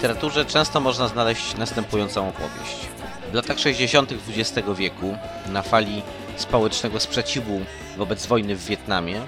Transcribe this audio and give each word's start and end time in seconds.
Literaturze 0.00 0.44
często 0.44 0.80
można 0.80 1.08
znaleźć 1.08 1.56
następującą 1.56 2.28
opowieść. 2.28 2.88
W 3.30 3.34
latach 3.34 3.58
60. 3.58 4.12
XX 4.12 4.68
wieku, 4.76 5.16
na 5.48 5.62
fali 5.62 6.02
społecznego 6.36 7.00
sprzeciwu 7.00 7.60
wobec 7.96 8.26
wojny 8.26 8.56
w 8.56 8.64
Wietnamie, 8.64 9.22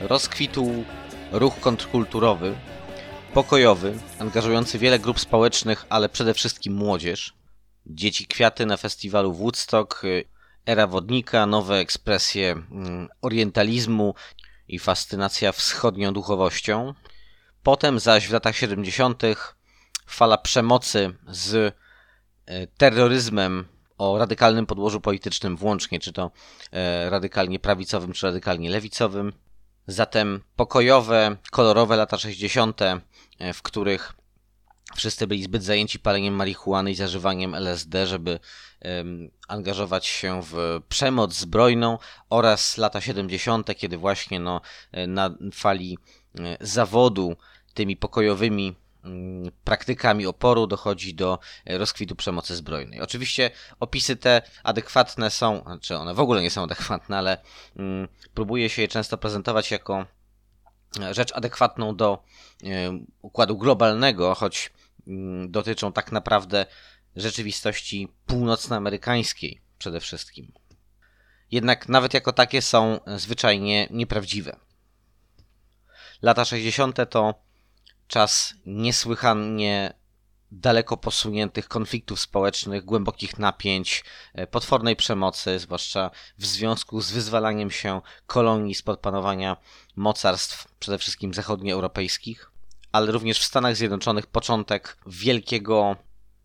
rozkwitł 0.00 0.84
ruch 1.32 1.60
kontrkulturowy, 1.60 2.54
pokojowy, 3.34 3.98
angażujący 4.18 4.78
wiele 4.78 4.98
grup 4.98 5.20
społecznych, 5.20 5.86
ale 5.88 6.08
przede 6.08 6.34
wszystkim 6.34 6.74
młodzież. 6.74 7.34
Dzieci 7.86 8.26
kwiaty 8.26 8.66
na 8.66 8.76
festiwalu 8.76 9.32
Woodstock, 9.32 10.02
era 10.66 10.86
wodnika, 10.86 11.46
nowe 11.46 11.76
ekspresje 11.76 12.50
mm, 12.50 13.08
orientalizmu 13.22 14.14
i 14.68 14.78
fascynacja 14.78 15.52
wschodnią 15.52 16.12
duchowością. 16.12 16.94
Potem 17.62 17.98
zaś 17.98 18.28
w 18.28 18.32
latach 18.32 18.56
70. 18.56 19.22
fala 20.06 20.38
przemocy 20.38 21.14
z 21.28 21.74
e, 22.46 22.66
terroryzmem 22.66 23.64
o 23.98 24.18
radykalnym 24.18 24.66
podłożu 24.66 25.00
politycznym 25.00 25.56
włącznie, 25.56 26.00
czy 26.00 26.12
to 26.12 26.30
e, 26.72 27.10
radykalnie 27.10 27.58
prawicowym, 27.58 28.12
czy 28.12 28.26
radykalnie 28.26 28.70
lewicowym. 28.70 29.32
Zatem 29.86 30.42
pokojowe, 30.56 31.36
kolorowe 31.50 31.96
lata 31.96 32.18
60., 32.18 32.82
e, 32.82 33.00
w 33.52 33.62
których 33.62 34.12
wszyscy 34.96 35.26
byli 35.26 35.42
zbyt 35.42 35.64
zajęci 35.64 35.98
paleniem 35.98 36.34
marihuany 36.34 36.90
i 36.90 36.94
zażywaniem 36.94 37.54
LSD, 37.54 38.06
żeby 38.06 38.38
angażować 39.48 40.06
się 40.06 40.40
w 40.42 40.80
przemoc 40.88 41.34
zbrojną 41.34 41.98
oraz 42.30 42.78
lata 42.78 43.00
70., 43.00 43.76
kiedy 43.76 43.98
właśnie 43.98 44.40
no, 44.40 44.60
na 45.08 45.30
fali 45.52 45.98
zawodu 46.60 47.36
tymi 47.74 47.96
pokojowymi 47.96 48.74
praktykami 49.64 50.26
oporu 50.26 50.66
dochodzi 50.66 51.14
do 51.14 51.38
e, 51.64 51.78
rozkwitu 51.78 52.16
przemocy 52.16 52.56
zbrojnej. 52.56 53.00
Oczywiście 53.00 53.50
opisy 53.80 54.16
te 54.16 54.42
adekwatne 54.62 55.30
są, 55.30 55.64
czy 55.80 55.96
one 55.96 56.14
w 56.14 56.20
ogóle 56.20 56.42
nie 56.42 56.50
są 56.50 56.62
adekwatne, 56.62 57.18
ale 57.18 57.38
mm, 57.76 58.08
próbuje 58.34 58.68
się 58.68 58.82
je 58.82 58.88
często 58.88 59.18
prezentować 59.18 59.70
jako 59.70 60.06
e, 61.00 61.14
rzecz 61.14 61.32
adekwatną 61.32 61.96
do 61.96 62.24
e, 62.64 62.66
układu 63.22 63.58
globalnego, 63.58 64.34
choć 64.34 64.72
mm, 65.06 65.50
dotyczą 65.50 65.92
tak 65.92 66.12
naprawdę 66.12 66.66
rzeczywistości 67.16 68.08
północnoamerykańskiej 68.26 69.60
przede 69.78 70.00
wszystkim. 70.00 70.52
Jednak 71.50 71.88
nawet 71.88 72.14
jako 72.14 72.32
takie 72.32 72.62
są 72.62 73.00
zwyczajnie 73.16 73.88
nieprawdziwe. 73.90 74.56
Lata 76.22 76.44
60. 76.44 76.96
to 77.10 77.34
czas 78.12 78.54
niesłychanie 78.66 79.94
daleko 80.50 80.96
posuniętych 80.96 81.68
konfliktów 81.68 82.20
społecznych, 82.20 82.84
głębokich 82.84 83.38
napięć, 83.38 84.04
e, 84.34 84.46
potwornej 84.46 84.96
przemocy, 84.96 85.58
zwłaszcza 85.58 86.10
w 86.38 86.46
związku 86.46 87.00
z 87.00 87.10
wyzwalaniem 87.10 87.70
się 87.70 88.00
kolonii 88.26 88.74
spod 88.74 89.00
panowania 89.00 89.56
mocarstw, 89.96 90.68
przede 90.78 90.98
wszystkim 90.98 91.34
zachodnioeuropejskich, 91.34 92.50
ale 92.92 93.12
również 93.12 93.38
w 93.38 93.44
Stanach 93.44 93.76
Zjednoczonych 93.76 94.26
początek 94.26 94.96
wielkiego 95.06 95.96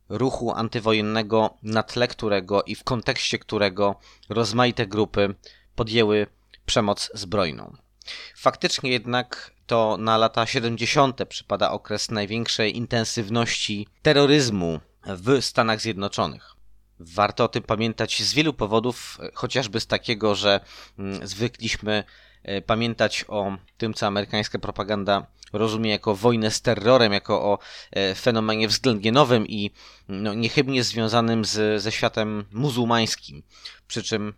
ruchu 0.09 0.51
antywojennego, 0.51 1.57
na 1.63 1.83
tle 1.83 2.07
którego 2.07 2.63
i 2.63 2.75
w 2.75 2.83
kontekście 2.83 3.39
którego 3.39 3.99
rozmaite 4.29 4.87
grupy 4.87 5.35
podjęły 5.75 6.27
przemoc 6.65 7.11
zbrojną. 7.13 7.86
Faktycznie 8.35 8.91
jednak 8.91 9.51
to 9.67 9.97
na 9.99 10.17
lata 10.17 10.45
70. 10.45 11.25
przypada 11.29 11.71
okres 11.71 12.11
największej 12.11 12.77
intensywności 12.77 13.87
terroryzmu 14.01 14.79
w 15.05 15.41
Stanach 15.41 15.81
Zjednoczonych. 15.81 16.55
Warto 16.99 17.43
o 17.43 17.47
tym 17.47 17.63
pamiętać 17.63 18.23
z 18.23 18.33
wielu 18.33 18.53
powodów, 18.53 19.17
chociażby 19.33 19.79
z 19.79 19.87
takiego, 19.87 20.35
że 20.35 20.59
mm, 20.99 21.27
zwykliśmy 21.27 22.03
e, 22.43 22.61
pamiętać 22.61 23.25
o 23.27 23.57
tym, 23.77 23.93
co 23.93 24.07
amerykańska 24.07 24.59
propaganda 24.59 25.27
rozumie 25.53 25.91
jako 25.91 26.15
wojnę 26.15 26.51
z 26.51 26.61
terrorem, 26.61 27.13
jako 27.13 27.41
o 27.41 27.59
e, 27.91 28.15
fenomenie 28.15 28.67
względnie 28.67 29.11
nowym 29.11 29.47
i 29.47 29.71
no, 30.07 30.33
niechybnie 30.33 30.83
związanym 30.83 31.45
z, 31.45 31.81
ze 31.81 31.91
światem 31.91 32.45
muzułmańskim. 32.51 33.43
Przy 33.87 34.03
czym 34.03 34.33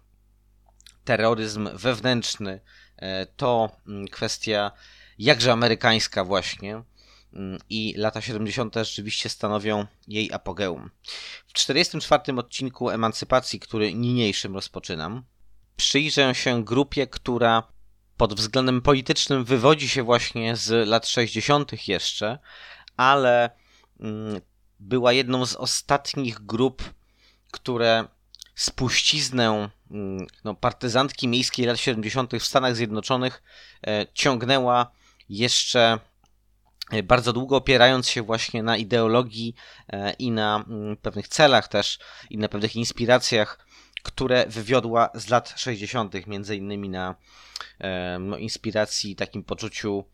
terroryzm 1.04 1.70
wewnętrzny 1.74 2.60
to 3.38 3.70
mm, 3.88 4.08
kwestia 4.08 4.72
jakże 5.20 5.52
amerykańska 5.52 6.24
właśnie 6.24 6.84
mm, 7.34 7.60
i 7.70 7.94
lata 7.98 8.22
70. 8.22 8.76
rzeczywiście 8.76 9.30
stanowią 9.30 9.86
jej 10.08 10.34
apogeum. 10.34 10.90
W 11.48 11.54
44 11.54 12.34
odcinku 12.38 12.90
Emancypacji, 12.90 13.60
który 13.60 13.94
niniejszym 13.94 14.56
rozpoczynam, 14.56 15.24
przyjrzę 15.76 16.36
się 16.36 16.64
grupie, 16.64 17.08
która 17.08 17.64
pod 18.18 18.34
względem 18.34 18.82
politycznym 18.82 19.46
wywodzi 19.46 19.90
się 19.90 20.04
właśnie 20.04 20.56
z 20.56 20.88
lat 20.88 21.08
60. 21.08 21.88
jeszcze, 21.88 22.40
ale 22.98 23.50
mm, 24.00 24.42
była 24.80 25.14
jedną 25.14 25.46
z 25.46 25.56
ostatnich 25.56 26.40
grup, 26.40 26.94
które 27.52 28.08
spuściznę 28.56 29.70
no, 30.44 30.56
partyzantki 30.56 31.28
miejskiej 31.28 31.66
lat 31.66 31.80
70. 31.80 32.34
w 32.34 32.46
Stanach 32.46 32.76
Zjednoczonych 32.76 33.44
e, 33.88 34.06
ciągnęła 34.14 34.92
jeszcze 35.30 36.00
e, 36.92 37.04
bardzo 37.04 37.34
długo 37.34 37.56
opierając 37.56 38.10
się 38.10 38.22
właśnie 38.22 38.64
na 38.64 38.78
ideologii 38.78 39.56
e, 39.88 40.14
i 40.14 40.32
na 40.32 40.66
mm, 40.68 40.98
pewnych 40.98 41.28
celach 41.28 41.68
też 41.68 42.00
i 42.30 42.38
na 42.38 42.50
pewnych 42.50 42.76
inspiracjach, 42.76 43.66
które 44.04 44.46
wywiodła 44.48 45.10
z 45.14 45.30
lat 45.30 45.54
60., 45.58 46.28
między 46.28 46.56
innymi 46.56 46.90
na 46.90 47.16
no, 48.20 48.38
inspiracji, 48.38 49.16
takim 49.16 49.44
poczuciu 49.44 50.06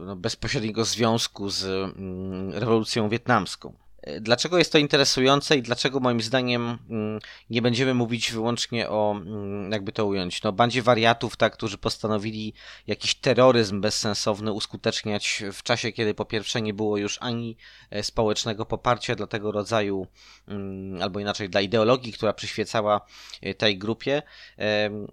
no, 0.00 0.16
bezpośredniego 0.16 0.84
związku 0.84 1.50
z 1.50 1.64
mm, 1.64 2.52
rewolucją 2.52 3.08
wietnamską. 3.08 3.83
Dlaczego 4.20 4.58
jest 4.58 4.72
to 4.72 4.78
interesujące 4.78 5.56
i 5.56 5.62
dlaczego 5.62 6.00
moim 6.00 6.20
zdaniem 6.20 6.78
mm, 6.90 7.18
nie 7.50 7.62
będziemy 7.62 7.94
mówić 7.94 8.32
wyłącznie 8.32 8.88
o, 8.88 9.12
mm, 9.16 9.72
jakby 9.72 9.92
to 9.92 10.06
ująć, 10.06 10.42
no, 10.42 10.52
bandzie 10.52 10.82
wariatów, 10.82 11.36
tak, 11.36 11.52
którzy 11.52 11.78
postanowili 11.78 12.54
jakiś 12.86 13.14
terroryzm 13.14 13.80
bezsensowny 13.80 14.52
uskuteczniać 14.52 15.42
w 15.52 15.62
czasie, 15.62 15.92
kiedy 15.92 16.14
po 16.14 16.24
pierwsze 16.24 16.62
nie 16.62 16.74
było 16.74 16.96
już 16.96 17.18
ani 17.20 17.56
e, 17.90 18.02
społecznego 18.02 18.66
poparcia 18.66 19.14
dla 19.14 19.26
tego 19.26 19.52
rodzaju, 19.52 20.06
mm, 20.48 21.02
albo 21.02 21.20
inaczej 21.20 21.48
dla 21.48 21.60
ideologii, 21.60 22.12
która 22.12 22.32
przyświecała 22.32 23.00
e, 23.42 23.54
tej 23.54 23.78
grupie, 23.78 24.22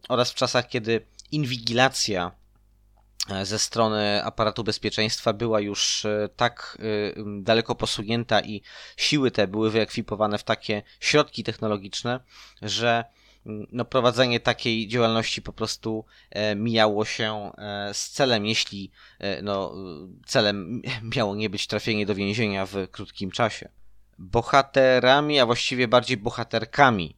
oraz 0.10 0.32
w 0.32 0.36
czasach, 0.36 0.68
kiedy 0.68 1.06
inwigilacja 1.32 2.32
ze 3.44 3.60
strony 3.60 4.24
aparatu 4.24 4.64
bezpieczeństwa 4.64 5.34
była 5.34 5.60
już 5.60 6.06
e, 6.06 6.30
tak 6.36 6.78
e, 6.80 7.24
daleko 7.42 7.76
posunięta 7.76 8.42
i 8.42 8.62
siły 8.98 9.32
te 9.32 9.48
były 9.48 9.72
wyekwipowane 9.72 10.38
w 10.38 10.44
takie 10.44 10.82
środki 11.00 11.44
technologiczne, 11.44 12.20
że 12.62 13.06
no, 13.46 13.86
prowadzenie 13.86 14.40
takiej 14.40 14.88
działalności 14.88 15.42
po 15.42 15.54
prostu 15.54 16.06
e, 16.30 16.56
mijało 16.56 17.06
się 17.06 17.52
e, 17.58 17.94
z 17.94 18.10
celem, 18.10 18.46
jeśli 18.46 18.92
e, 19.20 19.42
no, 19.42 19.76
celem 20.26 20.82
miało 21.16 21.36
nie 21.36 21.50
być 21.50 21.68
trafienie 21.68 22.06
do 22.06 22.16
więzienia 22.16 22.66
w 22.66 22.88
krótkim 22.92 23.32
czasie. 23.32 23.70
Bohaterami, 24.20 25.40
a 25.40 25.46
właściwie 25.46 25.88
bardziej 25.88 26.18
bohaterkami 26.18 27.16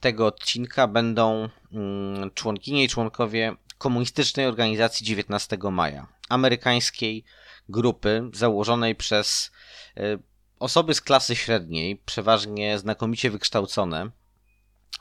tego 0.00 0.26
odcinka 0.26 0.86
będą 0.86 1.48
mm, 1.72 2.30
członkinie 2.34 2.84
i 2.84 2.88
członkowie 2.88 3.56
komunistycznej 3.80 4.46
organizacji 4.46 5.06
19 5.06 5.58
maja, 5.70 6.06
amerykańskiej 6.28 7.24
grupy 7.68 8.30
założonej 8.34 8.94
przez 8.94 9.50
e, 9.96 10.18
osoby 10.58 10.94
z 10.94 11.00
klasy 11.00 11.36
średniej, 11.36 11.96
przeważnie 11.96 12.78
znakomicie 12.78 13.30
wykształcone, 13.30 14.10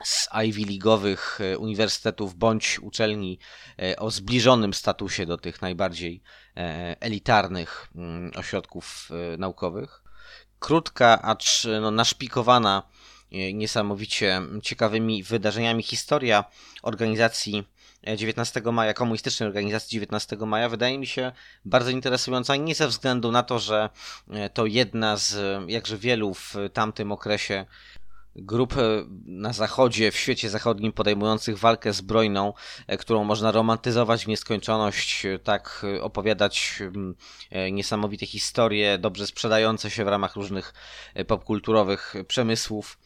z 0.04 0.28
Ivy 0.46 0.62
League'owych 0.62 1.44
e, 1.44 1.58
uniwersytetów 1.58 2.36
bądź 2.36 2.80
uczelni 2.80 3.40
e, 3.82 3.96
o 4.00 4.12
zbliżonym 4.12 4.74
statusie 4.74 5.26
do 5.26 5.38
tych 5.38 5.62
najbardziej 5.62 6.22
elitarnych 7.00 7.90
mm, 7.96 8.32
ośrodków 8.36 9.10
naukowych. 9.38 10.04
Krótka, 10.60 11.22
acz 11.22 11.68
no, 11.82 11.92
naszpikowana 11.92 12.84
niesamowicie 13.54 14.42
ciekawymi 14.64 15.24
wydarzeniami 15.24 15.84
historia 15.84 16.44
organizacji 16.82 17.64
19 18.04 18.62
maja, 18.62 18.94
komunistycznej 18.94 19.48
organizacji 19.48 19.96
19 19.96 20.38
maja, 20.38 20.70
wydaje 20.70 21.00
mi 21.00 21.08
się 21.08 21.32
bardzo 21.66 21.90
interesująca 21.90 22.56
nie 22.56 22.76
ze 22.76 22.88
względu 22.88 23.32
na 23.32 23.44
to, 23.44 23.60
że 23.60 23.90
e, 24.30 24.50
to 24.50 24.66
jedna 24.66 25.18
z 25.18 25.36
e, 25.36 25.66
jakże 25.68 25.98
wielu 25.98 26.34
w 26.34 26.56
tamtym 26.74 27.12
okresie 27.12 27.66
grup 28.36 28.78
e, 28.78 29.06
na 29.26 29.54
zachodzie, 29.54 30.12
w 30.12 30.18
świecie 30.18 30.50
zachodnim 30.50 30.92
podejmujących 30.92 31.58
walkę 31.58 31.94
zbrojną, 31.94 32.54
którą 33.00 33.24
można 33.24 33.52
romantyzować 33.52 34.26
w 34.26 34.28
nieskończoność, 34.28 35.26
tak 35.44 35.86
opowiadać 36.02 36.80
niesamowite 37.72 38.26
historie, 38.26 38.98
dobrze 38.98 39.28
sprzedające 39.28 39.90
się 39.90 40.06
w 40.06 40.08
ramach 40.08 40.36
różnych 40.36 40.74
popkulturowych 41.28 42.14
przemysłów, 42.28 43.00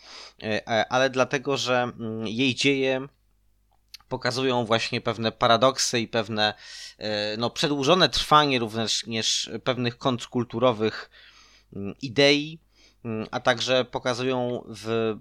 ale 0.90 1.10
dlatego, 1.10 1.58
że 1.58 1.92
jej 2.26 2.56
dzieje 2.56 3.08
pokazują 4.10 4.66
właśnie 4.66 5.02
pewne 5.02 5.32
paradoksy 5.32 6.00
i 6.00 6.08
pewne 6.08 6.54
e, 6.98 7.38
no, 7.38 7.50
przedłużone 7.50 8.10
trwanie 8.10 8.60
również 8.60 9.52
pewnych 9.64 9.98
kontrkulturowych 9.98 11.10
mm, 11.76 11.96
idei, 12.02 12.60
mm, 13.06 13.28
a 13.32 13.40
także 13.40 13.86
pokazują 13.86 14.64
w 14.68 15.16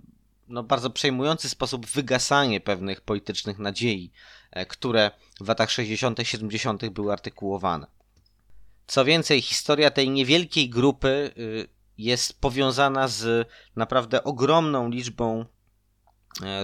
no, 0.48 0.62
bardzo 0.62 0.90
przejmujący 0.90 1.48
sposób 1.48 1.86
wygasanie 1.86 2.60
pewnych 2.60 3.00
politycznych 3.00 3.58
nadziei, 3.58 4.12
e, 4.50 4.66
które 4.66 5.10
w 5.40 5.48
latach 5.48 5.70
60., 5.70 6.18
70. 6.22 6.88
były 6.88 7.12
artykułowane. 7.12 7.86
Co 8.86 9.04
więcej, 9.04 9.42
historia 9.42 9.90
tej 9.90 10.10
niewielkiej 10.10 10.70
grupy 10.70 11.32
y, 11.38 11.68
jest 11.98 12.40
powiązana 12.40 13.08
z 13.08 13.48
naprawdę 13.76 14.24
ogromną 14.24 14.88
liczbą 14.88 15.46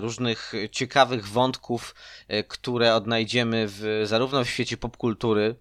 różnych 0.00 0.52
ciekawych 0.72 1.28
wątków, 1.28 1.94
e, 2.28 2.44
które 2.44 2.94
odnajdziemy 2.94 3.66
w, 3.68 4.02
zarówno 4.04 4.44
w 4.44 4.48
świecie 4.48 4.76
popkultury, 4.76 5.56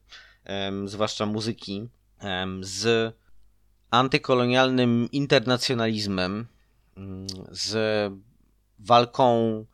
zwłaszcza 0.85 1.25
muzyki, 1.25 1.89
z 2.61 3.13
antykolonialnym 3.91 5.09
internacjonalizmem, 5.11 6.47
mm, 6.97 7.27
z 7.51 8.13
walką 8.79 9.65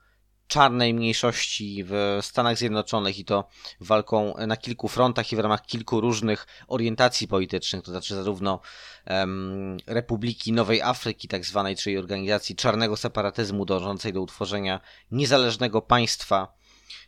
czarnej 0.53 0.93
mniejszości 0.93 1.83
w 1.87 2.19
Stanach 2.21 2.57
Zjednoczonych 2.57 3.19
i 3.19 3.25
to 3.25 3.47
walką 3.79 4.33
na 4.47 4.57
kilku 4.57 4.87
frontach 4.87 5.31
i 5.31 5.35
w 5.35 5.39
ramach 5.39 5.65
kilku 5.65 6.01
różnych 6.01 6.47
orientacji 6.67 7.27
politycznych, 7.27 7.83
to 7.83 7.91
znaczy 7.91 8.15
zarówno 8.15 8.59
em, 9.05 9.77
Republiki 9.87 10.53
Nowej 10.53 10.81
Afryki, 10.81 11.27
tak 11.27 11.45
zwanej, 11.45 11.75
czyli 11.75 11.97
organizacji 11.97 12.55
czarnego 12.55 12.97
separatyzmu 12.97 13.65
dążącej 13.65 14.13
do 14.13 14.21
utworzenia 14.21 14.79
niezależnego 15.11 15.81
państwa 15.81 16.53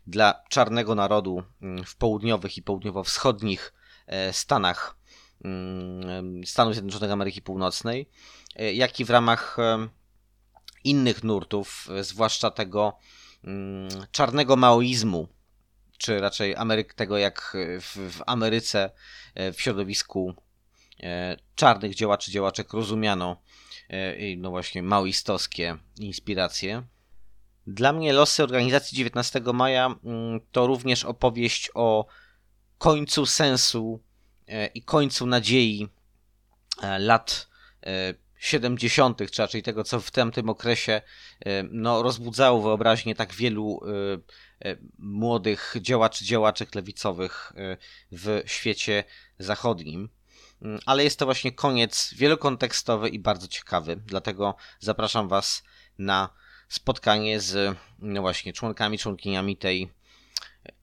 dla 0.08 0.44
czarnego 0.50 0.96
narodu 0.96 1.44
mm, 1.62 1.84
w 1.84 1.96
południowych 1.96 2.58
i 2.58 2.62
południowo-wschodnich 2.62 3.74
e, 4.08 4.34
Stanach 4.34 4.98
mm, 5.44 6.46
Stanów 6.46 6.74
Zjednoczonych 6.74 7.12
Ameryki 7.12 7.42
Północnej, 7.42 8.10
e, 8.56 8.74
jak 8.74 9.00
i 9.00 9.06
w 9.06 9.10
ramach 9.10 9.58
innych 10.84 11.24
nurtów, 11.24 11.88
e, 11.92 12.04
zwłaszcza 12.04 12.52
tego 12.52 12.98
czarnego 14.12 14.56
maoizmu, 14.56 15.28
czy 15.98 16.20
raczej 16.20 16.56
Ameryk, 16.56 16.94
tego 16.94 17.18
jak 17.18 17.58
w, 17.82 18.18
w 18.18 18.22
Ameryce 18.26 18.92
e, 19.36 19.54
w 19.54 19.62
środowisku 19.62 20.34
e, 21.04 21.38
czarnych 21.56 21.96
działaczy, 21.96 22.32
działaczek 22.32 22.74
rozumiano 22.74 23.42
e, 23.90 24.36
no 24.38 24.50
właśnie 24.50 24.84
maoistowskie 24.84 25.78
inspiracje. 26.00 26.84
Dla 27.68 27.94
mnie 27.94 28.14
losy 28.14 28.44
organizacji 28.44 28.98
19 28.98 29.42
maja 29.54 29.86
mm, 29.86 30.40
to 30.52 30.68
również 30.68 31.04
opowieść 31.04 31.72
o 31.74 32.06
końcu 32.78 33.26
sensu 33.26 34.00
i 34.74 34.82
końcu 34.82 35.26
nadziei 35.26 35.88
lat 37.00 37.48
70., 38.46 39.32
czy 39.32 39.42
raczej 39.42 39.64
tego, 39.64 39.84
co 39.84 40.00
w 40.00 40.12
tamtym 40.12 40.50
okresie 40.50 41.02
e, 41.46 41.64
no, 41.64 42.04
rozbudzało 42.04 42.62
wyobraźnię 42.62 43.16
tak 43.16 43.34
wielu 43.34 43.80
e, 43.84 44.70
e, 44.70 44.78
młodych 44.98 45.76
działaczy, 45.82 46.26
działaczek 46.26 46.76
lewicowych 46.76 47.54
w 48.12 48.42
świecie 48.46 49.04
zachodnim. 49.40 50.10
Mm, 50.62 50.80
Ale 50.86 51.04
jest 51.04 51.20
to 51.20 51.26
właśnie 51.26 51.52
koniec 51.52 52.14
wielokontekstowy 52.14 53.10
i 53.10 53.20
bardzo 53.20 53.48
ciekawy, 53.48 53.96
dlatego 54.06 54.56
zapraszam 54.80 55.28
Was 55.28 55.64
na 55.98 56.30
spotkanie 56.70 57.40
z 57.40 57.78
no 58.00 58.22
właśnie 58.22 58.54
członkami, 58.54 58.98
członkiniami 58.98 59.58
tej 59.58 59.90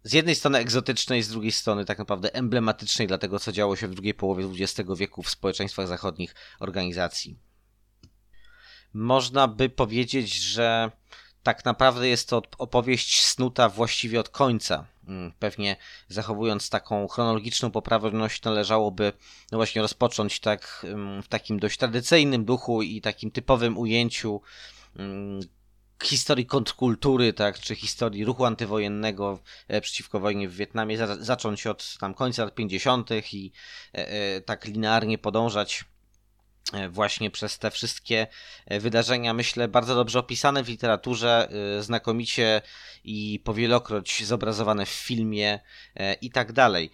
z 0.05 0.13
jednej 0.13 0.35
strony 0.35 0.59
egzotycznej, 0.59 1.23
z 1.23 1.29
drugiej 1.29 1.53
strony 1.53 1.85
tak 1.85 1.99
naprawdę 1.99 2.35
emblematycznej 2.35 3.09
dla 3.09 3.19
tego, 3.19 3.39
co 3.39 3.53
działo 3.53 3.77
się 3.77 3.89
w 3.89 3.95
drugiej 3.95 4.15
połowie 4.15 4.49
XX 4.61 4.91
wieku 4.97 5.23
w 5.23 5.31
społeczeństwach 5.31 5.89
zachodnich 5.89 6.35
organizacji. 6.61 7.39
Można 8.95 9.49
by 9.49 9.69
powiedzieć, 9.69 10.35
że 10.35 10.91
tak 11.43 11.65
naprawdę 11.65 12.09
jest 12.09 12.29
to 12.29 12.43
opowieść 12.59 13.25
snuta 13.25 13.69
właściwie 13.69 14.21
od 14.21 14.29
końca. 14.29 14.87
Mm, 15.09 15.33
Pewnie 15.39 15.77
zachowując 16.09 16.71
taką 16.71 17.09
chronologiczną 17.09 17.71
poprawność, 17.71 18.43
należałoby 18.43 19.13
no 19.53 19.59
właśnie 19.59 19.83
rozpocząć 19.83 20.41
tak 20.41 20.87
mm, 20.89 21.23
w 21.23 21.29
takim 21.29 21.59
dość 21.59 21.79
tradycyjnym 21.79 22.45
duchu 22.45 22.83
i 22.83 23.01
takim 23.01 23.31
typowym 23.31 23.79
ujęciu 23.79 24.41
mm, 24.97 25.41
historii 26.03 26.47
kontrkultury, 26.47 27.33
tak, 27.33 27.59
czy 27.59 27.75
historii 27.75 28.25
ruchu 28.25 28.45
antywojennego 28.45 29.39
e, 29.69 29.81
przeciwko 29.81 30.21
wojnie 30.21 30.49
w 30.49 30.57
Wietnamie, 30.57 30.99
za, 30.99 31.25
zacząć 31.25 31.67
od 31.67 31.97
tam 32.01 32.15
końca 32.15 32.45
lat 32.45 32.55
50. 32.55 33.11
i 33.33 33.53
e, 33.95 34.09
e, 34.09 34.41
tak 34.41 34.65
linearnie 34.65 35.19
podążać 35.19 35.85
właśnie 36.91 37.31
przez 37.31 37.59
te 37.59 37.71
wszystkie 37.71 38.27
e, 38.67 38.81
wydarzenia, 38.81 39.35
myślę, 39.35 39.69
bardzo 39.69 39.95
dobrze 39.95 40.19
opisane 40.19 40.65
w 40.65 40.69
literaturze, 40.69 41.49
e, 41.79 41.83
znakomicie 41.83 42.63
i 43.05 43.41
powielokroć 43.45 44.25
zobrazowane 44.25 44.87
w 44.87 44.91
filmie 44.91 45.61
e, 45.97 46.15
i 46.15 46.31
tak 46.31 46.53
dalej. 46.53 46.91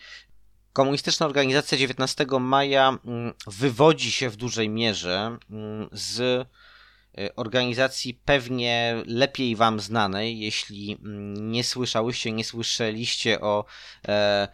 Komunistyczna 0.73 1.27
organizacja 1.27 1.79
19 1.79 2.27
maja 2.41 2.99
mm, 3.05 3.35
wywodzi 3.47 4.13
się 4.13 4.31
w 4.31 4.37
dużej 4.37 4.69
mierze 4.69 5.39
mm, 5.51 5.89
z 5.93 6.21
e, 6.21 7.35
organizacji 7.37 8.15
pewnie 8.15 9.03
lepiej 9.07 9.57
wam 9.57 9.81
znanej, 9.81 10.41
jeśli 10.41 10.93
mm, 10.93 11.53
nie 11.53 11.65
słyszałyście, 11.65 12.33
nie 12.33 12.45
słyszeliście 12.45 13.41
o 13.41 13.65
e, 14.09 14.49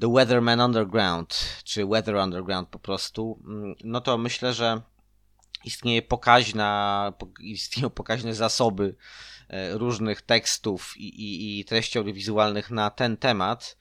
The 0.00 0.12
Weatherman 0.12 0.60
Underground, 0.60 1.62
czy 1.64 1.86
Weather 1.86 2.14
Underground 2.16 2.68
po 2.68 2.78
prostu, 2.78 3.40
mm, 3.46 3.74
no 3.84 4.00
to 4.00 4.18
myślę, 4.18 4.52
że 4.54 4.80
istnieje 5.64 6.02
pokaźna, 6.02 7.12
po- 7.18 7.28
istnieją 7.40 7.90
pokaźne 7.90 8.34
zasoby 8.34 8.96
e, 9.48 9.78
różnych 9.78 10.22
tekstów 10.22 10.96
i, 10.96 11.08
i, 11.08 11.60
i 11.60 11.64
treści 11.64 11.98
audiowizualnych 11.98 12.70
na 12.70 12.90
ten 12.90 13.16
temat. 13.16 13.76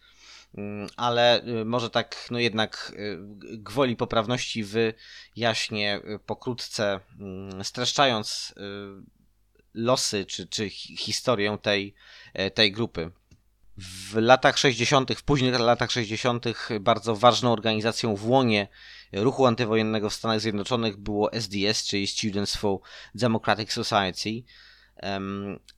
Mm, 0.58 0.88
ale 0.98 1.44
y, 1.48 1.66
może 1.66 1.90
tak, 1.90 2.28
no 2.32 2.40
jednak 2.40 2.94
y, 2.96 3.18
gwoli 3.58 3.96
poprawności 3.96 4.64
wyjaśnię 4.64 6.02
y, 6.06 6.20
pokrótce, 6.20 7.00
mm, 7.20 7.64
streszczając 7.64 8.54
losy 9.74 10.26
czy, 10.26 10.48
czy 10.48 10.70
hi- 10.70 10.98
historię 10.98 11.58
tej, 11.62 11.94
e, 12.34 12.52
tej 12.52 12.72
grupy. 12.72 13.12
W 13.78 14.16
latach 14.16 14.58
60., 14.58 15.14
w 15.14 15.24
późnych 15.24 15.60
latach 15.60 15.92
60., 15.92 16.46
bardzo 16.80 17.16
ważną 17.16 17.52
organizacją 17.52 18.16
w 18.16 18.28
łonie 18.28 18.68
ruchu 19.14 19.46
antywojennego 19.46 20.10
w 20.10 20.14
Stanach 20.14 20.40
Zjednoczonych 20.40 20.98
było 20.98 21.32
SDS, 21.32 21.84
czyli 21.86 22.08
Students 22.08 22.56
for 22.56 22.80
Democratic 23.16 23.72
Society. 23.72 24.44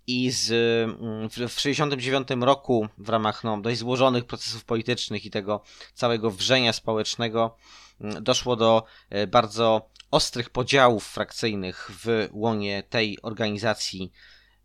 I 0.08 0.32
z, 0.32 0.52
mm, 0.52 1.30
w 1.30 1.34
w 1.34 1.56
1969 1.56 2.46
roku, 2.46 2.88
w 2.98 3.10
ramach 3.10 3.44
no, 3.44 3.62
dość 3.62 3.80
złożonych 3.80 4.26
procesów 4.26 4.66
politycznych 4.66 5.26
i 5.26 5.30
tego 5.30 5.64
całego 5.94 6.32
wrzenia 6.32 6.74
społecznego, 6.74 7.58
mm, 8.02 8.24
doszło 8.24 8.56
do 8.56 8.84
e, 9.10 9.28
bardzo 9.28 9.90
ostrych 10.12 10.50
podziałów 10.50 11.08
frakcyjnych 11.08 11.92
w 12.04 12.30
łonie 12.32 12.84
tej 12.84 13.22
organizacji 13.22 14.12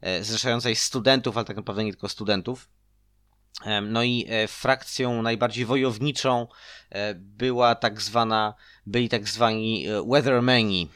e, 0.00 0.24
zrzeszającej 0.24 0.76
studentów, 0.76 1.36
ale 1.36 1.46
tak 1.46 1.56
naprawdę 1.56 1.84
nie 1.84 1.92
tylko 1.92 2.08
studentów. 2.08 2.68
No 3.82 4.02
i 4.02 4.26
e, 4.28 4.48
frakcją 4.48 5.22
najbardziej 5.22 5.64
wojowniczą 5.64 6.46
e, 6.90 7.14
była 7.14 7.74
tak 7.74 8.02
zwana, 8.02 8.54
byli 8.86 9.08
tak 9.08 9.28
zwani 9.28 9.88
e, 9.88 10.02
Weathermeni, 10.02 10.88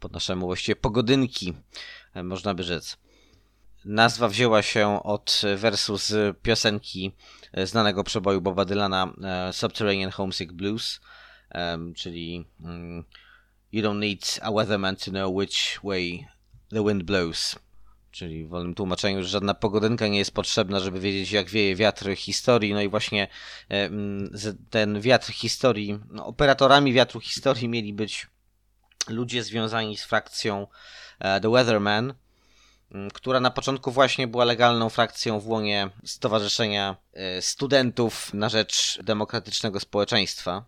po 0.00 0.08
naszemu 0.08 0.46
właściwie 0.46 0.76
pogodynki, 0.76 1.54
można 2.14 2.54
by 2.54 2.62
rzec. 2.62 2.96
Nazwa 3.84 4.28
wzięła 4.28 4.62
się 4.62 5.02
od 5.02 5.42
wersu 5.56 5.98
z 5.98 6.38
piosenki 6.42 7.12
znanego 7.64 8.04
przeboju 8.04 8.40
Boba 8.40 8.64
Dylana 8.64 9.12
Subterranean 9.52 10.10
Homesick 10.10 10.52
Blues, 10.52 11.00
czyli 11.96 12.44
mm, 12.60 13.04
You 13.72 13.82
don't 13.82 13.98
need 13.98 14.38
a 14.42 14.52
weatherman 14.52 14.96
to 14.96 15.10
know 15.10 15.28
which 15.28 15.80
way 15.82 16.28
the 16.70 16.84
wind 16.84 17.02
blows. 17.02 17.56
Czyli 18.14 18.44
w 18.44 18.48
wolnym 18.48 18.74
tłumaczeniu, 18.74 19.22
że 19.22 19.28
żadna 19.28 19.54
pogodynka 19.54 20.08
nie 20.08 20.18
jest 20.18 20.30
potrzebna, 20.30 20.80
żeby 20.80 21.00
wiedzieć, 21.00 21.32
jak 21.32 21.48
wieje 21.48 21.76
wiatr 21.76 22.16
historii. 22.16 22.74
No 22.74 22.82
i 22.82 22.88
właśnie 22.88 23.28
e, 23.70 23.90
ten 24.70 25.00
wiatr 25.00 25.32
historii, 25.32 25.98
no, 26.10 26.26
operatorami 26.26 26.92
wiatru 26.92 27.20
historii 27.20 27.68
mieli 27.68 27.92
być 27.92 28.26
ludzie 29.08 29.44
związani 29.44 29.96
z 29.96 30.04
frakcją 30.04 30.66
e, 31.18 31.40
The 31.40 31.50
Weatherman, 31.50 32.14
która 33.14 33.40
na 33.40 33.50
początku 33.50 33.90
właśnie 33.90 34.28
była 34.28 34.44
legalną 34.44 34.88
frakcją 34.88 35.40
w 35.40 35.48
łonie 35.48 35.90
Stowarzyszenia 36.04 36.96
e, 37.12 37.42
Studentów 37.42 38.34
na 38.34 38.48
rzecz 38.48 38.98
Demokratycznego 39.02 39.80
Społeczeństwa. 39.80 40.64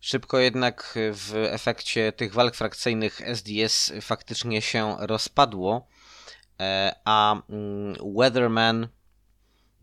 Szybko 0.00 0.38
jednak 0.38 0.98
w 1.12 1.34
efekcie 1.50 2.12
tych 2.12 2.32
walk 2.32 2.54
frakcyjnych 2.54 3.20
SDS 3.20 3.92
faktycznie 4.00 4.62
się 4.62 4.96
rozpadło, 4.98 5.88
a 7.04 7.42
mm, 7.48 7.94
Weatherman 8.16 8.88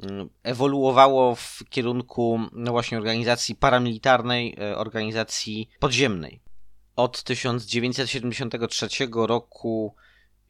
mm, 0.03 0.29
ewoluowało 0.43 1.35
w 1.35 1.63
kierunku 1.69 2.39
no 2.51 2.71
właśnie 2.71 2.97
organizacji 2.97 3.55
paramilitarnej, 3.55 4.55
e, 4.59 4.77
organizacji 4.77 5.69
podziemnej. 5.79 6.41
Od 6.95 7.23
1973 7.23 8.87
roku 9.13 9.95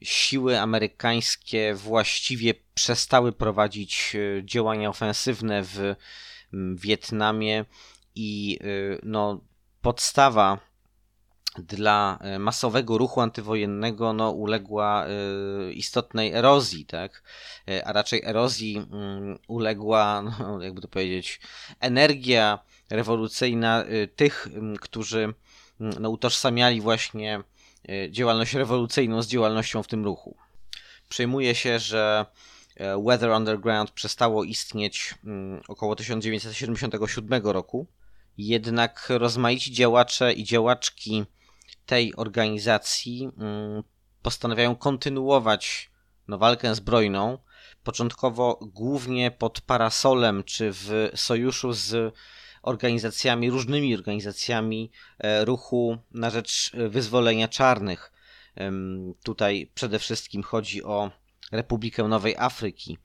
siły 0.02 0.60
amerykańskie 0.60 1.74
właściwie 1.74 2.54
przestały 2.74 3.32
prowadzić 3.32 4.16
e, 4.16 4.44
działania 4.44 4.88
ofensywne 4.88 5.62
w 5.62 5.94
mm, 6.52 6.76
Wietnamie 6.76 7.64
i 8.14 8.58
e, 8.60 8.98
no, 9.02 9.40
podstawa 9.80 10.71
dla 11.58 12.18
e, 12.20 12.38
masowego 12.38 12.98
ruchu 12.98 13.20
antywojennego 13.20 14.12
no, 14.12 14.30
uległa 14.30 15.06
e, 15.06 15.72
istotnej 15.72 16.32
erozji, 16.32 16.86
tak? 16.86 17.22
E, 17.68 17.86
A 17.86 17.92
raczej 17.92 18.22
erozji 18.24 18.76
mm, 18.76 19.38
uległa, 19.48 20.22
no, 20.40 20.62
jakby 20.62 20.80
to 20.80 20.88
powiedzieć, 20.88 21.40
energia 21.80 22.58
rewolucyjna 22.90 23.84
tych, 24.16 24.48
którzy 24.80 25.34
no, 25.80 26.10
utożsamiali 26.10 26.80
właśnie 26.80 27.42
działalność 28.10 28.54
rewolucyjną 28.54 29.22
z 29.22 29.26
działalnością 29.26 29.82
w 29.82 29.88
tym 29.88 30.04
ruchu. 30.04 30.36
Przejmuje 31.08 31.54
się, 31.54 31.78
że 31.78 32.26
Weather 33.06 33.30
Underground 33.30 33.90
przestało 33.90 34.44
istnieć 34.44 35.14
około 35.68 35.96
1977 35.96 37.42
roku. 37.42 37.86
Jednak 38.38 39.06
rozmaici 39.08 39.72
działacze 39.72 40.32
i 40.32 40.44
działaczki 40.44 41.24
tej 41.86 42.16
organizacji 42.16 43.28
mm, 43.38 43.82
postanawiają 44.22 44.76
kontynuować 44.76 45.90
no, 46.28 46.38
walkę 46.38 46.74
zbrojną, 46.74 47.38
początkowo 47.84 48.58
głównie 48.62 49.30
pod 49.30 49.60
parasolem 49.60 50.44
czy 50.44 50.70
w 50.72 51.10
sojuszu 51.14 51.72
z 51.72 52.14
organizacjami, 52.62 53.50
różnymi 53.50 53.94
organizacjami 53.94 54.90
e, 55.18 55.44
ruchu 55.44 55.98
na 56.10 56.30
rzecz 56.30 56.72
wyzwolenia 56.88 57.48
czarnych. 57.48 58.12
Tutaj 59.24 59.70
przede 59.74 59.98
wszystkim 59.98 60.42
chodzi 60.42 60.82
o 60.82 61.10
Republikę 61.52 62.02
Nowej 62.08 62.36
Afryki, 62.36 62.98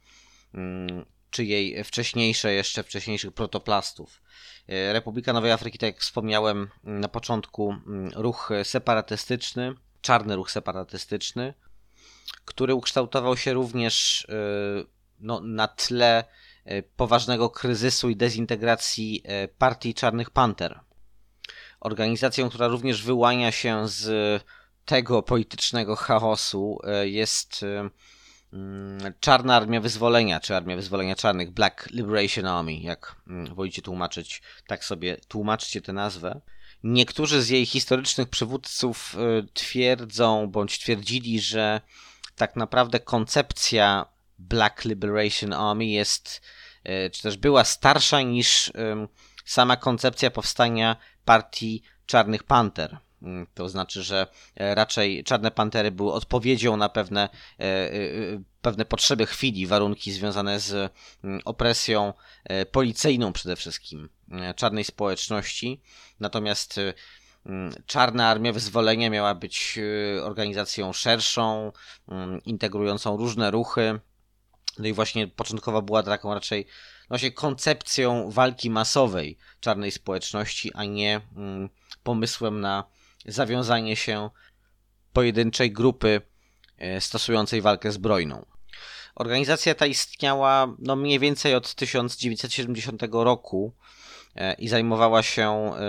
mm, 0.53 1.05
czy 1.37 1.45
jej 1.45 1.83
wcześniejsze, 1.83 2.53
jeszcze 2.53 2.83
wcześniejszych 2.83 3.33
protoplastów. 3.33 4.21
E, 4.67 4.93
Republika 4.93 5.33
Nowej 5.33 5.51
Afryki, 5.51 5.77
tak 5.77 5.87
jak 5.87 6.01
wspomniałem 6.01 6.69
mm, 6.83 6.99
na 6.99 7.07
początku, 7.07 7.71
mm, 7.71 8.11
ruch 8.15 8.49
separatystyczny, 8.63 9.73
czarny 10.01 10.35
ruch 10.35 10.51
separatystyczny, 10.51 11.53
który 12.45 12.75
ukształtował 12.75 13.37
się 13.37 13.53
również 13.53 14.25
e, 14.29 14.33
no, 15.19 15.39
na 15.39 15.67
tle 15.67 16.23
e, 16.65 16.83
poważnego 16.83 17.49
kryzysu 17.49 18.09
i 18.09 18.15
dezintegracji 18.15 19.23
partii 19.57 19.93
Czarnych 19.93 20.29
Panter. 20.29 20.79
Organizacją, 21.79 22.49
która 22.49 22.67
również 22.67 23.03
wyłania 23.03 23.51
się 23.51 23.87
z 23.87 24.43
tego 24.85 25.23
politycznego 25.23 25.95
chaosu 25.95 26.79
jest 27.03 27.65
Czarna 29.19 29.55
Armia 29.55 29.81
Wyzwolenia, 29.81 30.39
czy 30.39 30.55
Armia 30.55 30.75
Wyzwolenia 30.75 31.15
Czarnych, 31.15 31.51
Black 31.51 31.89
Liberation 31.91 32.45
Army, 32.45 32.73
jak 32.73 33.15
mm, 33.27 33.55
wolicie 33.55 33.81
tłumaczyć, 33.81 34.41
tak 34.67 34.85
sobie 34.85 35.17
tłumaczcie 35.27 35.81
tę 35.81 35.93
nazwę. 35.93 36.41
Niektórzy 36.83 37.41
z 37.41 37.49
jej 37.49 37.65
historycznych 37.65 38.29
przywódców 38.29 39.15
e, 39.15 39.47
twierdzą, 39.53 40.47
bądź 40.47 40.79
twierdzili, 40.79 41.39
że 41.41 41.81
tak 42.35 42.55
naprawdę 42.55 42.99
koncepcja 42.99 44.05
Black 44.39 44.85
Liberation 44.85 45.53
Army 45.53 45.85
jest, 45.85 46.41
e, 46.83 47.09
czy 47.09 47.21
też 47.21 47.37
była 47.37 47.63
starsza 47.63 48.21
niż 48.21 48.71
sama 49.45 49.77
koncepcja 49.77 50.31
powstania 50.31 50.95
partii 51.25 51.83
Czarnych 52.05 52.43
Panter. 52.43 52.97
Mm, 53.21 53.47
To 53.53 53.69
znaczy, 53.69 54.03
że 54.03 54.27
e, 54.55 54.75
raczej 54.75 55.23
Czarne 55.23 55.51
Pantery 55.51 55.91
były 55.91 56.13
odpowiedzią 56.13 56.77
na 56.77 56.89
pewne, 56.89 57.29
e, 57.59 57.63
e, 57.63 57.97
pewne 58.61 58.85
potrzeby 58.85 59.25
chwili, 59.25 59.67
warunki 59.67 60.11
związane 60.11 60.59
z 60.59 60.93
mm, 61.23 61.41
opresją 61.45 62.13
policyjną 62.71 63.33
przede 63.33 63.55
wszystkim 63.55 64.09
czarnej 64.55 64.83
społeczności. 64.83 65.81
Natomiast 66.19 66.79
mm, 67.45 67.73
Czarna 67.85 68.29
Armia 68.29 68.53
Wyzwolenia 68.53 69.09
miała 69.09 69.35
być 69.35 69.79
organizacją 70.23 70.93
szerszą, 70.93 71.71
integrującą 72.45 73.17
różne 73.17 73.51
ruchy. 73.51 73.99
No 74.79 74.87
i 74.87 74.93
właśnie 74.93 75.27
początkowo 75.27 75.81
była 75.81 76.03
taką 76.03 76.33
raczej 76.33 76.65
no 77.01 77.07
właśnie 77.09 77.31
koncepcją 77.31 78.31
walki 78.31 78.69
masowej 78.69 79.37
czarnej 79.59 79.91
społeczności, 79.91 80.73
a 80.73 80.83
nie 80.83 81.21
pomysłem 82.03 82.61
na 82.61 82.83
zawiązanie 83.27 83.95
się 83.95 84.29
pojedynczej 85.13 85.71
grupy 85.71 86.21
e, 86.77 87.01
stosującej 87.01 87.61
walkę 87.61 87.91
zbrojną. 87.91 88.45
Organizacja 89.15 89.75
ta 89.75 89.85
istniała 89.85 90.75
no, 90.79 90.95
mniej 90.95 91.19
więcej 91.19 91.55
od 91.55 91.75
1970 91.75 93.01
roku 93.11 93.73
e, 94.35 94.53
i 94.53 94.67
zajmowała 94.67 95.23
się 95.23 95.51
e, 95.51 95.79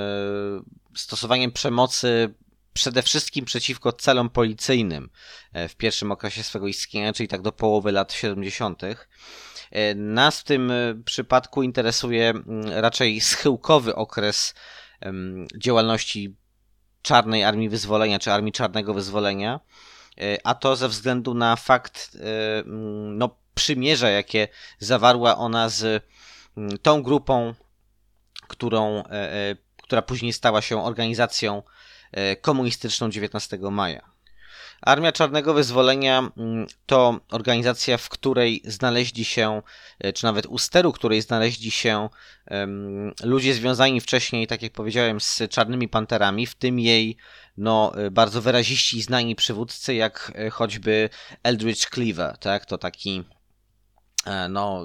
stosowaniem 0.97 1.53
przemocy 1.53 2.35
przede 2.73 3.03
wszystkim 3.03 3.45
przeciwko 3.45 3.93
celom 3.93 4.31
policyjnym 4.31 5.11
w 5.69 5.75
pierwszym 5.75 6.13
okresie 6.13 6.43
swego 6.43 6.67
istnienia, 6.67 7.13
czyli 7.13 7.29
tak 7.29 7.43
do 7.43 7.53
połowy 7.53 7.93
lat 7.93 8.13
70. 8.13 8.83
E, 9.71 9.95
Nas 9.95 10.41
w 10.41 10.45
tym 10.45 10.73
przypadku 11.05 11.63
interesuje 11.63 12.33
raczej 12.67 13.21
schyłkowy 13.21 13.95
okres 13.95 14.55
działalności 15.57 16.37
Czarnej 17.03 17.45
Armii 17.45 17.69
Wyzwolenia 17.69 18.19
czy 18.19 18.33
Armii 18.33 18.53
Czarnego 18.53 18.95
Wyzwolenia, 18.95 19.61
e, 20.21 20.47
a 20.47 20.55
to 20.55 20.77
ze 20.77 20.89
względu 20.89 21.35
na 21.35 21.57
fakt 21.57 22.17
e, 22.21 22.59
mm, 22.59 23.19
no, 23.19 23.37
przymierza, 23.55 24.11
jakie 24.11 24.49
zawarła 24.79 25.37
ona 25.37 25.69
z 25.69 26.05
mm, 26.57 26.79
tą 26.79 27.03
grupą, 27.03 27.55
którą, 28.49 29.05
e, 29.05 29.57
która 29.83 30.03
później 30.03 30.33
stała 30.33 30.63
się 30.63 30.85
organizacją 30.85 31.63
komunistyczną 32.41 33.11
19 33.11 33.59
maja. 33.71 34.11
Armia 34.81 35.13
Czarnego 35.13 35.55
Wyzwolenia 35.55 36.19
mm, 36.37 36.67
to 36.87 37.21
organizacja, 37.31 37.97
w 37.97 38.09
której 38.09 38.63
znaleźli 38.65 39.25
się, 39.25 39.63
e, 39.99 40.13
czy 40.13 40.25
nawet 40.25 40.47
u 40.47 40.59
steru 40.59 40.93
której 40.93 41.23
znaleźli 41.23 41.71
się 41.71 42.09
ludzie 43.25 43.55
związani 43.55 44.01
wcześniej, 44.01 44.47
tak 44.47 44.63
jak 44.63 44.73
powiedziałem, 44.73 45.21
z 45.21 45.43
Czarnymi 45.51 45.89
Panterami, 45.89 46.47
w 46.47 46.55
tym 46.55 46.79
jej 46.79 47.17
no, 47.57 47.93
e, 47.97 48.11
bardzo 48.11 48.43
wyraziści 48.43 48.99
i 48.99 49.03
znani 49.03 49.37
przywódcy, 49.37 49.95
jak 49.95 50.33
e, 50.35 50.51
choćby 50.51 51.11
Eldridge 51.43 51.87
Cleaver, 51.91 52.39
tak? 52.39 52.67
To 52.67 52.79
taki 52.79 53.25
No, 54.49 54.85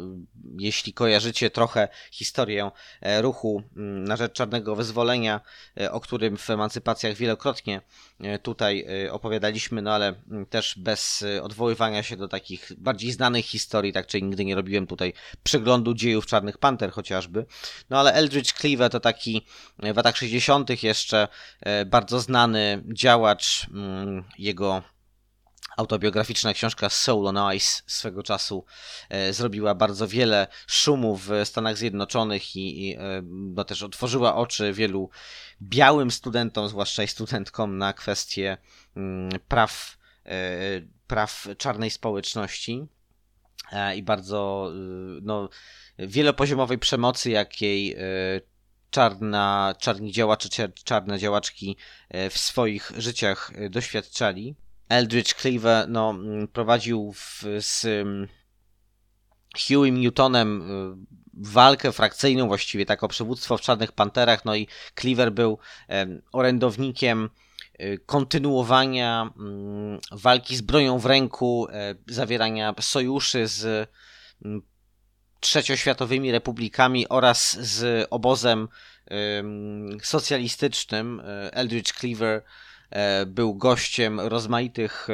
jeśli 0.60 0.94
kojarzycie 0.94 1.50
trochę 1.50 1.88
historię 2.12 2.72
e, 3.02 3.22
ruchu 3.22 3.64
mm, 3.78 4.04
na 4.04 4.16
rzecz 4.16 4.34
czarnego 4.34 4.76
wyzwolenia, 4.76 5.42
e, 5.78 5.92
o 5.92 6.00
którym 6.00 6.38
w 6.38 6.50
emancypacjach 6.50 7.16
wielokrotnie 7.16 7.82
e, 8.20 8.40
tutaj 8.40 8.86
e, 9.06 9.12
opowiadaliśmy, 9.12 9.82
no 9.82 9.94
ale 9.94 10.14
mm, 10.32 10.46
też 10.46 10.76
bez 10.78 11.22
e, 11.22 11.44
odwoływania 11.44 12.04
się 12.04 12.18
do 12.18 12.28
takich 12.28 12.72
bardziej 12.78 13.12
znanych 13.12 13.46
historii, 13.46 13.94
tak 13.94 14.08
czyli 14.08 14.24
nigdy 14.24 14.46
nie 14.46 14.56
robiłem 14.56 14.88
tutaj 14.88 15.14
przeglądu 15.44 15.94
dziejów 15.94 16.26
Czarnych 16.26 16.58
Panter 16.58 16.92
chociażby. 16.92 17.46
No 17.90 18.00
ale 18.00 18.14
Eldridge 18.14 18.54
Cleaver 18.54 18.92
to 18.92 19.00
taki 19.00 19.46
e, 19.80 19.94
w 19.94 19.98
latach 19.98 20.18
60. 20.18 20.84
jeszcze 20.84 21.28
e, 21.60 21.86
bardzo 21.86 22.20
znany 22.20 22.84
działacz, 22.94 23.68
mm, 23.74 24.24
jego 24.38 24.93
autobiograficzna 25.78 26.54
książka 26.54 26.90
Soul 26.90 27.28
on 27.28 27.56
Ice 27.56 27.82
swego 27.88 28.24
czasu 28.24 28.66
e, 29.10 29.34
zrobiła 29.34 29.76
bardzo 29.76 30.08
wiele 30.08 30.48
szumu 30.68 31.18
w 31.18 31.30
Stanach 31.44 31.78
Zjednoczonych 31.78 32.56
i, 32.56 32.90
i 32.90 32.96
e, 32.96 33.00
no, 33.26 33.64
też 33.64 33.84
otworzyła 33.84 34.36
oczy 34.36 34.74
wielu 34.74 35.10
białym 35.62 36.12
studentom, 36.12 36.70
zwłaszcza 36.70 37.04
i 37.04 37.08
studentkom, 37.08 37.78
na 37.78 37.94
kwestie 37.94 38.58
mm, 38.96 39.30
praw, 39.48 39.98
e, 40.26 40.40
praw 41.08 41.48
czarnej 41.58 41.92
społeczności 41.92 42.88
i 43.96 44.04
bardzo 44.04 44.72
y, 45.18 45.22
no, 45.22 45.50
wielopoziomowej 46.00 46.78
przemocy, 46.78 47.30
jakiej 47.30 47.96
czarna, 48.90 49.76
czarni 49.80 50.12
działacze, 50.12 50.70
czarne 50.84 51.20
działaczki 51.20 51.78
w 52.30 52.38
swoich 52.38 52.92
życiach 52.98 53.52
doświadczali. 53.70 54.56
Eldridge 54.90 55.34
Cleaver 55.34 55.90
no, 55.90 56.10
mm, 56.10 56.48
prowadził 56.48 57.14
w, 57.14 57.44
z 57.60 57.86
mm, 57.86 58.28
Hughiem 59.58 60.02
Newtonem 60.02 60.62
y, 60.62 61.24
walkę 61.34 61.92
frakcyjną 61.92 62.48
właściwie, 62.48 62.86
tak 62.86 63.04
o 63.04 63.08
przywództwo 63.08 63.58
w 63.58 63.62
Czarnych 63.62 63.92
Panterach, 63.92 64.46
no 64.46 64.56
i 64.56 64.68
Cleaver 65.00 65.32
był 65.32 65.58
em, 65.88 66.22
orędownikiem 66.32 67.30
y, 67.82 68.00
kontynuowania 68.06 69.30
mm, 69.38 70.00
walki 70.12 70.56
z 70.56 70.62
bronią 70.62 71.00
w 71.00 71.06
ręku, 71.06 71.68
e, 71.70 71.96
zawierania 72.08 72.76
sojuszy 72.80 73.48
z 73.48 73.90
trzecioświatowymi 75.40 76.32
republikami 76.32 77.10
oraz 77.10 77.58
z 77.60 78.08
obozem 78.10 78.68
em, 79.06 79.98
socjalistycznym. 80.04 81.20
E, 81.20 81.54
Eldridge 81.54 81.94
Cleaver 81.94 82.44
był 83.28 83.56
gościem 83.56 84.20
rozmaitych 84.20 85.08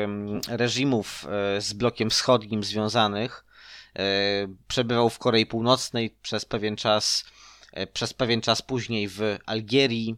reżimów 0.48 1.26
e, 1.26 1.62
z 1.62 1.74
blokiem 1.74 2.10
wschodnim 2.10 2.64
związanych. 2.64 3.46
E, 3.96 4.04
Przebywał 4.68 5.10
w 5.10 5.20
Korei 5.20 5.46
Północnej 5.46 6.18
przez 6.22 6.46
pewien 6.46 6.76
czas, 6.76 7.26
e, 7.74 7.88
przez 7.88 8.14
pewien 8.14 8.42
czas 8.42 8.62
później 8.62 9.08
w 9.08 9.22
Algierii, 9.46 10.16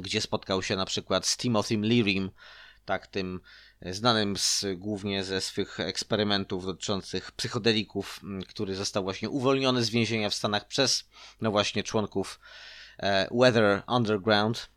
gdzie 0.00 0.20
spotkał 0.20 0.62
się 0.62 0.76
na 0.76 0.84
przykład 0.84 1.26
z 1.26 1.36
Timothym 1.36 1.84
Learym, 1.84 2.30
tak 2.84 3.06
tym 3.06 3.40
znanym 3.82 4.36
z, 4.36 4.64
głównie 4.76 5.24
ze 5.24 5.40
swych 5.40 5.80
eksperymentów 5.80 6.66
dotyczących 6.66 7.32
psychodelików, 7.32 8.20
który 8.48 8.74
został 8.74 9.02
właśnie 9.02 9.30
uwolniony 9.30 9.84
z 9.84 9.90
więzienia 9.90 10.30
w 10.30 10.34
Stanach 10.34 10.68
przez, 10.68 11.08
no 11.40 11.50
właśnie, 11.50 11.82
członków 11.82 12.40
e, 12.98 13.28
Weather 13.32 13.82
Underground. 13.88 14.73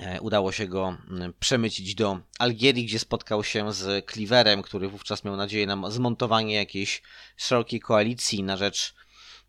E, 0.00 0.20
Udało 0.20 0.52
się 0.52 0.66
go 0.66 0.96
mm, 1.10 1.32
przemycić 1.40 1.94
do 1.94 2.20
Algierii, 2.38 2.86
gdzie 2.86 2.98
spotkał 2.98 3.44
się 3.44 3.72
z 3.72 4.10
Cleaverem, 4.12 4.62
który 4.62 4.88
wówczas 4.88 5.24
miał 5.24 5.36
nadzieję 5.36 5.66
na 5.66 5.90
zmontowanie 5.90 6.54
jakiejś 6.54 7.02
szerokiej 7.36 7.80
koalicji 7.80 8.42
na 8.42 8.56
rzecz 8.56 8.94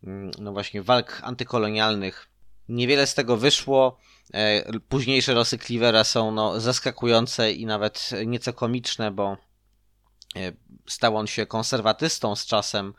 mm, 0.04 0.30
no 0.38 0.52
właśnie 0.52 0.82
walk 0.82 1.20
antykolonialnych. 1.24 2.28
Niewiele 2.68 3.06
z 3.06 3.14
tego 3.14 3.36
wyszło. 3.36 3.98
E, 4.34 4.78
Późniejsze 4.88 5.34
losy 5.34 5.58
Cleavera 5.58 6.04
są 6.04 6.30
no, 6.32 6.60
zaskakujące 6.60 7.52
i 7.52 7.66
nawet 7.66 8.10
nieco 8.26 8.52
komiczne, 8.52 9.10
bo 9.10 9.36
e, 10.36 10.52
stał 10.88 11.16
on 11.16 11.26
się 11.26 11.46
konserwatystą 11.46 12.36
z 12.36 12.46
czasem, 12.46 12.94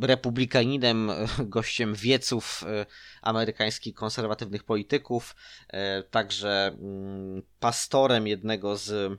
republikaninem, 0.00 1.10
gościem 1.38 1.94
wieców 1.94 2.64
e, 2.66 2.86
amerykańskich 3.22 3.94
konserwatywnych 3.94 4.64
polityków, 4.64 5.36
e, 5.68 6.02
także 6.02 6.76
mm, 6.80 7.42
pastorem 7.60 8.26
jednego 8.26 8.76
z 8.76 8.90
e, 8.92 9.16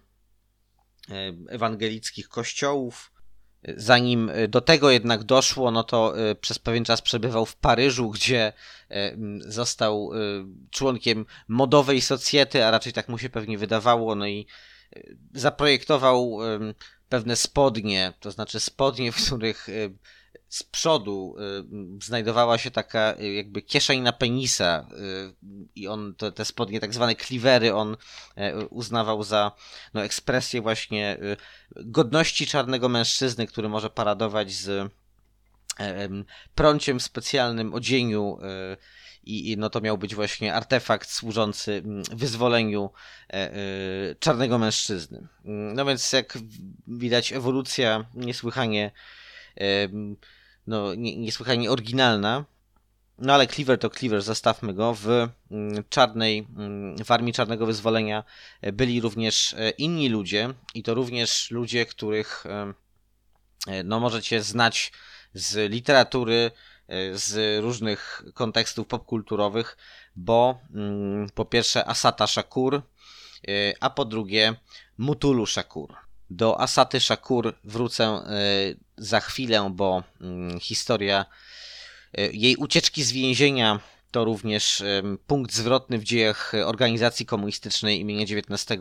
ewangelickich 1.49 2.29
kościołów. 2.29 3.11
Zanim 3.77 4.31
do 4.49 4.61
tego 4.61 4.91
jednak 4.91 5.23
doszło, 5.23 5.71
no 5.71 5.83
to 5.83 6.13
przez 6.41 6.59
pewien 6.59 6.85
czas 6.85 7.01
przebywał 7.01 7.45
w 7.45 7.55
Paryżu, 7.55 8.09
gdzie 8.09 8.53
został 9.39 10.11
członkiem 10.71 11.25
modowej 11.47 12.01
socjety, 12.01 12.65
a 12.65 12.71
raczej 12.71 12.93
tak 12.93 13.09
mu 13.09 13.17
się 13.17 13.29
pewnie 13.29 13.57
wydawało, 13.57 14.15
no 14.15 14.27
i 14.27 14.47
zaprojektował 15.33 16.39
pewne 17.09 17.35
spodnie, 17.35 18.13
to 18.19 18.31
znaczy 18.31 18.59
spodnie, 18.59 19.11
w 19.11 19.25
których 19.25 19.67
z 20.49 20.63
przodu 20.63 21.35
e, 21.39 21.43
znajdowała 22.03 22.57
się 22.57 22.71
taka 22.71 23.13
e, 23.13 23.33
jakby 23.33 23.61
kieszeń 23.61 24.01
na 24.01 24.13
penisa 24.13 24.87
e, 24.91 24.95
i 25.75 25.87
on 25.87 26.15
te, 26.15 26.31
te 26.31 26.45
spodnie, 26.45 26.79
tak 26.79 26.93
zwane 26.93 27.15
kliwery, 27.15 27.75
on 27.75 27.97
e, 28.35 28.65
uznawał 28.65 29.23
za 29.23 29.51
no, 29.93 30.03
ekspresję 30.03 30.61
właśnie 30.61 31.17
godności 31.75 32.47
czarnego 32.47 32.89
mężczyzny, 32.89 33.47
który 33.47 33.69
może 33.69 33.89
paradować 33.89 34.51
z 34.51 34.69
e, 34.69 34.89
em, 35.79 36.25
prąciem 36.55 36.99
w 36.99 37.03
specjalnym 37.03 37.73
odzieniu 37.73 38.37
i, 39.23 39.51
i 39.51 39.57
no 39.57 39.69
to 39.69 39.81
miał 39.81 39.97
być 39.97 40.15
właśnie 40.15 40.53
artefakt 40.53 41.09
służący 41.09 41.83
wyzwoleniu 42.11 42.89
e, 43.33 43.49
czarnego 44.19 44.57
mężczyzny. 44.57 45.27
No 45.45 45.85
więc 45.85 46.13
jak 46.13 46.37
widać 46.87 47.33
ewolucja 47.33 48.05
niesłychanie 48.13 48.91
no, 50.67 50.95
nie, 50.95 51.15
niesłychanie 51.17 51.71
oryginalna. 51.71 52.45
No 53.19 53.33
ale 53.33 53.47
Cleaver 53.47 53.79
to 53.79 53.89
Cleaver, 53.89 54.21
zostawmy 54.21 54.73
go. 54.73 54.93
W 54.93 55.07
mm, 55.51 55.83
czarnej, 55.89 56.47
mm, 56.57 57.05
w 57.05 57.11
Armii 57.11 57.33
Czarnego 57.33 57.65
Wyzwolenia 57.65 58.23
e, 58.61 58.71
byli 58.71 59.01
również 59.01 59.53
e, 59.53 59.69
inni 59.69 60.09
ludzie 60.09 60.53
i 60.73 60.83
to 60.83 60.93
również 60.93 61.51
ludzie, 61.51 61.85
których 61.85 62.45
e, 62.45 63.83
no 63.83 63.99
możecie 63.99 64.43
znać 64.43 64.91
z 65.33 65.71
literatury, 65.71 66.51
z 67.13 67.63
różnych 67.63 68.23
kontekstów 68.33 68.87
popkulturowych, 68.87 69.77
bo 70.15 70.59
mm, 70.75 71.29
po 71.29 71.45
pierwsze 71.45 71.85
Asata 71.85 72.27
Shakur, 72.27 72.81
a 73.79 73.89
po 73.89 74.05
drugie 74.05 74.55
Mutulu 74.97 75.45
Shakur. 75.45 75.95
Do 76.29 76.61
Asaty 76.61 76.99
Shakur 76.99 77.53
wrócę 77.63 78.21
za 78.97 79.19
chwilę, 79.19 79.69
bo 79.73 80.03
mm, 80.21 80.59
historia 80.59 81.25
e, 82.17 82.27
jej 82.31 82.55
ucieczki 82.55 83.03
z 83.03 83.11
więzienia 83.11 83.79
to 84.11 84.25
również 84.25 84.83
punkt 85.27 85.53
zwrotny 85.53 85.97
w 85.99 86.03
dziejach 86.03 86.51
organizacji 86.65 87.25
komunistycznej 87.25 87.99
imienia 87.99 88.25
19 88.25 88.77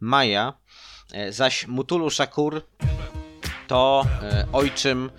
maja. 0.00 0.52
E, 1.12 1.32
Zaś 1.32 1.66
Mutulu 1.66 2.10
Shakur 2.10 2.62
to 3.66 4.06
e, 4.22 4.46
ojczym, 4.52 5.10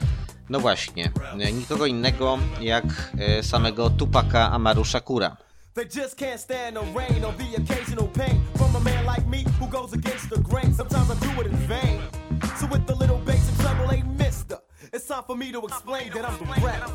no 0.50 0.60
właśnie, 0.60 1.12
nikogo 1.54 1.86
innego 1.86 2.40
jak 2.62 3.12
samego 3.42 3.90
Tupaka 3.90 4.52
Amaru 4.52 4.86
Shakura. 4.86 5.38
They 5.78 5.86
just 5.86 6.16
can't 6.18 6.40
stand 6.40 6.76
the 6.76 6.82
rain 6.82 7.24
or 7.24 7.34
the 7.34 7.56
occasional 7.56 8.08
pain 8.08 8.42
from 8.58 8.76
a 8.76 8.80
man 8.80 9.06
like 9.06 9.28
me 9.28 9.44
who 9.60 9.68
goes 9.68 9.94
against 9.94 10.30
the 10.30 10.42
grain. 10.42 10.74
Sometimes 10.74 11.12
I 11.12 11.16
do 11.20 11.42
it 11.42 11.48
in 11.52 11.58
vain. 11.68 12.02
So 12.60 12.66
with 12.66 12.88
the 12.88 12.96
little 12.96 13.20
basic 13.20 13.56
trouble, 13.60 13.88
hey 13.90 14.02
mister, 14.02 14.27
it's 15.08 15.16
time 15.16 15.24
for 15.24 15.38
me 15.38 15.54
to 15.54 15.62
explain 15.64 16.10
that 16.12 16.26
I'm 16.26 16.38
the 16.38 16.66
rap. 16.66 16.92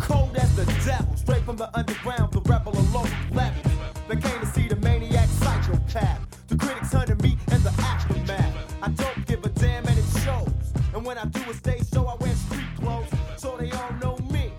Cold 0.00 0.36
as 0.36 0.54
the 0.54 0.64
devil, 0.84 1.16
straight 1.16 1.42
from 1.42 1.56
the 1.56 1.68
underground, 1.76 2.32
the 2.32 2.40
rebel 2.42 2.72
alone 2.72 3.10
left. 3.32 3.66
They 4.08 4.14
came 4.14 4.38
to 4.38 4.46
see 4.46 4.68
the 4.68 4.76
maniac 4.76 5.28
psychopath. 5.40 6.20
The 6.46 6.56
critics 6.56 6.92
hunted 6.92 7.20
me 7.20 7.36
and 7.50 7.60
the 7.64 7.74
aftermath. 7.82 8.54
I 8.80 8.88
don't 8.90 9.26
give 9.26 9.44
a 9.44 9.48
damn 9.48 9.84
and 9.88 9.98
it 9.98 10.04
shows. 10.24 10.52
And 10.94 11.04
when 11.04 11.18
I 11.18 11.24
do 11.24 11.40
a 11.50 11.54
stage 11.54 11.88
show, 11.92 12.06
I 12.06 12.14
wear 12.22 12.34
street 12.36 12.70
clothes, 12.78 13.10
so 13.36 13.56
they 13.56 13.70
all 13.72 13.92
know 14.00 14.16
me. 14.30 14.52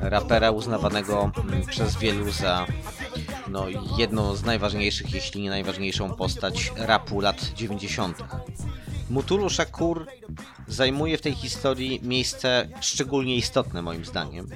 rapera 0.00 0.50
uznawanego 0.50 1.30
mm, 1.36 1.66
przez 1.66 1.96
wielu 1.96 2.30
za 2.30 2.66
no, 3.48 3.66
jedną 3.98 4.36
z 4.36 4.44
najważniejszych, 4.44 5.14
jeśli 5.14 5.42
nie 5.42 5.50
najważniejszą 5.50 6.10
postać 6.10 6.72
rapu 6.76 7.20
lat 7.20 7.40
90. 7.54 8.24
Mutulu 9.10 9.50
Shakur 9.50 10.06
zajmuje 10.68 11.18
w 11.18 11.20
tej 11.20 11.34
historii 11.34 12.00
miejsce 12.02 12.68
szczególnie 12.80 13.36
istotne 13.36 13.82
moim 13.82 14.04
zdaniem. 14.04 14.48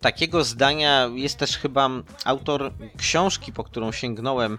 Takiego 0.00 0.44
zdania 0.44 1.10
jest 1.14 1.36
też 1.36 1.58
chyba 1.58 1.90
autor 2.24 2.72
książki, 2.96 3.52
po 3.52 3.64
którą 3.64 3.92
sięgnąłem, 3.92 4.58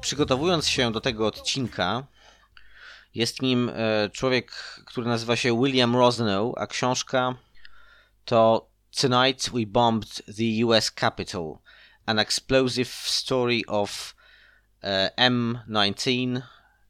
przygotowując 0.00 0.68
się 0.68 0.92
do 0.92 1.00
tego 1.00 1.26
odcinka. 1.26 2.06
Jest 3.14 3.42
nim 3.42 3.70
e, 3.74 4.10
człowiek, 4.10 4.52
który 4.86 5.06
nazywa 5.06 5.36
się 5.36 5.62
William 5.62 5.96
Rosnow, 5.96 6.54
a 6.56 6.66
książka 6.66 7.34
to 8.24 8.68
Tonight 9.00 9.50
We 9.50 9.66
Bombed 9.66 10.22
the 10.36 10.66
US 10.66 10.92
Capitol, 11.00 11.58
an 12.06 12.18
explosive 12.18 12.90
story 12.90 13.62
of 13.66 14.14
e, 14.82 15.10
M19, 15.30 16.42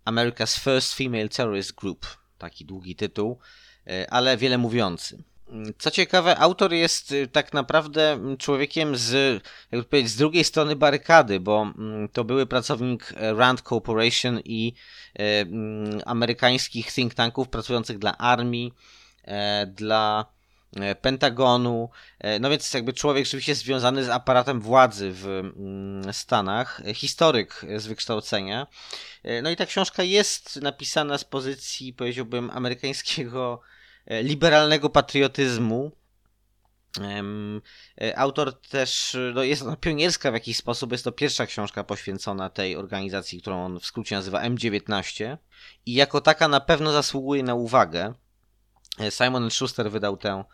America's 0.07 0.59
First 0.61 0.95
Female 0.95 1.29
Terrorist 1.29 1.73
Group. 1.73 2.07
Taki 2.39 2.65
długi 2.65 2.97
tytuł, 2.97 3.39
e, 3.87 4.11
ale 4.11 4.37
wiele 4.37 4.59
mówiący. 4.59 5.23
Co 5.79 5.91
ciekawe, 5.91 6.39
autor 6.39 6.73
jest 6.73 7.13
y, 7.13 7.29
tak 7.29 7.53
naprawdę 7.53 8.13
mm, 8.13 8.37
człowiekiem 8.37 8.97
z, 8.97 9.43
jakby 9.73 9.89
powiedzieć, 9.89 10.13
z 10.13 10.17
drugiej 10.17 10.45
strony 10.45 10.77
barykady, 10.77 11.41
bo 11.41 11.63
mm, 11.63 12.09
to 12.09 12.25
były 12.25 12.47
pracownik 12.47 13.13
e, 13.17 13.35
Rand 13.35 13.63
Corporation 13.63 14.41
i 14.45 14.75
e, 15.15 15.41
mm, 15.41 16.01
amerykańskich 16.07 16.93
think 16.93 17.15
tanków 17.15 17.49
pracujących 17.49 17.99
dla 17.99 18.19
armii, 18.19 18.73
e, 19.25 19.67
dla 19.67 20.36
Pentagonu, 21.01 21.91
no 22.41 22.51
więc 22.51 22.75
jakby 22.75 22.93
człowiek 22.93 23.25
rzeczywiście 23.25 23.55
związany 23.55 24.05
z 24.05 24.09
aparatem 24.09 24.61
władzy 24.61 25.11
w 25.13 25.43
Stanach, 26.13 26.83
historyk 26.95 27.67
z 27.77 27.87
wykształcenia. 27.87 28.67
No 29.43 29.51
i 29.51 29.57
ta 29.57 29.67
książka 29.67 30.03
jest 30.03 30.57
napisana 30.57 31.19
z 31.19 31.25
pozycji, 31.25 31.93
powiedziałbym, 31.93 32.51
amerykańskiego 32.51 33.61
E, 34.07 34.23
liberalnego 34.23 34.91
patriotyzmu. 34.91 35.93
E, 38.01 38.19
autor 38.19 38.61
też 38.61 39.17
no 39.35 39.43
jest 39.43 39.63
ona 39.63 39.77
pionierska 39.77 40.31
w 40.31 40.35
jakiś 40.35 40.57
sposób. 40.57 40.93
Jest 40.93 41.05
to 41.05 41.13
pierwsza 41.13 41.47
książka 41.47 41.85
poświęcona 41.85 42.51
tej 42.51 42.77
organizacji, 42.77 43.41
którą 43.41 43.65
on 43.65 43.81
w 43.81 43.87
skrócie 43.87 44.17
nazywa 44.17 44.43
M19 44.43 45.37
i 45.87 45.95
jako 45.95 46.21
taka 46.21 46.49
na 46.49 46.61
pewno 46.61 46.93
zasługuje 46.93 47.43
na 47.43 47.55
uwagę. 47.55 48.15
E, 48.99 49.11
Simon 49.11 49.51
Schuster 49.51 49.91
wydał 49.91 50.17
tę 50.17 50.45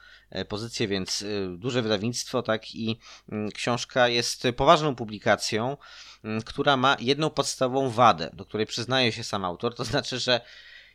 pozycję, 0.49 0.89
więc 0.89 1.25
duże 1.57 1.83
wydawnictwo, 1.83 2.43
tak 2.43 2.75
i 2.75 2.99
mm, 3.33 3.51
książka 3.51 4.09
jest 4.09 4.43
poważną 4.57 4.95
publikacją, 4.95 5.77
mm, 6.25 6.43
która 6.43 6.77
ma 6.77 6.97
jedną 7.01 7.31
podstawową 7.31 7.91
wadę, 7.91 8.31
do 8.33 8.45
której 8.45 8.67
przyznaje 8.67 9.13
się 9.13 9.25
sam 9.25 9.45
autor, 9.45 9.75
to 9.75 9.85
znaczy, 9.85 10.19
że 10.19 10.41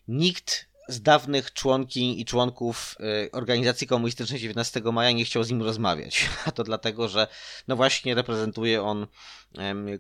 nikt 0.08 0.68
z 0.88 1.02
dawnych 1.02 1.54
członki 1.54 2.22
i 2.22 2.26
członków 2.26 2.96
y, 3.26 3.32
organizacji 3.32 3.88
komunistycznej 3.88 4.40
19 4.40 4.82
maja 4.82 5.12
nie 5.12 5.26
chciał 5.26 5.44
z 5.44 5.50
nim 5.50 5.64
rozmawiać. 5.64 6.30
A 6.46 6.52
to 6.52 6.64
dlatego, 6.64 7.10
że 7.10 7.28
no 7.68 7.76
właśnie 7.76 8.16
reprezentuje 8.16 8.84
on 8.84 9.08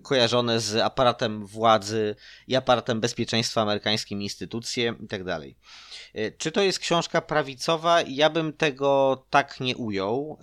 kojarzone 0.01 0.59
z 0.59 0.75
aparatem 0.75 1.45
władzy 1.45 2.15
i 2.47 2.55
aparatem 2.55 3.01
bezpieczeństwa 3.01 3.61
amerykańskim 3.61 4.21
instytucje 4.21 4.95
itd. 5.01 5.25
Tak 5.25 5.43
y, 6.15 6.35
czy 6.37 6.51
to 6.51 6.61
jest 6.61 6.79
książka 6.79 7.21
prawicowa? 7.21 8.01
Ja 8.01 8.29
bym 8.29 8.53
tego 8.53 9.25
tak 9.29 9.59
nie 9.59 9.77
ujął. 9.77 10.39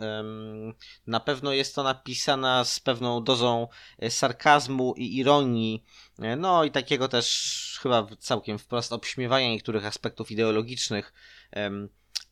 Na 1.06 1.20
pewno 1.20 1.52
jest 1.52 1.74
to 1.74 1.82
napisana 1.82 2.64
z 2.64 2.80
pewną 2.80 3.24
dozą 3.24 3.68
y, 4.02 4.10
sarkazmu 4.10 4.94
i 4.96 5.16
ironii, 5.16 5.84
no 6.36 6.64
i 6.64 6.70
takiego 6.70 7.08
też 7.08 7.78
chyba 7.82 8.06
całkiem 8.18 8.58
wprost 8.58 8.92
obśmiewania 8.92 9.48
niektórych 9.48 9.86
aspektów 9.86 10.30
ideologicznych 10.30 11.12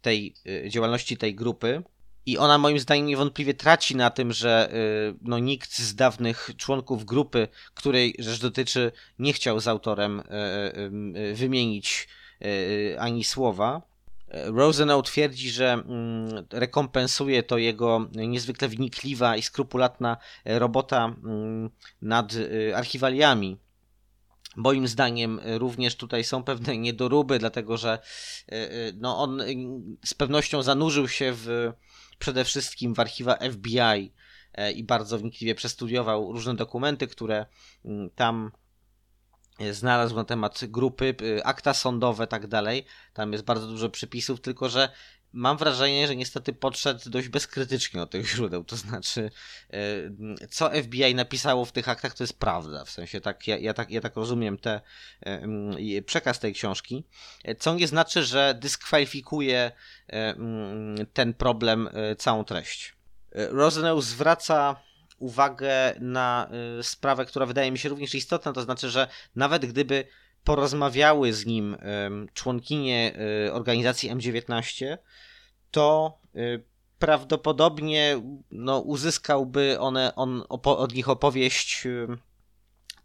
tej 0.03 0.35
działalności 0.69 1.17
tej 1.17 1.35
grupy. 1.35 1.83
I 2.27 2.39
ona 2.39 2.59
moim 2.59 2.79
zdaniem 2.79 3.07
niewątpliwie 3.07 3.55
traci 3.55 3.97
na 3.97 4.11
tym, 4.11 4.33
że 4.33 4.71
y, 4.75 5.15
no, 5.23 5.39
nikt 5.39 5.79
z 5.79 5.95
dawnych 5.95 6.51
członków 6.57 7.05
grupy, 7.05 7.49
której 7.75 8.15
rzecz 8.19 8.41
dotyczy, 8.41 8.93
nie 9.19 9.33
chciał 9.33 9.61
z 9.61 9.69
autorem 9.69 10.21
y, 10.21 11.35
wymienić 11.35 12.09
ani 12.99 13.25
słowa. 13.25 13.83
Rosenow 14.29 15.07
twierdzi, 15.07 15.51
że 15.51 15.73
mm, 15.73 16.47
rekompensuje 16.51 17.43
to 17.43 17.59
jego 17.59 18.09
niezwykle 18.13 18.69
wnikliwa 18.69 19.37
i 19.37 19.43
skrupulatna 19.43 20.17
robota 20.45 21.05
mm, 21.05 21.71
nad 22.03 22.33
archiwaliami 22.75 23.59
Moim 24.57 24.89
zdaniem 24.89 25.39
y, 25.39 25.59
również 25.59 25.97
tutaj 25.97 26.25
są 26.25 26.43
pewne 26.43 26.79
niedoróby, 26.79 27.39
dlatego 27.39 27.77
że 27.77 27.99
y, 28.53 28.57
y, 28.57 28.93
no 28.97 29.19
on 29.19 29.43
z 30.05 30.15
pewnością 30.15 30.63
zanurzył 30.63 31.09
się 31.09 31.33
w, 31.37 31.73
przede 32.23 32.45
wszystkim 32.45 32.95
w 32.95 33.01
archiwa 33.01 33.39
FBI 33.53 34.13
e, 34.55 34.73
i 34.73 34.85
bardzo 34.85 35.19
wnikliwie 35.19 35.55
przestudiował 35.55 36.33
różne 36.33 36.55
dokumenty, 36.55 37.07
które 37.07 37.47
mm, 37.85 38.11
tam 38.11 38.53
e, 39.59 39.75
znalazł 39.75 40.17
na 40.17 40.25
temat 40.25 40.65
grupy, 40.65 41.15
akta 41.45 41.75
sądowe, 41.75 42.27
tak 42.27 42.47
dalej. 42.47 42.85
Tam 43.13 43.33
jest 43.33 43.45
bardzo 43.45 43.67
dużo 43.67 43.91
przypisów, 43.91 44.41
tylko 44.41 44.69
że 44.69 44.89
mam 45.33 45.57
wrażenie, 45.57 46.07
że 46.07 46.17
niestety 46.17 46.53
podszedł 46.53 47.11
dość 47.11 47.29
bezkrytycznie 47.29 48.03
od 48.03 48.11
tych 48.11 48.29
źródeł. 48.29 48.65
To 48.65 48.77
znaczy, 48.77 49.31
e, 49.71 49.79
co 50.51 50.71
FBI 50.83 51.15
napisało 51.15 51.65
w 51.65 51.73
tych 51.73 51.89
aktach, 51.89 52.15
to 52.15 52.23
jest 52.23 52.39
prawda. 52.39 52.85
W 52.85 52.91
sensie, 52.91 53.21
tak, 53.21 53.49
ja, 53.49 53.59
ja 53.59 53.75
tak, 53.75 53.91
ja 53.91 54.01
tak 54.01 54.17
rozumiem 54.17 54.59
te, 54.59 54.81
e, 55.21 56.03
przekaz 56.03 56.39
tej 56.39 56.55
książki. 56.55 57.05
E, 57.45 57.55
co 57.55 57.75
nie 57.75 57.89
znaczy, 57.89 58.25
że 58.25 58.59
dyskwalifikuje 58.61 59.73
ten 61.13 61.35
problem 61.35 61.89
całą 62.19 62.45
treść. 62.45 62.95
Rosenau 63.33 64.01
zwraca 64.01 64.77
uwagę 65.19 65.95
na 66.01 66.51
sprawę, 66.83 67.25
która 67.25 67.47
wydaje 67.47 67.73
mi 67.73 67.79
się 67.79 67.89
również 67.89 68.15
istotna, 68.15 68.53
to 68.53 68.63
znaczy, 68.63 68.91
że 68.91 69.09
nawet 69.37 69.67
gdyby 69.67 70.05
porozmawiały 70.45 71.33
z 71.33 71.47
nim 71.47 71.77
członkinie 72.35 73.19
organizacji 73.53 74.11
M19, 74.11 74.99
to 75.73 76.19
y, 76.37 76.65
prawdopodobnie 76.99 78.23
no, 78.51 78.81
uzyskałby 78.81 79.81
one, 79.81 80.15
on 80.15 80.43
od 80.49 80.95
nich 80.95 81.09
opowieść 81.09 81.87
y, 81.87 82.07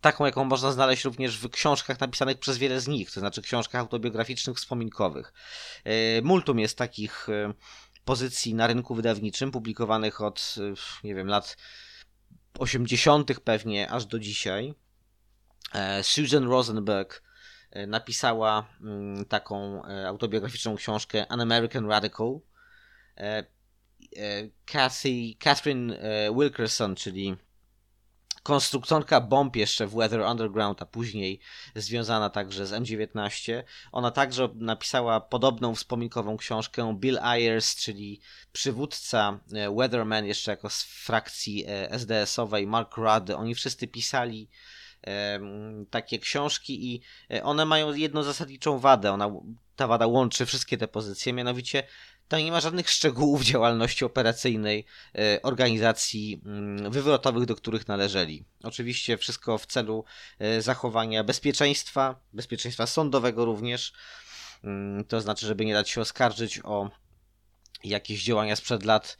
taką, 0.01 0.25
jaką 0.25 0.43
można 0.43 0.71
znaleźć 0.71 1.05
również 1.05 1.37
w 1.37 1.49
książkach 1.49 1.99
napisanych 1.99 2.39
przez 2.39 2.57
wiele 2.57 2.81
z 2.81 2.87
nich, 2.87 3.11
to 3.11 3.19
znaczy 3.19 3.41
książkach 3.41 3.81
autobiograficznych, 3.81 4.57
wspominkowych. 4.57 5.33
Multum 6.23 6.59
jest 6.59 6.77
takich 6.77 7.27
pozycji 8.05 8.53
na 8.53 8.67
rynku 8.67 8.95
wydawniczym, 8.95 9.51
publikowanych 9.51 10.21
od, 10.21 10.55
nie 11.03 11.15
wiem, 11.15 11.27
lat 11.27 11.57
80. 12.59 13.39
pewnie 13.39 13.91
aż 13.91 14.05
do 14.05 14.19
dzisiaj. 14.19 14.73
E, 15.73 16.03
Susan 16.03 16.43
Rosenberg 16.43 17.26
napisała 17.87 18.65
mm, 18.81 19.25
taką 19.25 19.85
e, 19.85 20.07
autobiograficzną 20.07 20.75
książkę 20.75 21.31
An 21.31 21.41
American 21.41 21.89
Radical, 21.89 22.39
E, 23.17 23.43
e, 24.17 24.49
Cathy, 24.65 25.35
Catherine 25.39 25.93
e, 25.93 26.31
Wilkerson, 26.35 26.95
czyli 26.95 27.35
konstruktorka 28.43 29.21
bomb 29.21 29.55
jeszcze 29.55 29.87
w 29.87 29.95
Weather 29.95 30.21
Underground, 30.21 30.81
a 30.81 30.85
później 30.85 31.39
związana 31.75 32.29
także 32.29 32.67
z 32.67 32.71
M19. 32.71 33.63
Ona 33.91 34.11
także 34.11 34.49
napisała 34.55 35.21
podobną 35.21 35.75
wspominkową 35.75 36.37
książkę 36.37 36.97
Bill 36.99 37.19
Ayers, 37.19 37.75
czyli 37.75 38.21
przywódca 38.51 39.39
Weatherman 39.77 40.25
jeszcze 40.25 40.51
jako 40.51 40.69
z 40.69 40.83
frakcji 40.83 41.65
SDS-owej, 41.89 42.67
Mark 42.67 42.97
Rudd. 42.97 43.29
Oni 43.29 43.55
wszyscy 43.55 43.87
pisali 43.87 44.49
takie 45.89 46.19
książki 46.19 46.93
i 46.93 47.01
one 47.43 47.65
mają 47.65 47.93
jedną 47.93 48.23
zasadniczą 48.23 48.79
wadę. 48.79 49.11
Ona, 49.11 49.31
ta 49.75 49.87
wada 49.87 50.07
łączy 50.07 50.45
wszystkie 50.45 50.77
te 50.77 50.87
pozycje, 50.87 51.33
mianowicie 51.33 51.83
tam 52.27 52.39
nie 52.39 52.51
ma 52.51 52.61
żadnych 52.61 52.89
szczegółów 52.89 53.43
działalności 53.43 54.05
operacyjnej 54.05 54.85
e, 55.15 55.41
organizacji 55.41 56.41
mm, 56.45 56.91
wywrotowych, 56.91 57.45
do 57.45 57.55
których 57.55 57.87
należeli. 57.87 58.45
Oczywiście 58.63 59.17
wszystko 59.17 59.57
w 59.57 59.65
celu 59.65 60.05
e, 60.39 60.61
zachowania 60.61 61.23
bezpieczeństwa, 61.23 62.19
bezpieczeństwa 62.33 62.87
sądowego 62.87 63.45
również. 63.45 63.93
Mm, 64.63 65.05
to 65.05 65.21
znaczy, 65.21 65.45
żeby 65.45 65.65
nie 65.65 65.73
dać 65.73 65.89
się 65.89 66.01
oskarżyć 66.01 66.59
o 66.63 66.89
jakieś 67.83 68.23
działania 68.23 68.55
sprzed 68.55 68.85
lat 68.85 69.17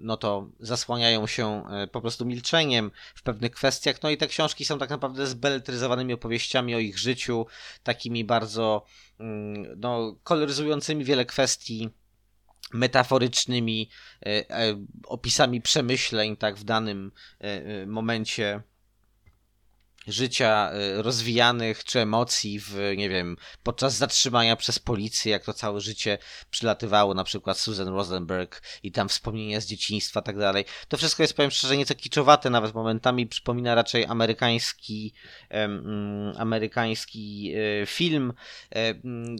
no 0.00 0.16
to 0.16 0.48
zasłaniają 0.60 1.26
się 1.26 1.64
e, 1.70 1.86
po 1.86 2.00
prostu 2.00 2.26
milczeniem 2.26 2.90
w 3.14 3.22
pewnych 3.22 3.52
kwestiach. 3.52 4.02
No 4.02 4.10
i 4.10 4.16
te 4.16 4.26
książki 4.26 4.64
są 4.64 4.78
tak 4.78 4.90
naprawdę 4.90 5.26
zbeletryzowanymi 5.26 6.12
opowieściami 6.12 6.74
o 6.74 6.78
ich 6.78 6.98
życiu, 6.98 7.46
takimi 7.82 8.24
bardzo 8.24 8.84
mm, 9.20 9.80
no, 9.80 10.16
koloryzującymi 10.24 11.04
wiele 11.04 11.24
kwestii 11.24 11.90
metaforycznymi 12.72 13.90
e, 14.26 14.50
e, 14.50 14.84
opisami 15.06 15.60
przemyśleń, 15.60 16.36
tak 16.36 16.56
w 16.56 16.64
danym 16.64 17.12
momencie 17.86 18.62
życia 20.06 20.70
e, 20.70 21.02
rozwijanych 21.02 21.84
czy 21.84 22.00
emocji 22.00 22.60
w, 22.60 22.92
nie 22.96 23.08
wiem, 23.08 23.36
podczas 23.62 23.96
zatrzymania 23.96 24.56
przez 24.56 24.78
policję, 24.78 25.32
jak 25.32 25.44
to 25.44 25.52
całe 25.52 25.80
życie 25.80 26.18
przylatywało, 26.50 27.14
na 27.14 27.24
przykład 27.24 27.58
Susan 27.58 27.88
Rosenberg 27.88 28.62
i 28.82 28.92
tam 28.92 29.08
wspomnienia 29.08 29.60
z 29.60 29.66
dzieciństwa, 29.66 30.22
tak 30.22 30.38
dalej. 30.38 30.64
To 30.88 30.96
wszystko 30.96 31.22
jest, 31.22 31.34
powiem 31.34 31.50
szczerze, 31.50 31.76
nieco 31.76 31.94
kiczowate, 31.94 32.50
nawet 32.50 32.74
momentami 32.74 33.26
przypomina 33.26 33.74
raczej 33.74 34.04
amerykański, 34.04 35.12
mm, 35.48 36.36
amerykański 36.36 37.52
e, 37.82 37.86
film. 37.86 38.32
E, 38.70 38.88
mm, 38.88 39.36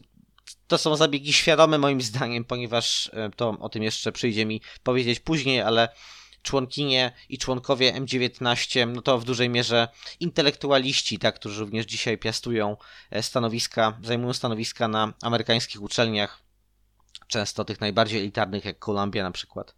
to 0.66 0.78
są 0.78 0.96
zabiegi 0.96 1.32
świadome 1.32 1.78
moim 1.78 2.00
zdaniem, 2.00 2.44
ponieważ 2.44 3.10
e, 3.12 3.30
to 3.36 3.56
o 3.60 3.68
tym 3.68 3.82
jeszcze 3.82 4.12
przyjdzie 4.12 4.46
mi 4.46 4.60
powiedzieć 4.82 5.20
później, 5.20 5.60
ale 5.60 5.88
członkinie 6.46 7.12
i 7.28 7.38
członkowie 7.38 7.92
M19, 7.92 8.88
no 8.94 9.02
to 9.02 9.18
w 9.18 9.24
dużej 9.24 9.48
mierze 9.48 9.88
intelektualiści, 10.20 11.18
tak, 11.18 11.34
którzy 11.34 11.60
również 11.60 11.86
dzisiaj 11.86 12.18
piastują 12.18 12.76
e, 13.10 13.22
stanowiska, 13.22 13.98
zajmują 14.02 14.32
stanowiska 14.32 14.88
na 14.88 15.12
amerykańskich 15.22 15.82
uczelniach, 15.82 16.42
często 17.28 17.64
tych 17.64 17.80
najbardziej 17.80 18.20
elitarnych, 18.20 18.64
jak 18.64 18.78
Columbia 18.78 19.22
na 19.22 19.30
przykład. 19.30 19.74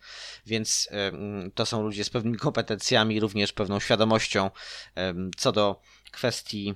Więc 0.46 0.88
to 1.54 1.66
są 1.66 1.82
ludzie 1.82 2.04
z 2.04 2.10
pewnymi 2.10 2.38
kompetencjami, 2.38 3.20
również 3.20 3.52
pewną 3.52 3.80
świadomością 3.80 4.50
co 5.36 5.52
do 5.52 5.80
kwestii 6.10 6.74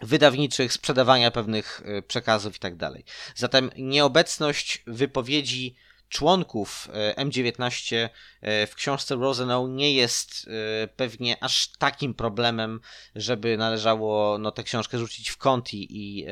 wydawniczych, 0.00 0.72
sprzedawania 0.72 1.30
pewnych 1.30 1.82
e, 1.84 2.02
przekazów 2.02 2.56
i 2.56 2.58
tak 2.58 2.76
dalej. 2.76 3.04
Zatem 3.34 3.70
nieobecność 3.76 4.82
wypowiedzi 4.86 5.76
członków 6.08 6.88
e, 6.92 7.24
M19 7.24 8.08
e, 8.40 8.66
w 8.66 8.74
książce 8.74 9.16
Rosenau 9.16 9.68
nie 9.68 9.92
jest 9.92 10.48
e, 10.82 10.88
pewnie 10.88 11.42
aż 11.42 11.68
takim 11.78 12.14
problemem, 12.14 12.80
żeby 13.14 13.56
należało 13.56 14.38
no, 14.38 14.52
tę 14.52 14.62
książkę 14.62 14.98
rzucić 14.98 15.28
w 15.28 15.36
kąt 15.36 15.74
i, 15.74 16.26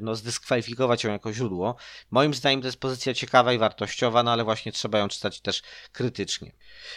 no, 0.00 0.14
zdyskwalifikować 0.14 1.04
ją 1.04 1.12
jako 1.12 1.32
źródło. 1.32 1.76
Moim 2.10 2.34
zdaniem 2.34 2.60
to 2.60 2.68
jest 2.68 2.80
pozycja 2.80 3.14
ciekawa 3.14 3.52
i 3.52 3.58
wartościowa, 3.58 4.22
no 4.22 4.32
ale 4.32 4.44
właśnie 4.44 4.72
trzeba 4.72 4.98
ją 4.98 5.08
czytać 5.08 5.40
też 5.40 5.62
krytycznie. 5.92 6.52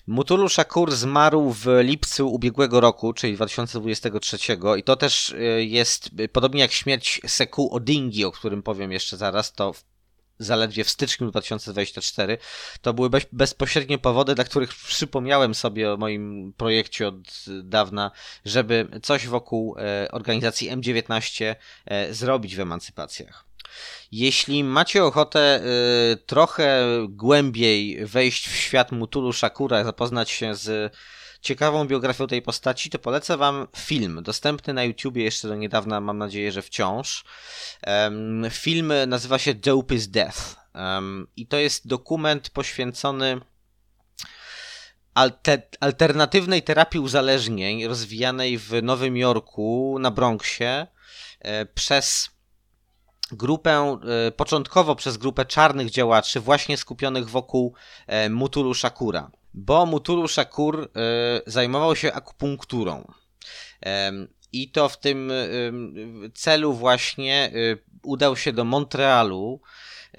Mutulu 0.08 0.50
Shakur 0.50 0.92
zmarł 0.92 1.52
w 1.52 1.66
lipcu 1.82 2.34
ubiegłego 2.34 2.80
roku, 2.80 3.14
czyli 3.14 3.36
2023 3.36 4.38
i 4.78 4.84
to 4.84 4.96
też 4.96 5.36
jest, 5.58 6.10
podobnie 6.32 6.62
jak 6.62 6.72
śmierć 6.72 7.22
Seku 7.28 7.74
Odingi, 7.74 8.26
o 8.26 8.32
którym 8.32 8.64
powiem 8.64 8.92
jeszcze 8.92 9.18
zaraz, 9.18 9.54
to 9.54 9.74
zaledwie 10.40 10.84
w 10.84 10.90
styczniu 10.90 11.32
2024, 11.32 12.38
to 12.82 12.94
były 12.94 13.10
bez, 13.10 13.26
bezpośrednie 13.32 13.98
powody, 13.98 14.36
dla 14.36 14.44
których 14.44 14.76
przypomniałem 14.76 15.56
sobie 15.56 15.94
o 15.94 15.98
moim 15.98 16.54
projekcie 16.58 17.08
od 17.08 17.46
dawna, 17.64 18.12
żeby 18.46 18.88
coś 19.04 19.28
wokół 19.28 19.76
e, 19.78 20.12
organizacji 20.12 20.72
M19 20.72 21.56
e, 21.86 22.14
zrobić 22.14 22.56
w 22.56 22.60
emancypacjach. 22.60 23.48
Jeśli 24.12 24.64
macie 24.64 25.04
ochotę 25.04 25.62
y, 26.14 26.18
trochę 26.18 26.86
głębiej 27.10 28.06
wejść 28.06 28.48
w 28.48 28.56
świat 28.56 28.92
Mutulu 28.92 29.34
Shakura, 29.34 29.84
zapoznać 29.84 30.30
się 30.30 30.56
z 30.56 30.94
ciekawą 31.42 31.88
biografią 31.88 32.28
tej 32.28 32.42
postaci, 32.42 32.90
to 32.90 33.00
polecę 33.00 33.38
wam 33.38 33.68
film, 33.78 34.24
dostępny 34.24 34.74
na 34.74 34.84
YouTubie 34.84 35.24
jeszcze 35.24 35.48
do 35.48 35.56
niedawna, 35.56 36.02
mam 36.02 36.18
nadzieję, 36.18 36.52
że 36.52 36.62
wciąż. 36.62 37.24
Film 38.52 38.94
nazywa 39.08 39.40
się 39.40 39.54
Dope 39.54 39.96
is 39.96 40.08
Death 40.08 40.56
i 41.36 41.48
to 41.48 41.58
jest 41.58 41.88
dokument 41.88 42.50
poświęcony 42.50 43.42
alte- 45.18 45.78
alternatywnej 45.80 46.64
terapii 46.64 47.00
uzależnień 47.00 47.88
rozwijanej 47.88 48.58
w 48.58 48.84
Nowym 48.84 49.18
Jorku, 49.18 49.98
na 50.00 50.12
Bronxie, 50.12 50.88
e, 51.40 51.66
przez 51.66 52.30
grupę, 53.32 54.00
e, 54.28 54.32
początkowo 54.32 54.96
przez 54.96 55.18
grupę 55.18 55.46
czarnych 55.46 55.90
działaczy, 55.90 56.40
właśnie 56.40 56.78
skupionych 56.78 57.30
wokół 57.30 57.74
e, 58.08 58.30
Mutulu 58.30 58.74
Shakura. 58.74 59.32
Bo 59.54 59.86
Mutulu 59.86 60.28
Shakur 60.28 60.82
e, 60.84 61.42
zajmował 61.46 61.96
się 61.96 62.14
akupunkturą. 62.14 63.12
Em, 63.82 64.28
I 64.52 64.72
to 64.72 64.90
w 64.90 65.00
tym 65.00 65.32
em, 65.32 65.96
celu 66.34 66.74
właśnie 66.74 67.52
e, 67.54 67.78
udał 68.04 68.36
się 68.36 68.54
do 68.54 68.64
Montrealu 68.66 69.62
e, 70.14 70.18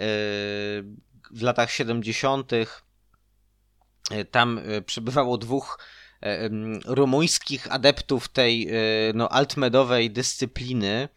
w 1.31 1.43
latach 1.43 1.71
70. 1.71 2.53
E, 2.53 4.25
Tam 4.25 4.59
e, 4.59 4.83
przebywało 4.83 5.39
dwóch 5.39 5.79
e, 6.23 6.49
rumuńskich 6.87 7.73
adeptów 7.73 8.29
tej 8.29 8.69
e, 8.69 8.73
no, 9.15 9.29
altmedowej 9.29 10.11
dyscypliny, 10.11 11.09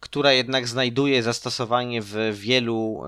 która 0.00 0.32
jednak 0.32 0.68
znajduje 0.68 1.22
zastosowanie 1.22 2.02
w 2.02 2.16
wielu 2.32 3.02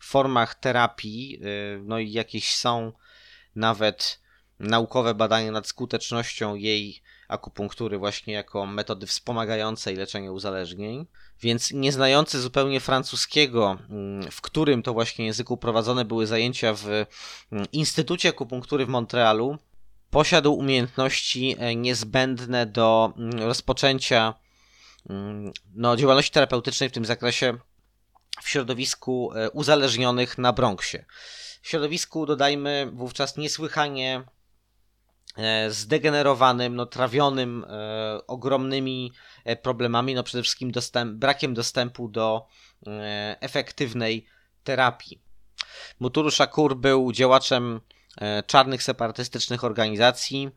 formach 0.00 0.54
terapii, 0.54 1.40
e, 1.42 1.78
no 1.84 1.98
i 1.98 2.12
jakieś 2.12 2.54
są 2.54 2.92
nawet 3.54 4.20
naukowe 4.58 5.14
badania 5.14 5.52
nad 5.52 5.66
skutecznością 5.66 6.54
jej 6.54 7.02
akupunktury 7.28 7.98
właśnie 7.98 8.34
jako 8.34 8.66
metody 8.66 9.06
wspomagającej 9.06 9.96
leczenie 9.96 10.32
uzależnień. 10.32 11.06
Więc 11.40 11.70
nieznający 11.70 12.40
zupełnie 12.40 12.80
francuskiego, 12.80 13.78
mm, 13.90 14.30
w 14.30 14.40
którym 14.40 14.82
to 14.82 14.92
właśnie 14.92 15.26
języku 15.26 15.56
prowadzone 15.56 16.04
były 16.04 16.26
zajęcia 16.26 16.74
w 16.74 16.86
mm, 16.86 17.06
Instytucie 17.72 18.28
Akupunktury 18.28 18.86
w 18.86 18.88
Montrealu, 18.88 19.58
posiadł 20.10 20.52
umiejętności 20.52 21.56
e, 21.58 21.76
niezbędne 21.76 22.66
do 22.66 23.12
mm, 23.16 23.42
rozpoczęcia 23.42 24.34
no, 25.74 25.96
działalności 25.96 26.32
terapeutycznej 26.32 26.88
w 26.88 26.92
tym 26.92 27.04
zakresie 27.04 27.58
w 28.42 28.48
środowisku 28.48 29.32
e, 29.34 29.50
uzależnionych 29.50 30.38
na 30.38 30.52
Bronxie. 30.52 31.04
Środowisku, 31.62 32.26
dodajmy, 32.26 32.90
wówczas 32.94 33.36
niesłychanie 33.36 34.24
e, 35.36 35.70
zdegenerowanym, 35.70 36.76
no, 36.76 36.86
trawionym 36.86 37.64
e, 37.68 38.26
ogromnymi 38.26 39.12
e, 39.44 39.56
problemami, 39.56 40.14
no 40.14 40.22
przede 40.22 40.42
wszystkim 40.42 40.70
dostęp, 40.70 41.12
brakiem 41.12 41.54
dostępu 41.54 42.08
do 42.08 42.46
efektywnej 43.40 44.26
terapii. 44.64 45.22
Mutulu 46.00 46.30
Shakur 46.30 46.76
był 46.76 47.12
działaczem 47.12 47.80
czarnych 48.46 48.82
separatystycznych 48.82 49.64
organizacji, 49.64 50.50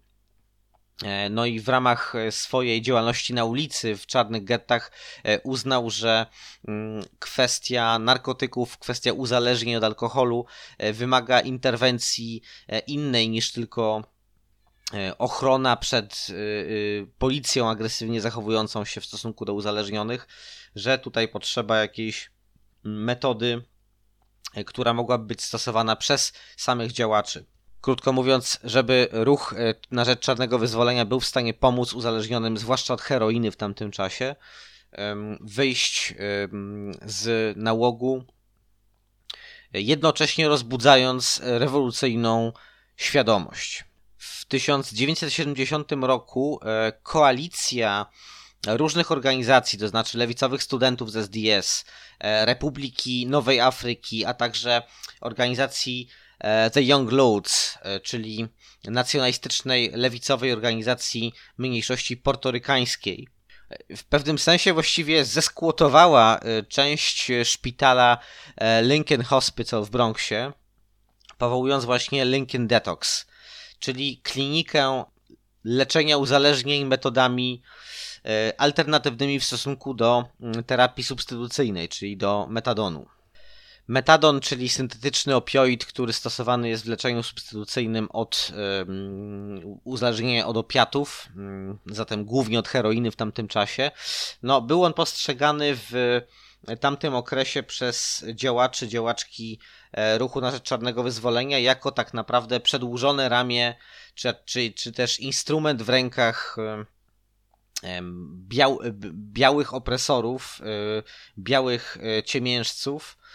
No 1.30 1.46
i 1.46 1.60
w 1.60 1.70
ramach 1.70 2.16
e, 2.16 2.32
swojej 2.32 2.82
działalności 2.82 3.34
na 3.34 3.46
ulicy 3.46 3.98
w 3.98 4.06
czarnych 4.06 4.44
gettach 4.44 4.92
e, 5.24 5.42
uznał, 5.42 5.90
że 5.90 6.26
mm, 6.68 7.04
kwestia 7.20 8.00
narkotyków, 8.00 8.78
kwestia 8.78 9.14
uzależnień 9.14 9.76
od 9.76 9.84
alkoholu 9.84 10.46
e, 10.78 10.94
wymaga 10.94 11.40
interwencji 11.40 12.42
e, 12.68 12.80
innej 12.80 13.30
niż 13.30 13.52
tylko 13.52 14.04
e, 14.94 15.18
ochrona 15.18 15.76
przed 15.76 16.28
policją 17.18 17.70
agresywnie 17.70 18.22
zachowującą 18.22 18.86
się 18.86 19.02
w 19.02 19.06
stosunku 19.06 19.46
do 19.46 19.54
uzależnionych, 19.54 20.28
że 20.76 20.98
tutaj 20.98 21.28
potrzeba 21.28 21.78
jakiejś 21.78 22.32
metody, 22.84 23.66
e, 24.56 24.64
która 24.64 24.94
mogłaby 24.94 25.26
być 25.26 25.44
stosowana 25.44 25.96
przez 25.96 26.34
samych 26.58 26.92
działaczy. 26.92 27.46
Krótko 27.86 28.14
mówiąc, 28.14 28.60
żeby 28.64 29.08
ruch 29.12 29.54
e, 29.58 29.74
na 29.92 30.06
rzecz 30.06 30.20
czarnego 30.20 30.60
wyzwolenia 30.60 31.06
był 31.06 31.20
w 31.20 31.26
stanie 31.26 31.54
pomóc 31.54 31.94
uzależnionym, 31.94 32.58
zwłaszcza 32.58 32.94
od 32.94 33.02
heroiny 33.02 33.52
w 33.52 33.56
tamtym 33.56 33.92
czasie, 33.92 34.36
wyjść 35.42 36.14
z 37.02 37.58
nałogu, 37.58 38.24
jednocześnie 39.74 40.48
rozbudzając 40.48 41.42
rewolucyjną 41.44 42.54
świadomość. 42.98 43.84
W 44.18 44.46
1970 44.46 45.92
roku 45.92 46.60
e, 46.64 46.92
koalicja 47.04 48.06
różnych 48.68 49.12
organizacji, 49.12 49.80
to 49.80 49.88
znaczy 49.88 50.18
lewicowych 50.18 50.64
studentów 50.64 51.12
z 51.12 51.16
SDS, 51.16 51.86
e, 52.20 52.46
Republiki 52.46 53.28
Nowej 53.28 53.60
Afryki, 53.60 54.26
a 54.26 54.34
także 54.34 54.82
organizacji 55.22 56.10
The 56.74 56.84
Young 56.84 57.12
Lords, 57.12 57.78
e, 57.82 58.00
czyli 58.00 58.48
nacjonalistycznej 58.84 59.92
lewicowej 59.94 60.54
organizacji 60.54 61.34
mniejszości 61.58 62.18
portorykańskiej. 62.18 63.28
E, 63.70 63.96
W 63.96 64.04
pewnym 64.04 64.40
sensie 64.40 64.74
właściwie 64.74 65.26
zeskłotowała 65.26 66.40
e, 66.40 66.64
część 66.64 67.32
e, 67.32 67.46
szpitala 67.46 68.18
e, 68.58 68.84
Lincoln 68.84 69.24
Hospital 69.24 69.86
w 69.86 69.90
Bronxie, 69.90 70.52
powołując 71.38 71.86
właśnie 71.86 72.26
Lincoln 72.26 72.68
Detox, 72.68 73.26
czyli 73.80 74.18
klinikę 74.24 75.04
leczenia 75.64 76.18
uzależnień 76.18 76.86
metodami 76.86 77.62
e, 78.26 78.54
alternatywnymi 78.58 79.40
w 79.40 79.44
stosunku 79.46 79.94
do 79.94 80.26
mm, 80.42 80.64
terapii 80.64 81.04
substytucyjnej, 81.04 81.90
czyli 81.90 82.18
do 82.18 82.48
metadonu. 82.50 83.15
Metadon, 83.88 84.40
czyli 84.40 84.70
syntetyczny 84.70 85.36
opioid, 85.36 85.86
który 85.86 86.14
stosowany 86.14 86.70
jest 86.70 86.86
w 86.86 86.90
leczeniu 86.90 87.24
substytucyjnym 87.24 88.08
od 88.12 88.52
um, 88.80 89.80
uzależnienia 89.84 90.48
od 90.48 90.58
opiatów, 90.58 91.30
um, 91.36 91.80
zatem 91.86 92.26
głównie 92.26 92.60
od 92.60 92.68
heroiny 92.68 93.12
w 93.12 93.16
tamtym 93.16 93.48
czasie. 93.48 93.92
No, 94.44 94.62
był 94.62 94.84
on 94.84 94.94
postrzegany 94.94 95.76
w 95.76 96.22
tamtym 96.80 97.16
okresie 97.16 97.64
przez 97.64 98.26
działaczy, 98.34 98.88
działaczki 98.88 99.60
e, 99.92 100.18
ruchu 100.18 100.42
na 100.42 100.52
rzecz 100.52 100.64
czarnego 100.64 101.04
wyzwolenia 101.04 101.60
jako 101.60 101.92
tak 101.92 102.14
naprawdę 102.14 102.60
przedłużone 102.60 103.30
ramię, 103.30 103.76
czy, 104.16 104.34
czy, 104.46 104.72
czy 104.72 104.92
też 104.92 105.20
instrument 105.20 105.84
w 105.84 105.90
rękach 105.90 106.58
biał, 108.48 108.80
białych 109.14 109.74
opresorów, 109.74 110.62
e, 110.62 110.66
białych 111.38 111.98
e, 112.04 112.24
ciemiężców, 112.24 113.18
mm, 113.18 113.26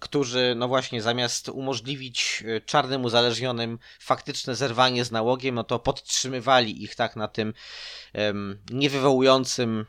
którzy, 0.00 0.54
no 0.56 0.68
właśnie, 0.68 1.02
zamiast 1.02 1.48
umożliwić 1.48 2.44
czarnym 2.66 3.04
uzależnionym 3.04 3.78
faktyczne 4.00 4.54
zerwanie 4.54 5.04
z 5.04 5.10
nałogiem, 5.10 5.54
no 5.54 5.64
to 5.64 5.78
podtrzymywali 5.78 6.82
ich 6.82 6.94
tak 6.94 7.16
na 7.16 7.28
tym 7.28 7.54
niewywołującym 8.70 9.86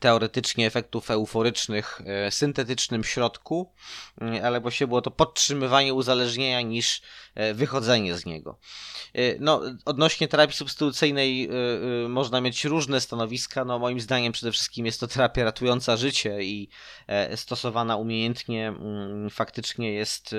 teoretycznie 0.00 0.66
efektów 0.66 1.10
euforycznych 1.10 2.00
e, 2.06 2.30
syntetycznym 2.30 3.04
środku, 3.04 3.72
mm, 4.20 4.44
ale 4.44 4.60
właściwie 4.60 4.88
było 4.88 5.02
to 5.02 5.10
podtrzymywanie 5.10 5.94
uzależnienia 5.94 6.60
niż 6.60 7.02
e, 7.34 7.54
wychodzenie 7.54 8.16
z 8.16 8.26
niego. 8.26 8.58
E, 9.14 9.38
no, 9.38 9.62
odnośnie 9.84 10.28
terapii 10.28 10.56
substytucyjnej 10.56 11.48
można 12.08 12.40
mieć 12.40 12.64
różne 12.64 13.00
stanowiska. 13.00 13.64
No, 13.64 13.78
moim 13.78 14.00
zdaniem 14.00 14.32
przede 14.32 14.52
wszystkim 14.52 14.86
jest 14.86 15.00
to 15.00 15.06
terapia 15.06 15.44
ratująca 15.44 15.96
życie 15.96 16.42
i 16.42 16.68
stosowana 17.36 17.96
umiejętnie 17.96 18.68
mm, 18.68 19.30
faktycznie 19.30 19.92
jest 19.92 20.34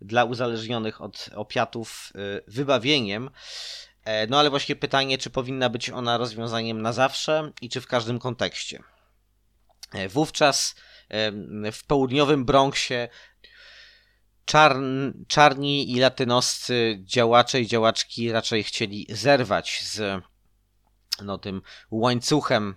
dla 0.00 0.24
uzależnionych 0.24 1.00
od 1.00 1.30
opiatów 1.34 2.12
wybawieniem. 2.48 3.30
No 4.28 4.38
ale 4.38 4.50
właśnie 4.50 4.76
pytanie, 4.76 5.18
czy 5.18 5.30
powinna 5.30 5.68
być 5.68 5.90
ona 5.90 6.18
rozwiązaniem 6.18 6.82
na 6.82 6.92
zawsze 6.92 7.52
i 7.60 7.68
czy 7.68 7.80
w 7.80 7.86
każdym 7.86 8.18
kontekście. 8.18 8.82
Wówczas 10.08 10.74
w 11.72 11.86
południowym 11.86 12.44
Bronxie 12.44 13.08
czarn, 14.44 15.10
czarni 15.28 15.92
i 15.92 16.00
latynoscy 16.00 17.00
działacze 17.02 17.60
i 17.60 17.66
działaczki 17.66 18.32
raczej 18.32 18.64
chcieli 18.64 19.06
zerwać 19.10 19.82
z 19.84 20.22
no, 21.22 21.38
tym 21.38 21.62
łańcuchem 21.90 22.74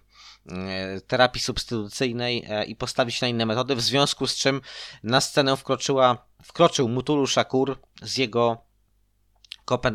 e, 0.50 1.02
terapii 1.02 1.42
substytucyjnej 1.42 2.46
e, 2.50 2.66
i 2.66 2.76
postawić 2.76 3.22
na 3.22 3.28
inne 3.28 3.46
metody, 3.46 3.76
w 3.76 3.82
związku 3.82 4.28
z 4.28 4.36
czym 4.36 4.62
na 5.04 5.22
scenę 5.22 5.58
wkroczyła, 5.58 6.28
wkroczył 6.44 6.90
Mutulu 6.90 7.28
Shakur 7.28 7.80
z 8.02 8.18
jego 8.18 8.58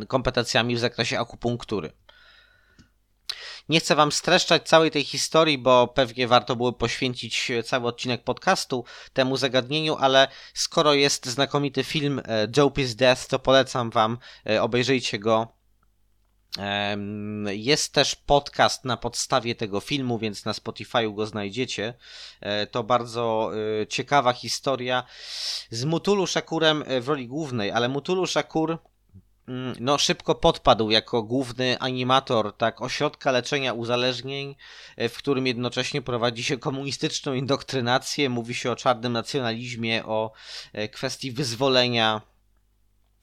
kompetencjami 0.08 0.76
w 0.76 0.78
zakresie 0.78 1.18
akupunktury. 1.18 1.92
Nie 3.68 3.80
chcę 3.80 3.94
wam 3.94 4.12
streszczać 4.12 4.68
całej 4.68 4.90
tej 4.90 5.04
historii, 5.04 5.58
bo 5.58 5.88
pewnie 5.88 6.28
warto 6.28 6.56
było 6.56 6.72
poświęcić 6.72 7.52
cały 7.64 7.86
odcinek 7.86 8.24
podcastu 8.24 8.84
temu 9.12 9.36
zagadnieniu, 9.36 9.96
ale 9.96 10.28
skoro 10.54 10.94
jest 10.94 11.26
znakomity 11.26 11.84
film 11.84 12.22
e, 12.24 12.48
Dope 12.48 12.82
is 12.82 12.94
Death, 12.94 13.26
to 13.26 13.38
polecam 13.38 13.90
wam, 13.90 14.18
e, 14.46 14.62
obejrzyjcie 14.62 15.18
go. 15.18 15.48
Jest 17.46 17.92
też 17.92 18.14
podcast 18.14 18.84
na 18.84 18.96
podstawie 18.96 19.54
tego 19.54 19.80
filmu, 19.80 20.18
więc 20.18 20.44
na 20.44 20.52
Spotify'u 20.52 21.14
go 21.14 21.26
znajdziecie. 21.26 21.94
E, 22.40 22.66
to 22.66 22.84
bardzo 22.84 23.50
ciekawa 23.88 24.32
historia 24.32 25.04
z 25.70 25.84
Mutulu 25.84 26.26
Shakurem 26.26 26.84
w 27.00 27.08
roli 27.08 27.28
głównej, 27.28 27.70
ale 27.70 27.88
Mutulu 27.88 28.26
Shakur 28.26 28.78
no, 29.80 29.98
szybko 29.98 30.34
podpadł 30.34 30.90
jako 30.90 31.22
główny 31.22 31.78
animator 31.78 32.56
tak 32.56 32.82
ośrodka 32.82 33.32
leczenia 33.32 33.72
uzależnień, 33.72 34.56
e, 34.96 35.08
w 35.08 35.16
którym 35.16 35.46
jednocześnie 35.46 36.02
prowadzi 36.02 36.44
się 36.44 36.58
komunistyczną 36.58 37.32
indoktrynację, 37.32 38.28
mówi 38.28 38.54
się 38.54 38.70
o 38.70 38.76
czarnym 38.76 39.12
nacjonalizmie, 39.12 40.04
o 40.06 40.32
e, 40.72 40.88
kwestii 40.88 41.32
wyzwolenia 41.32 42.20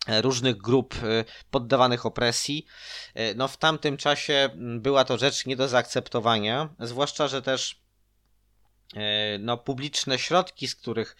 e, 0.08 0.22
różnych 0.22 0.58
grup 0.58 0.96
poddawanych 1.52 2.06
opresji. 2.06 2.66
No 3.36 3.48
w 3.48 3.58
tamtym 3.58 3.98
czasie 3.98 4.34
mm, 4.34 4.82
była 4.82 5.06
to 5.06 5.18
rzecz 5.18 5.46
nie 5.46 5.56
do 5.56 5.68
zaakceptowania, 5.68 6.70
zwłaszcza, 6.80 7.28
że 7.28 7.42
też 7.42 7.82
no, 9.40 9.58
publiczne 9.58 10.20
środki, 10.20 10.68
z 10.68 10.76
których 10.76 11.16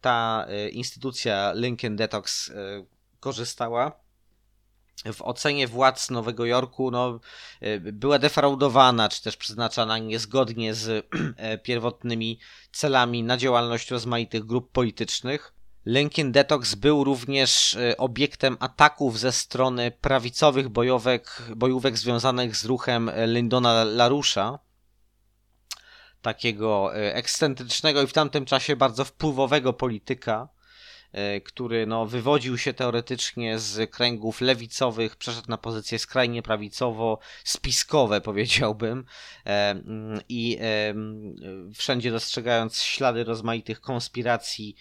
ta 0.00 0.46
instytucja 0.72 1.52
Lincoln 1.54 1.96
Detox 1.96 2.52
korzystała, 3.20 4.05
w 5.04 5.22
ocenie 5.22 5.68
władz 5.68 6.10
Nowego 6.10 6.44
Jorku 6.44 6.90
no, 6.90 7.20
e, 7.60 7.78
była 7.80 8.18
defraudowana, 8.18 9.08
czy 9.08 9.22
też 9.22 9.36
przeznaczana 9.36 9.98
niezgodnie 9.98 10.74
z 10.74 10.88
e, 11.36 11.58
pierwotnymi 11.58 12.38
celami 12.72 13.22
na 13.22 13.36
działalność 13.36 13.90
rozmaitych 13.90 14.44
grup 14.44 14.72
politycznych. 14.72 15.52
Lincoln 15.86 16.32
Detox 16.32 16.74
był 16.74 17.04
również 17.04 17.74
e, 17.74 17.96
obiektem 17.96 18.56
ataków 18.60 19.18
ze 19.18 19.32
strony 19.32 19.90
prawicowych 19.90 20.68
bojówek, 20.68 21.42
bojówek 21.56 21.98
związanych 21.98 22.56
z 22.56 22.64
ruchem 22.64 23.10
Lyndona 23.26 23.84
LaRouche'a, 23.84 24.58
takiego 26.22 26.94
ekscentrycznego 26.94 28.02
i 28.02 28.06
w 28.06 28.12
tamtym 28.12 28.44
czasie 28.44 28.76
bardzo 28.76 29.04
wpływowego 29.04 29.72
polityka, 29.72 30.48
który 31.44 31.86
no, 31.86 32.06
wywodził 32.06 32.58
się 32.58 32.74
teoretycznie 32.74 33.58
z 33.58 33.90
kręgów 33.90 34.40
lewicowych, 34.40 35.16
przeszedł 35.16 35.50
na 35.50 35.58
pozycje 35.58 35.98
skrajnie 35.98 36.42
prawicowo-spiskowe, 36.42 38.20
powiedziałbym, 38.30 39.04
e, 39.46 39.70
mm, 39.70 40.20
i 40.28 40.58
e, 40.60 40.94
wszędzie 41.74 42.10
dostrzegając 42.10 42.82
ślady 42.82 43.24
rozmaitych 43.24 43.80
konspiracji 43.80 44.76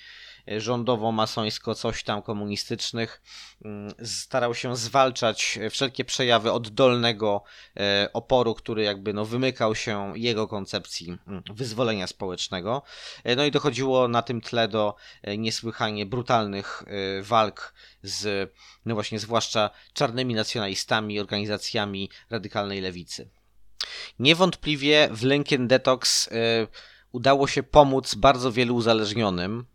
rządowo-masońsko, 0.48 1.76
coś 1.76 2.04
tam 2.04 2.22
komunistycznych, 2.22 3.22
mm, 3.66 3.94
starał 4.04 4.56
się 4.56 4.76
zwalczać 4.76 5.60
wszelkie 5.70 6.06
przejawy 6.06 6.52
oddolnego 6.52 7.44
e, 7.78 8.10
oporu, 8.14 8.56
który 8.56 8.84
jakby 8.84 9.14
no, 9.14 9.26
wymykał 9.26 9.76
się 9.76 10.14
jego 10.16 10.48
koncepcji 10.48 11.18
mm, 11.28 11.44
wyzwolenia 11.54 12.08
społecznego. 12.08 12.82
E, 13.24 13.36
no 13.36 13.46
i 13.46 13.52
dochodziło 13.52 14.08
na 14.08 14.22
tym 14.22 14.42
tle 14.42 14.68
do 14.68 14.96
e, 15.24 15.38
niesłychanie 15.38 16.06
brutalnych 16.06 16.84
walk 17.22 17.74
z, 18.04 18.52
no 18.86 18.94
właśnie, 18.94 19.20
zwłaszcza 19.20 19.70
czarnymi 19.94 20.34
nacjonalistami, 20.34 21.20
organizacjami 21.20 22.10
radykalnej 22.30 22.82
lewicy. 22.82 23.30
Niewątpliwie 24.20 25.10
w 25.12 25.24
Lincoln 25.24 25.68
Detox 25.68 26.30
udało 27.12 27.48
się 27.48 27.64
pomóc 27.64 28.16
bardzo 28.16 28.52
wielu 28.52 28.76
uzależnionym, 28.76 29.66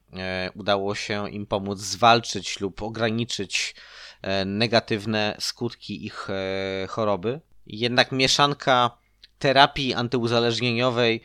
udało 0.55 0.95
się 0.95 1.31
im 1.31 1.47
pomóc 1.47 1.79
zwalczyć 1.79 2.61
lub 2.61 2.83
ograniczyć 2.83 3.75
e, 4.23 4.45
negatywne 4.45 5.37
skutki 5.41 6.07
ich 6.07 6.29
e, 6.31 6.87
choroby. 6.87 7.41
Jednak 7.67 8.13
mieszanka 8.13 8.91
terapii 9.39 9.95
antyuzależnieniowej 9.95 11.23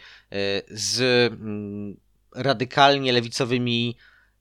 z 0.67 1.02
mm, 1.34 1.98
radykalnie 2.36 3.13
lewicowymi 3.13 3.98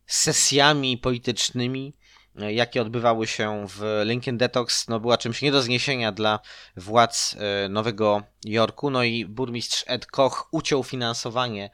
sesjami 0.07 0.99
politycznymi, 0.99 1.95
jakie 2.35 2.83
odbywały 2.83 3.27
się 3.27 3.67
w 3.69 4.03
Lincoln 4.05 4.39
Detox, 4.39 4.89
no 4.89 5.01
była 5.01 5.19
czymś 5.19 5.43
nie 5.43 5.53
do 5.53 5.63
zniesienia 5.63 6.13
dla 6.13 6.41
władz 6.77 7.37
Nowego 7.69 8.23
Jorku. 8.45 8.91
No 8.91 9.05
i 9.05 9.27
burmistrz 9.27 9.85
Ed 9.87 10.07
Koch 10.07 10.49
uciął 10.51 10.85
finansowanie 10.85 11.71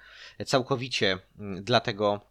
całkowicie 0.46 1.18
mm, 1.38 1.64
dla 1.64 1.80
tego 1.80 2.20
E, 2.20 2.29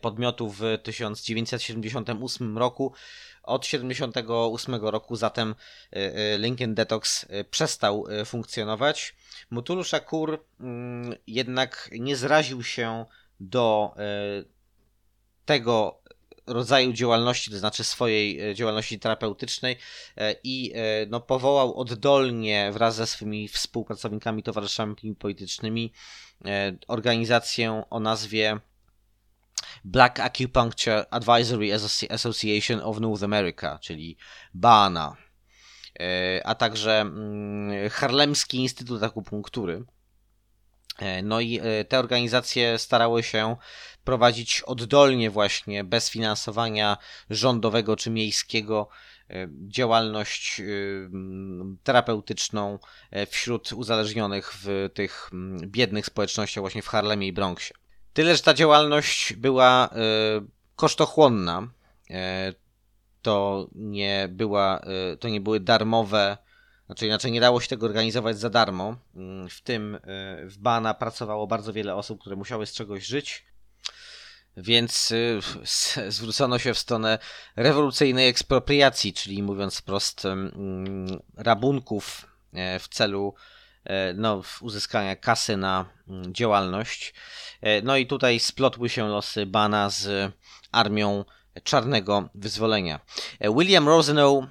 podmiotu 0.00 0.50
w 0.50 0.62
1978 0.82 2.58
roku. 2.58 2.92
Od 3.42 3.62
1978 3.62 4.74
roku 4.74 5.16
zatem 5.16 5.54
e, 5.92 6.14
e, 6.14 6.38
Lincoln 6.38 6.74
Detox 6.74 7.26
przestał 7.50 8.04
funkcjonować. 8.24 9.16
Mutulu 9.50 9.84
Shakur 9.84 10.44
mm, 10.60 11.14
jednak 11.26 11.90
nie 11.98 12.16
zraził 12.16 12.62
się 12.62 13.04
do 13.40 13.94
tego 15.44 16.02
rodzaju 16.46 16.92
działalności, 16.92 17.50
to 17.50 17.58
znaczy 17.58 17.84
swojej 17.84 18.54
działalności 18.54 18.98
terapeutycznej 18.98 19.76
i 20.44 20.72
no, 21.08 21.20
powołał 21.20 21.74
oddolnie 21.74 22.70
wraz 22.72 22.94
ze 22.94 23.06
swoimi 23.06 23.48
współpracownikami, 23.48 24.42
towarzyszami 24.42 24.96
politycznymi 25.18 25.92
organizację 26.88 27.82
o 27.90 28.00
nazwie 28.00 28.60
Black 29.84 30.20
Acupuncture 30.20 31.06
Advisory 31.10 31.70
Association 32.10 32.80
of 32.80 33.00
North 33.00 33.22
America, 33.22 33.78
czyli 33.78 34.16
BANA, 34.54 35.16
e, 36.00 36.46
a 36.46 36.54
także 36.54 37.00
mm, 37.00 37.90
Harlemski 37.90 38.58
Instytut 38.58 39.02
Akupunktury. 39.02 39.84
E, 40.98 41.22
No 41.22 41.40
i 41.40 41.60
e, 41.62 41.84
te 41.84 41.98
organizacje 41.98 42.78
starały 42.78 43.22
się 43.22 43.56
prowadzić 44.04 44.62
oddolnie 44.66 45.30
właśnie, 45.30 45.84
bez 45.84 46.10
finansowania 46.10 46.96
rządowego 47.30 47.96
czy 47.96 48.10
miejskiego, 48.10 48.88
działalność 49.66 50.62
terapeutyczną 51.82 52.78
wśród 53.30 53.72
uzależnionych 53.72 54.54
w 54.54 54.90
tych 54.94 55.30
biednych 55.66 56.06
społecznościach 56.06 56.62
właśnie 56.62 56.82
w 56.82 56.88
Harlemie 56.88 57.26
i 57.26 57.32
Bronxie. 57.32 57.74
Tyle, 58.18 58.36
że 58.36 58.42
ta 58.42 58.54
działalność 58.54 59.32
była 59.32 59.88
e, 59.88 59.96
kosztochłonna. 60.76 61.68
E, 62.10 62.52
To 63.22 63.68
nie, 63.74 64.28
była, 64.30 64.80
e, 64.80 65.16
to 65.16 65.28
nie 65.28 65.40
były 65.40 65.60
darmowe 65.60 66.38
znaczy 66.86 67.06
inaczej 67.06 67.32
nie 67.32 67.40
dało 67.40 67.60
się 67.60 67.68
tego 67.68 67.86
organizować 67.86 68.38
za 68.38 68.50
darmo. 68.50 68.96
Mm, 69.16 69.48
W 69.48 69.60
tym 69.60 69.94
y, 69.94 70.00
w 70.44 70.58
Bana 70.58 70.94
pracowało 70.94 71.46
bardzo 71.46 71.72
wiele 71.72 71.94
osób, 71.94 72.20
które 72.20 72.36
musiały 72.36 72.66
z 72.66 72.72
czegoś 72.72 73.06
żyć. 73.06 73.46
Więc 74.56 75.10
y, 75.10 75.40
zwrócono 76.08 76.58
się 76.58 76.74
w 76.74 76.78
stronę 76.78 77.18
rewolucyjnej 77.56 78.28
ekspropriacji, 78.28 79.12
czyli 79.12 79.42
mówiąc 79.42 79.78
wprost, 79.78 80.24
mm, 80.24 81.20
rabunków 81.36 82.26
w 82.80 82.88
celu 82.88 83.34
no, 84.14 84.42
w 84.42 84.62
uzyskania 84.62 85.16
kasy 85.16 85.56
na 85.56 85.84
mm, 86.08 86.34
działalność. 86.34 87.14
E, 87.60 87.82
No 87.82 87.96
i 87.96 88.06
tutaj 88.06 88.40
splotły 88.40 88.88
się 88.88 89.08
losy 89.08 89.46
Bana 89.46 89.90
z 89.90 90.32
armią 90.72 91.24
czarnego 91.64 92.28
wyzwolenia. 92.34 93.00
E, 93.40 93.54
William 93.54 93.88
Rosenow 93.88 94.44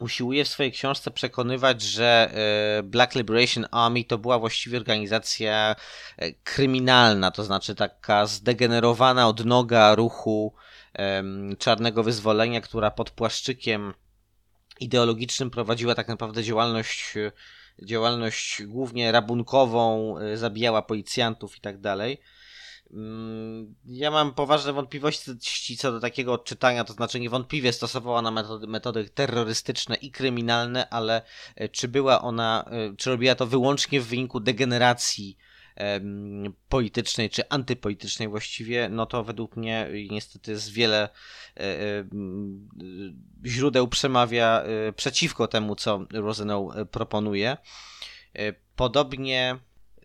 usiłuje 0.00 0.44
w 0.44 0.48
swojej 0.48 0.72
książce 0.72 1.10
przekonywać, 1.10 1.82
że 1.82 2.30
e, 2.78 2.82
Black 2.82 3.14
Liberation 3.14 3.66
Army 3.70 4.04
to 4.04 4.18
była 4.18 4.38
właściwie 4.38 4.78
organizacja 4.78 5.76
e, 6.16 6.32
kryminalna, 6.32 7.30
to 7.30 7.44
znaczy 7.44 7.74
taka 7.74 8.26
zdegenerowana 8.26 9.28
od 9.28 9.44
noga 9.44 9.94
ruchu 9.94 10.54
czarnego 11.58 12.02
wyzwolenia, 12.02 12.60
która 12.60 12.90
pod 12.90 13.10
płaszczykiem 13.10 13.94
ideologicznym 14.80 15.50
prowadziła 15.50 15.94
tak 15.94 16.08
naprawdę 16.08 16.42
działalność, 16.42 17.16
e, 17.16 17.32
działalność 17.84 18.62
głównie 18.66 19.12
rabunkową, 19.12 20.18
e, 20.18 20.36
zabijała 20.36 20.82
policjantów 20.82 21.56
i 21.56 21.60
tak 21.60 21.80
dalej. 21.80 22.20
Mm, 22.92 23.74
Ja 23.86 24.10
mam 24.10 24.34
poważne 24.34 24.72
wątpliwości 24.72 25.76
co 25.76 25.92
do 25.92 26.00
takiego 26.00 26.32
odczytania, 26.32 26.84
to 26.84 26.92
znaczy 26.92 27.20
niewątpliwie 27.20 27.72
stosowała 27.72 28.18
ona 28.18 28.30
metody, 28.30 28.66
metody 28.66 29.08
terrorystyczne 29.08 29.96
i 29.96 30.10
kryminalne, 30.10 30.88
ale 30.88 31.22
e, 31.56 31.68
czy 31.68 31.88
była 31.88 32.22
ona, 32.22 32.64
e, 32.70 32.96
czy 32.96 33.10
robiła 33.10 33.34
to 33.34 33.46
wyłącznie 33.46 34.00
w 34.00 34.06
wyniku 34.06 34.40
degeneracji 34.40 35.38
politycznej 36.68 37.30
czy 37.30 37.48
antypolitycznej 37.48 38.28
właściwie, 38.28 38.88
no 38.88 39.06
to 39.06 39.24
według 39.24 39.56
mnie 39.56 39.88
niestety 40.10 40.58
z 40.58 40.70
wiele 40.70 41.08
e, 41.56 41.60
e, 41.60 42.04
źródeł 43.46 43.88
przemawia 43.88 44.62
e, 44.62 44.92
przeciwko 44.92 45.48
temu, 45.48 45.76
co 45.76 46.06
Rosenow 46.12 46.76
e, 46.76 46.86
proponuje. 46.86 47.56
Podobnie 48.76 49.58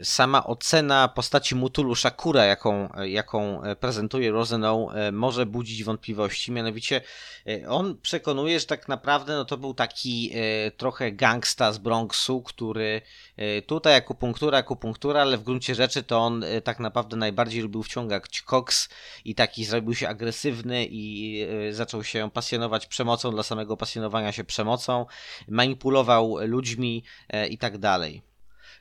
sama 0.04 0.44
ocena 0.44 1.08
postaci 1.08 1.56
Mutulu 1.56 1.96
Shakura, 1.96 2.46
jaką, 2.46 2.90
jaką 3.04 3.62
prezentuje 3.80 4.32
Rosenow, 4.32 4.96
e, 4.96 5.12
może 5.12 5.46
budzić 5.46 5.84
wątpliwości. 5.84 6.52
Mianowicie 6.52 7.02
e, 7.48 7.70
on 7.70 7.98
przekonuje, 7.98 8.60
że 8.60 8.66
tak 8.66 8.88
naprawdę 8.88 9.34
no, 9.34 9.46
to 9.46 9.58
był 9.58 9.74
taki 9.74 10.32
e, 10.34 10.72
trochę 10.72 11.12
gangsta 11.12 11.72
z 11.72 11.78
Bronxu, 11.78 12.42
który 12.42 13.02
e, 13.38 13.62
tutaj 13.62 13.96
akupunktura, 13.96 14.58
akupunktura, 14.58 15.22
ale 15.22 15.38
w 15.38 15.44
gruncie 15.44 15.76
rzeczy 15.76 16.04
to 16.04 16.20
on 16.20 16.44
e, 16.44 16.62
tak 16.62 16.80
naprawdę 16.80 17.18
najbardziej 17.18 17.62
lubił 17.62 17.84
wciągać 17.84 18.42
koks 18.42 18.90
i 19.26 19.36
taki 19.36 19.66
zrobił 19.66 19.96
się 19.96 20.08
agresywny 20.08 20.86
i 20.86 21.42
e, 21.42 21.74
zaczął 21.74 22.04
się 22.04 22.32
pasjonować 22.32 22.86
przemocą 22.86 23.32
dla 23.32 23.44
samego 23.44 23.78
pasjonowania 23.78 24.32
się 24.32 24.44
przemocą, 24.44 25.06
manipulował 25.48 26.38
ludźmi 26.42 27.04
e, 27.30 27.48
i 27.48 27.58
tak 27.58 27.78
dalej. 27.78 28.33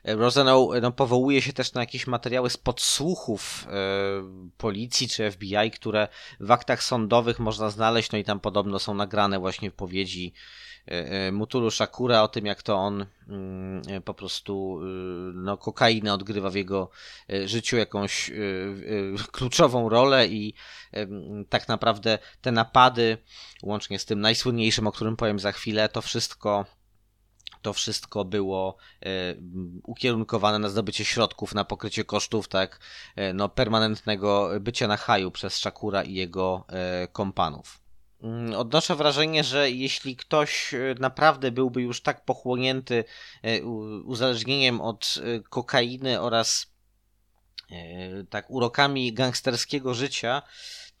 Rosenow 0.03 0.69
no, 0.81 0.91
powołuje 0.91 1.41
się 1.41 1.53
też 1.53 1.73
na 1.73 1.81
jakieś 1.81 2.07
materiały 2.07 2.49
z 2.49 2.57
podsłuchów 2.57 3.67
e, 3.67 3.73
policji 4.57 5.07
czy 5.07 5.31
FBI, 5.31 5.71
które 5.71 6.07
w 6.39 6.51
aktach 6.51 6.83
sądowych 6.83 7.39
można 7.39 7.69
znaleźć, 7.69 8.11
no 8.11 8.17
i 8.17 8.23
tam 8.23 8.39
podobno 8.39 8.79
są 8.79 8.93
nagrane 8.93 9.39
właśnie 9.39 9.69
wypowiedzi 9.69 10.33
e, 10.87 10.91
e, 10.91 11.31
Mutulu 11.31 11.71
Shakura 11.71 12.23
o 12.23 12.27
tym, 12.27 12.45
jak 12.45 12.63
to 12.63 12.75
on 12.75 13.05
mm, 13.27 14.01
po 14.05 14.13
prostu 14.13 14.79
no, 15.33 15.57
odgrywa 16.13 16.49
w 16.49 16.55
jego 16.55 16.89
życiu 17.45 17.77
jakąś 17.77 18.31
kluczową 19.31 19.89
rolę 19.89 20.27
i 20.27 20.53
tak 21.49 21.67
naprawdę 21.67 22.19
te 22.41 22.51
napady, 22.51 23.17
łącznie 23.63 23.99
z 23.99 24.05
tym 24.05 24.21
najsłynniejszym, 24.21 24.87
o 24.87 24.91
którym 24.91 25.15
powiem 25.15 25.39
za 25.39 25.51
chwilę, 25.51 25.89
to 25.89 26.01
wszystko 26.01 26.65
to 27.63 27.73
wszystko 27.73 28.25
było 28.25 28.77
e, 29.01 29.07
ukierunkowane 29.83 30.59
na 30.59 30.69
zdobycie 30.69 31.05
środków, 31.05 31.55
na 31.55 31.65
pokrycie 31.65 32.03
kosztów, 32.03 32.47
tak, 32.47 32.79
e, 33.15 33.33
no, 33.33 33.49
permanentnego 33.49 34.49
bycia 34.59 34.87
na 34.87 34.97
haju 34.97 35.31
przez 35.31 35.55
Shakura 35.55 36.03
i 36.03 36.13
jego 36.13 36.65
e, 36.69 37.07
kompanów. 37.07 37.79
Mm, 38.23 38.53
Odnoszę 38.53 38.95
wrażenie, 38.95 39.43
że 39.43 39.71
jeśli 39.71 40.15
ktoś 40.15 40.75
naprawdę 40.99 41.51
byłby 41.51 41.81
już 41.81 42.01
tak 42.01 42.25
pochłonięty 42.25 43.03
uzależnieniem 44.05 44.81
od 44.81 45.15
kokainy 45.49 46.21
oraz 46.21 46.73
tak 48.29 48.49
urokami 48.49 49.13
gangsterskiego 49.13 49.93
życia, 49.93 50.41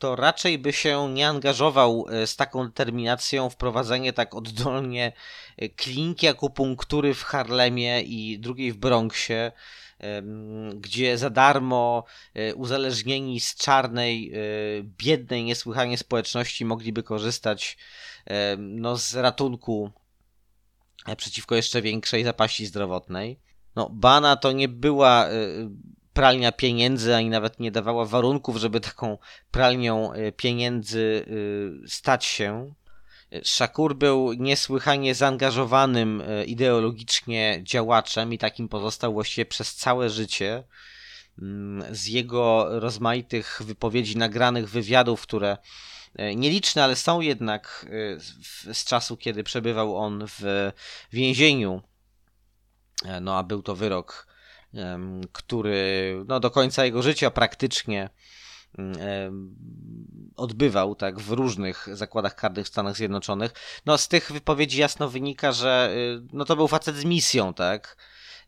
to 0.03 0.15
raczej 0.15 0.59
by 0.59 0.73
się 0.73 1.09
nie 1.13 1.27
angażował 1.27 2.05
e, 2.09 2.27
z 2.27 2.35
taką 2.35 2.65
determinacją 2.65 3.49
w 3.49 3.55
prowadzenie 3.55 4.13
tak 4.13 4.35
oddolnie 4.35 5.11
e, 5.57 5.69
kliniki 5.69 6.27
akupunktury 6.27 7.13
w 7.13 7.23
Harlemie 7.23 8.01
i 8.01 8.39
drugiej 8.39 8.71
w 8.71 8.77
Bronxie, 8.77 9.51
gdzie 10.75 11.17
za 11.17 11.29
darmo 11.29 12.03
e, 12.33 12.55
uzależnieni 12.55 13.39
z 13.39 13.55
czarnej, 13.55 14.33
biednej 14.83 15.43
niesłychanie 15.43 15.97
społeczności 15.97 16.65
mogliby 16.65 17.03
korzystać 17.03 17.77
no, 18.57 18.97
z 18.97 19.15
ratunku 19.15 19.91
przeciwko 21.17 21.55
jeszcze 21.55 21.81
większej 21.81 22.23
zapaści 22.23 22.65
zdrowotnej. 22.65 23.39
No, 23.75 23.89
Bana 23.89 24.35
to 24.35 24.51
nie 24.51 24.67
była 24.67 25.27
pralnia 26.13 26.51
pieniędzy, 26.51 27.15
ani 27.15 27.29
nawet 27.29 27.59
nie 27.59 27.71
dawała 27.71 28.05
warunków, 28.05 28.57
żeby 28.57 28.79
taką 28.79 29.17
pralnią 29.51 30.13
e, 30.13 30.31
pieniędzy 30.31 31.25
e, 31.83 31.87
stać 31.87 32.25
się. 32.25 32.73
Shakur 33.43 33.95
był 33.95 34.33
niesłychanie 34.33 35.15
zaangażowanym 35.15 36.21
e, 36.27 36.45
ideologicznie 36.45 37.59
działaczem 37.63 38.33
i 38.33 38.37
takim 38.37 38.69
pozostał 38.69 39.13
właściwie 39.13 39.45
przez 39.45 39.75
całe 39.75 40.09
życie. 40.09 40.63
Mm, 41.41 41.95
Z 41.95 42.07
jego 42.07 42.67
rozmaitych 42.79 43.61
wypowiedzi, 43.65 44.17
nagranych 44.17 44.69
wywiadów, 44.69 45.21
które 45.21 45.57
e, 46.15 46.35
nieliczne, 46.35 46.83
ale 46.83 46.95
są 46.95 47.21
jednak 47.21 47.85
e, 47.89 48.19
z- 48.73 48.85
czasu, 48.85 49.17
kiedy 49.17 49.43
przebywał 49.43 49.97
on 49.97 50.25
w 50.27 50.71
więzieniu. 51.11 51.81
E, 53.05 53.21
No 53.21 53.37
a 53.37 53.43
był 53.43 53.61
to 53.63 53.75
wyrok, 53.75 54.27
który 55.31 56.15
no, 56.27 56.39
do 56.39 56.51
końca 56.51 56.85
jego 56.85 57.01
życia 57.01 57.31
praktycznie 57.31 58.09
odbywał 60.35 60.95
tak 60.95 61.19
w 61.19 61.31
różnych 61.31 61.87
zakładach 61.91 62.35
karnych 62.35 62.65
w 62.65 62.69
Stanach 62.69 62.95
Zjednoczonych. 62.95 63.51
No 63.85 63.97
z 63.97 64.07
tych 64.07 64.31
wypowiedzi 64.31 64.79
jasno 64.79 65.09
wynika, 65.09 65.51
że 65.51 65.93
y, 65.95 66.27
no 66.33 66.45
to 66.45 66.55
był 66.55 66.67
facet 66.67 66.95
z 66.95 67.05
misją, 67.05 67.53
tak? 67.53 67.97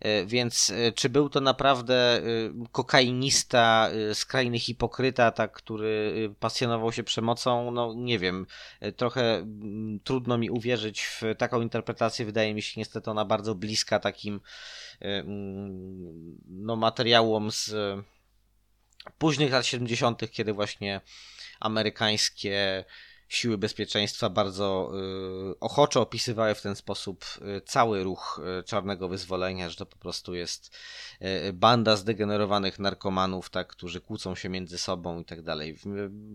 Y, 0.05 0.25
Więc 0.25 0.69
y, 0.69 0.93
czy 0.95 1.09
był 1.09 1.29
to 1.29 1.41
naprawdę 1.41 2.17
y, 2.17 2.53
kokainista, 2.71 3.89
skrajny 4.13 4.59
hipokryta, 4.59 5.31
tak, 5.31 5.51
który 5.51 6.13
pasjonował 6.39 6.91
się 6.91 7.03
przemocą? 7.03 7.71
No 7.71 7.93
nie 7.95 8.19
wiem. 8.19 8.47
Trochę 8.95 9.35
mm, 9.35 9.99
trudno 10.03 10.37
mi 10.37 10.49
uwierzyć 10.49 11.01
w 11.01 11.21
taką 11.37 11.61
interpretację. 11.61 12.25
Wydaje 12.25 12.53
mi 12.53 12.61
się 12.61 12.73
niestety 12.81 13.11
ona 13.11 13.25
bardzo 13.25 13.55
bliska 13.55 13.99
takim 13.99 14.41
mm, 14.99 16.37
no, 16.47 16.75
materiałom 16.75 17.51
z 17.51 17.75
późnych 19.17 19.51
lat 19.51 19.65
70., 19.65 20.31
kiedy 20.31 20.53
właśnie 20.53 21.01
amerykańskie 21.59 22.85
siły 23.28 23.57
bezpieczeństwa 23.57 24.30
bardzo 24.30 24.91
y, 25.51 25.59
ochoczo 25.59 26.01
opisywały 26.01 26.55
w 26.55 26.61
ten 26.61 26.76
sposób 26.76 27.26
y, 27.57 27.61
cały 27.61 28.03
ruch 28.03 28.41
y, 28.59 28.63
czarnego 28.63 29.07
wyzwolenia, 29.07 29.69
że 29.69 29.76
to 29.76 29.86
po 29.86 29.97
prostu 29.97 30.36
jest 30.36 30.78
banda 31.53 31.95
zdegenerowanych 31.95 32.80
narkomanów, 32.80 33.49
tak, 33.49 33.67
którzy 33.67 34.01
kłócą 34.01 34.36
się 34.36 34.49
między 34.49 34.78
sobą 34.78 35.19
i 35.19 35.26
tak 35.26 35.41
dalej. 35.41 35.78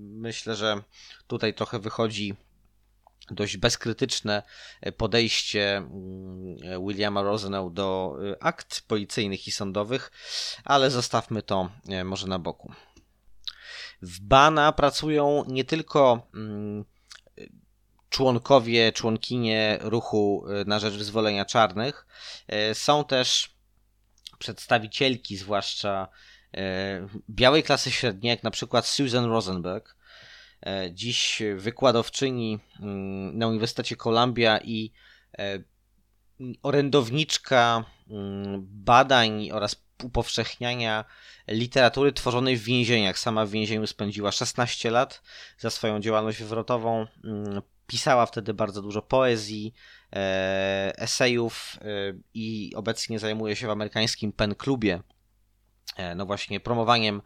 Myślę, 0.00 0.56
że 0.56 0.82
tutaj 1.26 1.54
trochę 1.54 1.78
wychodzi 1.78 2.34
dość 3.30 3.56
bezkrytyczne 3.56 4.42
podejście 4.96 5.82
Williama 6.86 7.22
Rosenau 7.22 7.70
do 7.70 8.16
akt 8.40 8.80
policyjnych 8.80 9.48
i 9.48 9.50
sądowych, 9.50 10.10
ale 10.64 10.90
zostawmy 10.90 11.42
to 11.42 11.70
może 12.04 12.26
na 12.26 12.38
boku. 12.38 12.72
W 14.02 14.20
Bana 14.20 14.72
pracują 14.72 15.44
nie 15.48 15.64
tylko 15.64 16.26
mm, 16.34 16.84
członkowie, 18.10 18.92
członkinie 18.92 19.78
ruchu 19.80 20.44
y, 20.62 20.64
na 20.64 20.78
rzecz 20.78 20.94
wyzwolenia 20.94 21.44
czarnych, 21.44 22.06
e, 22.48 22.74
są 22.74 23.04
też 23.04 23.54
przedstawicielki, 24.38 25.36
zwłaszcza 25.36 26.08
e, 26.54 27.08
białej 27.30 27.62
klasy 27.62 27.90
średniej, 27.90 28.30
jak 28.30 28.42
na 28.42 28.50
przykład 28.50 28.86
Susan 28.86 29.24
Rosenberg, 29.24 29.96
dziś 30.92 31.42
wykładowczyni 31.56 32.58
mm, 32.80 33.38
na 33.38 33.48
Uniwersytecie 33.48 33.96
Columbia 33.96 34.58
i 34.58 34.92
orędowniczka 36.62 37.84
mm, 38.10 38.66
badań 38.70 39.50
oraz 39.50 39.82
upowszechniania 40.04 41.04
literatury 41.48 42.12
tworzonej 42.12 42.56
w 42.56 42.64
więzieniach. 42.64 43.18
Sama 43.18 43.46
w 43.46 43.50
więzieniu 43.50 43.86
spędziła 43.86 44.32
16 44.32 44.90
lat 44.90 45.22
za 45.58 45.70
swoją 45.70 46.00
działalność 46.00 46.38
wywrotową. 46.38 47.06
Mm, 47.24 47.62
pisała 47.90 48.26
wtedy 48.26 48.54
bardzo 48.54 48.82
dużo 48.82 49.02
poezji, 49.02 49.74
e, 50.12 50.92
esejów 50.98 51.76
e, 51.80 51.84
i 52.34 52.72
obecnie 52.76 53.18
zajmuje 53.18 53.56
się 53.56 53.66
w 53.66 53.70
amerykańskim 53.70 54.32
Pen 54.32 54.54
Klubie, 54.54 55.02
e, 55.96 56.14
no 56.14 56.26
właśnie 56.26 56.60
promowaniem 56.60 57.22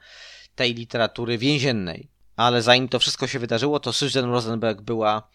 tej 0.55 0.75
literatury 0.75 1.39
więziennej. 1.39 2.11
Ale 2.37 2.63
zanim 2.63 2.89
to 2.89 2.99
wszystko 2.99 3.27
się 3.27 3.39
wydarzyło, 3.39 3.81
to 3.81 3.93
Susan 3.93 4.31
Rosenberg 4.31 4.81
była 4.81 5.29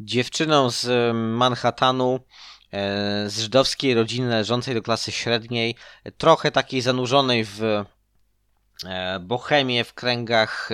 dziewczyną 0.00 0.70
z 0.70 1.14
Manhattanu, 1.14 2.20
z 3.26 3.38
żydowskiej 3.38 3.94
rodziny 3.94 4.28
należącej 4.28 4.74
do 4.74 4.82
klasy 4.82 5.12
średniej, 5.12 5.74
trochę 6.18 6.50
takiej 6.50 6.80
zanurzonej 6.80 7.44
w 7.44 7.84
bohemię, 9.20 9.84
w 9.84 9.94
kręgach 9.94 10.70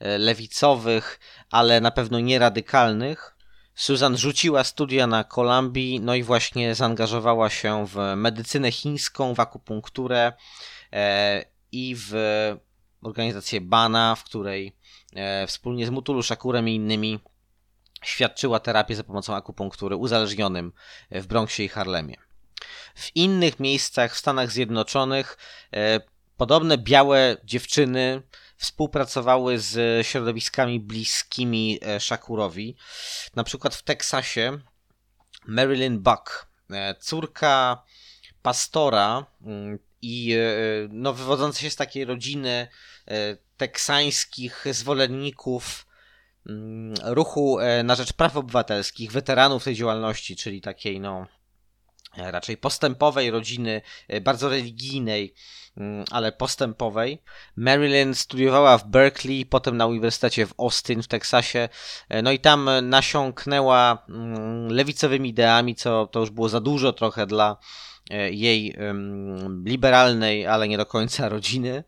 lewicowych, 0.00 1.20
ale 1.50 1.80
na 1.80 1.90
pewno 1.90 2.20
nie 2.20 2.38
radykalnych. 2.38 3.36
Susan 3.76 4.16
rzuciła 4.16 4.64
studia 4.64 5.06
na 5.06 5.24
Kolumbii, 5.24 6.00
no 6.00 6.14
i 6.14 6.22
właśnie 6.22 6.74
zaangażowała 6.74 7.50
się 7.50 7.86
w 7.86 7.96
medycynę 8.16 8.72
chińską, 8.72 9.34
w 9.34 9.40
akupunkturę 9.40 10.32
e, 10.92 11.44
i 11.72 11.96
w 11.98 12.14
organizację 13.02 13.60
BANA, 13.60 14.14
w 14.14 14.24
której 14.24 14.76
e, 15.14 15.46
wspólnie 15.46 15.86
z 15.86 15.90
Mutulu 15.90 16.22
Shakurem 16.22 16.68
i 16.68 16.74
innymi 16.74 17.20
świadczyła 18.06 18.60
terapię 18.60 18.96
za 18.96 19.04
pomocą 19.04 19.34
akupunktury 19.34 19.96
uzależnionym 19.96 20.72
w 21.10 21.26
Bronxie 21.26 21.64
i 21.64 21.68
Harlemie. 21.68 22.16
W 22.94 23.16
innych 23.16 23.60
miejscach 23.60 24.14
w 24.14 24.18
Stanach 24.18 24.50
Zjednoczonych 24.50 25.38
e, 25.72 26.00
podobne 26.36 26.78
białe 26.78 27.36
dziewczyny 27.44 28.22
współpracowały 28.56 29.58
z 29.58 30.06
środowiskami 30.06 30.80
bliskimi 30.80 31.78
e, 31.82 32.00
Shakurowi. 32.00 32.76
Na 33.34 33.44
przykład 33.44 33.74
w 33.74 33.82
Teksasie 33.82 34.58
Marilyn 35.46 35.98
Buck, 35.98 36.46
e, 36.70 36.94
córka 36.94 37.82
pastora 38.42 39.26
mm, 39.42 39.78
i 40.02 40.34
no, 40.88 41.12
wywodząca 41.12 41.60
się 41.60 41.70
z 41.70 41.76
takiej 41.76 42.04
rodziny 42.04 42.68
teksańskich 43.56 44.64
zwolenników 44.70 45.85
ruchu 47.04 47.58
na 47.84 47.94
rzecz 47.94 48.12
praw 48.12 48.36
obywatelskich, 48.36 49.12
weteranów 49.12 49.64
tej 49.64 49.74
działalności, 49.74 50.36
czyli 50.36 50.60
takiej 50.60 51.00
no 51.00 51.26
raczej 52.16 52.56
postępowej 52.56 53.30
rodziny, 53.30 53.82
bardzo 54.22 54.48
religijnej, 54.48 55.34
Mm, 55.76 56.04
ale 56.10 56.32
postępowej. 56.32 57.22
Marilyn 57.56 58.14
studiowała 58.14 58.78
w 58.78 58.88
Berkeley, 58.88 59.46
potem 59.46 59.76
na 59.76 59.86
Uniwersytecie 59.86 60.46
w 60.46 60.54
Austin 60.58 61.02
w 61.02 61.08
Teksasie, 61.08 61.68
e, 62.08 62.22
no 62.22 62.32
i 62.32 62.38
tam 62.38 62.70
nasiąknęła 62.82 64.04
mm, 64.08 64.68
lewicowymi 64.68 65.28
ideami, 65.28 65.74
co 65.74 66.06
to 66.06 66.20
już 66.20 66.30
było 66.30 66.48
za 66.48 66.60
dużo 66.60 66.92
trochę 66.92 67.26
dla 67.26 67.56
e, 68.10 68.30
jej 68.30 68.76
liberalnej, 69.64 70.46
ale 70.46 70.68
nie 70.68 70.76
do 70.76 70.86
końca 70.86 71.28
rodziny. 71.28 71.84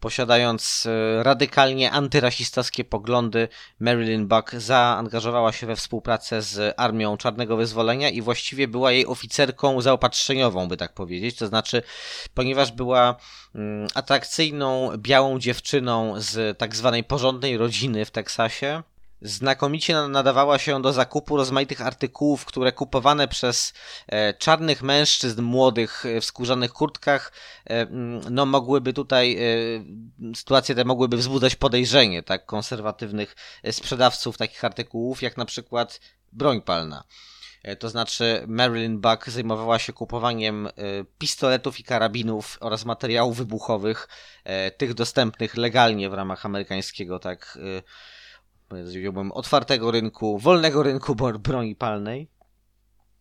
Posiadając 0.00 0.86
e, 0.86 1.22
radykalnie 1.22 1.90
antyrasistowskie 1.90 2.84
poglądy, 2.84 3.48
Marilyn 3.80 4.28
Buck 4.28 4.52
zaangażowała 4.52 5.52
się 5.52 5.66
we 5.66 5.76
współpracę 5.76 6.42
z 6.42 6.74
Armią 6.76 7.16
Czarnego 7.16 7.56
Wyzwolenia 7.56 8.08
i 8.08 8.22
właściwie 8.22 8.68
była 8.68 8.92
jej 8.92 9.06
oficerką 9.06 9.80
zaopatrzeniową, 9.80 10.68
by 10.68 10.76
tak 10.76 10.94
powiedzieć. 10.94 11.36
To 11.36 11.46
znaczy, 11.46 11.82
ponieważ 12.34 12.72
była 12.72 13.16
mm, 13.54 13.88
atrakcyjną, 13.94 14.90
białą 14.96 15.38
dziewczyną 15.38 16.14
z 16.16 16.58
tak 16.58 16.76
zwanej 16.76 17.04
porządnej 17.04 17.56
rodziny 17.56 18.04
w 18.04 18.10
Teksasie, 18.10 18.82
znakomicie 19.22 19.96
nadawała 19.96 20.58
się 20.58 20.82
do 20.82 20.92
zakupu 20.92 21.36
rozmaitych 21.36 21.80
artykułów, 21.80 22.44
które 22.44 22.72
kupowane 22.72 23.28
przez 23.28 23.72
e, 24.06 24.34
czarnych 24.34 24.82
mężczyzn 24.82 25.42
młodych 25.42 26.06
e, 26.06 26.20
w 26.20 26.24
skórzanych 26.24 26.72
kurtkach, 26.72 27.32
e, 27.70 27.86
no 28.30 28.46
mogłyby 28.46 28.92
tutaj, 28.92 29.38
sytuacje 30.36 30.74
te 30.74 30.84
mogłyby 30.84 31.16
wzbudzać 31.16 31.56
podejrzenie, 31.56 32.22
tak, 32.22 32.46
konserwatywnych 32.46 33.36
sprzedawców 33.70 34.38
takich 34.38 34.64
artykułów, 34.64 35.22
jak 35.22 35.36
na 35.36 35.44
przykład 35.44 36.00
broń 36.32 36.62
palna. 36.62 37.04
To 37.78 37.88
znaczy, 37.88 38.44
Marilyn 38.46 39.00
Buck 39.00 39.28
zajmowała 39.28 39.78
się 39.78 39.92
kupowaniem 39.92 40.68
pistoletów 41.18 41.80
i 41.80 41.84
karabinów 41.84 42.58
oraz 42.60 42.84
materiałów 42.84 43.36
wybuchowych, 43.36 44.08
tych 44.76 44.94
dostępnych 44.94 45.56
legalnie 45.56 46.10
w 46.10 46.14
ramach 46.14 46.46
amerykańskiego, 46.46 47.18
tak, 47.18 47.58
powiedziałbym, 48.70 49.32
otwartego 49.32 49.90
rynku, 49.90 50.38
wolnego 50.38 50.82
rynku 50.82 51.14
broni 51.38 51.76
palnej. 51.76 52.28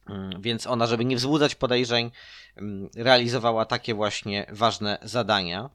Mm, 0.09 0.41
więc 0.41 0.67
ona, 0.67 0.87
żeby 0.87 1.05
nie 1.05 1.15
wzbudzać 1.15 1.55
podejrzeń, 1.55 2.11
mm, 2.55 2.89
realizowała 2.95 3.65
takie 3.65 3.93
właśnie 3.93 4.45
ważne 4.51 4.97
zadania. 5.01 5.69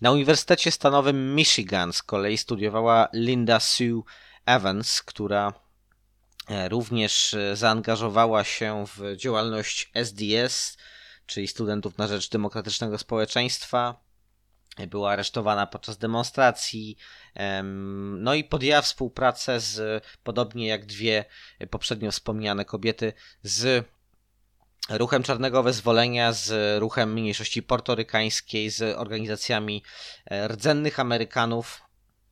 Na 0.00 0.12
Uniwersytecie 0.12 0.72
Stanowym 0.72 1.34
Michigan 1.34 1.92
z 1.92 2.02
kolei 2.02 2.38
studiowała 2.38 3.08
Linda 3.12 3.60
Sue 3.60 4.04
Evans, 4.46 5.02
która 5.02 5.52
e, 6.48 6.68
również 6.68 7.34
e, 7.34 7.56
zaangażowała 7.56 8.44
się 8.44 8.84
w 8.86 9.16
działalność 9.16 9.90
SDS, 9.94 10.76
czyli 11.26 11.48
Studentów 11.48 11.98
na 11.98 12.06
Rzecz 12.06 12.28
Demokratycznego 12.28 12.98
Społeczeństwa 12.98 14.07
była 14.86 15.12
aresztowana 15.12 15.66
podczas 15.66 15.98
demonstracji, 15.98 16.96
no 18.18 18.34
i 18.34 18.44
podjęła 18.44 18.82
współpracę 18.82 19.60
z, 19.60 20.04
podobnie 20.22 20.66
jak 20.66 20.86
dwie 20.86 21.24
poprzednio 21.70 22.10
wspomniane 22.10 22.64
kobiety, 22.64 23.12
z 23.42 23.86
ruchem 24.90 25.22
Czarnego 25.22 25.62
Wezwolenia, 25.62 26.32
z 26.32 26.78
ruchem 26.80 27.12
mniejszości 27.12 27.62
portorykańskiej, 27.62 28.70
z 28.70 28.98
organizacjami 28.98 29.82
e, 30.26 30.48
rdzennych 30.48 31.00
Amerykanów, 31.00 31.82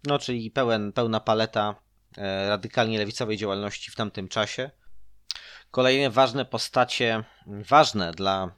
no 0.04 0.18
czyli 0.18 0.50
pełen, 0.50 0.92
pełna 0.92 1.20
paleta 1.20 1.74
e, 2.18 2.48
radykalnie 2.48 2.98
lewicowej 2.98 3.36
działalności 3.36 3.90
w 3.90 3.94
tamtym 3.94 4.28
czasie. 4.28 4.70
Kolejne 5.70 6.10
ważne 6.10 6.44
postacie, 6.44 7.24
ważne 7.46 8.12
dla 8.12 8.54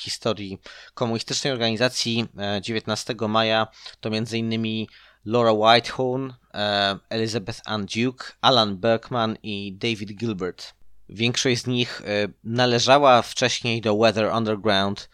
historii 0.00 0.58
komunistycznej 0.94 1.52
organizacji 1.52 2.26
19 2.60 3.14
e, 3.22 3.28
maja 3.28 3.66
to 4.00 4.08
m.in. 4.08 4.86
Laura 5.24 5.52
Whitehorn, 5.52 6.32
e, 6.54 6.98
Elizabeth 7.10 7.60
Ann 7.64 7.86
Duke, 7.86 8.24
Alan 8.40 8.76
Berkman 8.76 9.36
i 9.42 9.72
David 9.72 10.12
Gilbert. 10.16 10.74
Większość 11.08 11.62
z 11.62 11.66
nich 11.66 12.02
e, 12.04 12.28
należała 12.44 13.22
wcześniej 13.22 13.80
do 13.80 13.96
Weather 13.98 14.32
Underground, 14.34 15.08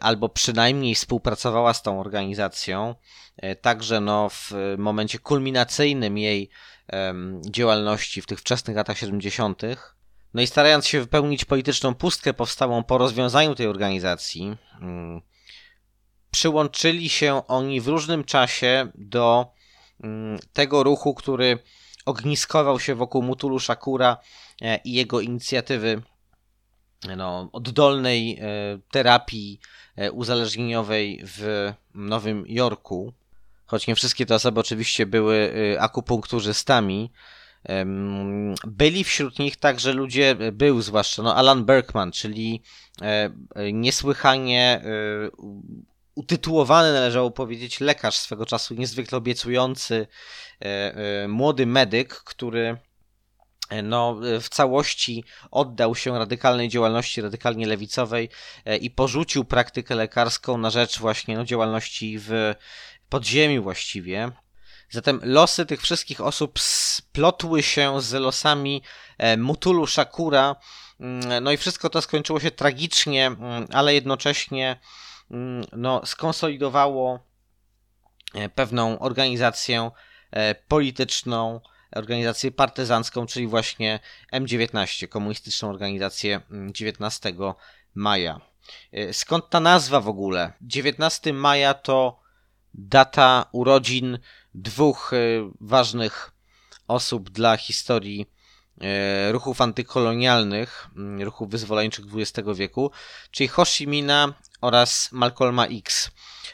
albo 0.00 0.28
przynajmniej 0.28 0.94
współpracowała 0.94 1.74
z 1.74 1.82
tą 1.82 2.00
organizacją. 2.00 2.94
Także 3.60 4.00
no, 4.00 4.28
w 4.28 4.52
momencie 4.78 5.18
kulminacyjnym 5.18 6.18
jej 6.18 6.50
działalności 7.50 8.22
w 8.22 8.26
tych 8.26 8.40
wczesnych 8.40 8.76
latach 8.76 8.98
70. 8.98 9.62
No 10.34 10.42
i 10.42 10.46
starając 10.46 10.86
się 10.86 11.00
wypełnić 11.00 11.44
polityczną 11.44 11.94
pustkę 11.94 12.34
powstałą 12.34 12.84
po 12.84 12.98
rozwiązaniu 12.98 13.54
tej 13.54 13.66
organizacji, 13.66 14.56
mm, 14.80 15.20
przyłączyli 16.30 17.08
się 17.08 17.46
oni 17.46 17.80
w 17.80 17.88
różnym 17.88 18.24
czasie 18.24 18.88
do 18.94 19.46
mm, 20.02 20.38
tego 20.52 20.82
ruchu, 20.82 21.14
który 21.14 21.58
ogniskował 22.06 22.80
się 22.80 22.94
wokół 22.94 23.22
Mutulu 23.22 23.60
Shakura 23.60 24.16
e, 24.62 24.80
i 24.84 24.92
jego 24.92 25.20
inicjatywy 25.20 26.02
no, 27.16 27.48
oddolnej 27.52 28.38
e, 28.40 28.44
terapii 28.90 29.60
e, 29.96 30.12
uzależnieniowej 30.12 31.20
w 31.24 31.72
Nowym 31.94 32.44
Jorku. 32.46 33.12
Choć 33.66 33.86
nie 33.86 33.94
wszystkie 33.94 34.26
te 34.26 34.34
osoby 34.34 34.60
oczywiście 34.60 35.06
były 35.06 35.52
akupunkturzystami, 35.80 37.10
Em, 37.10 37.37
Byli 38.66 39.04
wśród 39.04 39.38
nich 39.38 39.56
także 39.56 39.92
ludzie, 39.92 40.36
był 40.52 40.82
zwłaszcza 40.82 41.22
no 41.22 41.36
Alan 41.36 41.64
Berkman, 41.64 42.12
czyli 42.12 42.62
e, 43.02 43.30
e, 43.54 43.72
niesłychanie 43.72 44.82
e, 44.84 45.30
utytułowany, 46.18 46.92
należało 46.92 47.30
powiedzieć, 47.30 47.80
lekarz 47.80 48.16
swego 48.16 48.46
czasu, 48.46 48.74
niezwykle 48.74 49.18
obiecujący, 49.18 50.06
e, 50.62 50.94
e, 51.24 51.28
młody 51.28 51.66
medyk, 51.66 52.14
który 52.14 52.76
e, 53.70 53.82
no, 53.82 54.20
e, 54.36 54.40
w 54.40 54.48
całości 54.48 55.24
oddał 55.50 55.94
się 55.94 56.18
radykalnej 56.18 56.68
działalności, 56.68 57.20
radykalnie 57.20 57.66
lewicowej 57.66 58.28
e, 58.64 58.76
i 58.76 58.90
porzucił 58.90 59.44
praktykę 59.44 59.94
lekarską 59.94 60.58
na 60.58 60.70
rzecz 60.70 60.98
właśnie 60.98 61.36
no, 61.36 61.44
działalności 61.44 62.18
w 62.18 62.54
podziemiu 63.08 63.62
właściwie. 63.62 64.30
Zatem 64.90 65.20
losy 65.24 65.66
tych 65.66 65.82
wszystkich 65.82 66.20
osób 66.20 66.60
splotły 66.60 67.62
się 67.62 68.00
z 68.00 68.12
losami 68.12 68.82
e, 69.18 69.36
Mutulu 69.36 69.86
Shakura, 69.86 70.56
Mm, 71.00 71.44
no 71.44 71.52
i 71.52 71.56
wszystko 71.56 71.90
to 71.90 72.02
skończyło 72.02 72.40
się 72.40 72.50
tragicznie, 72.50 73.26
mm, 73.26 73.66
ale 73.72 73.94
jednocześnie 73.94 74.80
mm, 75.30 75.64
no, 75.72 76.06
skonsolidowało 76.06 77.20
e, 78.34 78.48
pewną 78.48 78.98
organizację 78.98 79.90
e, 80.30 80.54
polityczną, 80.54 81.60
organizację 81.92 82.50
partyzancką, 82.50 83.26
czyli 83.26 83.46
właśnie 83.46 84.00
M19, 84.32 85.08
komunistyczną 85.08 85.70
organizację 85.70 86.40
mm, 86.50 86.72
19 86.72 87.32
maja. 87.94 88.40
Skąd 89.12 89.50
ta 89.50 89.60
nazwa 89.60 90.00
w 90.00 90.08
ogóle? 90.08 90.52
19 90.60 91.32
maja 91.32 91.74
to 91.74 92.20
data 92.74 93.46
urodzin 93.52 94.18
dwóch 94.62 95.12
e, 95.12 95.16
ważnych 95.60 96.32
osób 96.88 97.30
dla 97.30 97.56
historii 97.56 98.26
e, 98.80 99.32
ruchów 99.32 99.60
antykolonialnych, 99.60 100.88
mm, 100.96 101.22
ruchów 101.22 101.50
wyzwoleńczych 101.50 102.04
XX 102.14 102.48
wieku, 102.54 102.90
czyli 103.30 103.48
Ho 103.48 103.64
Mina 103.86 104.34
oraz 104.60 105.12
Malcolma 105.12 105.66
X. 105.66 106.10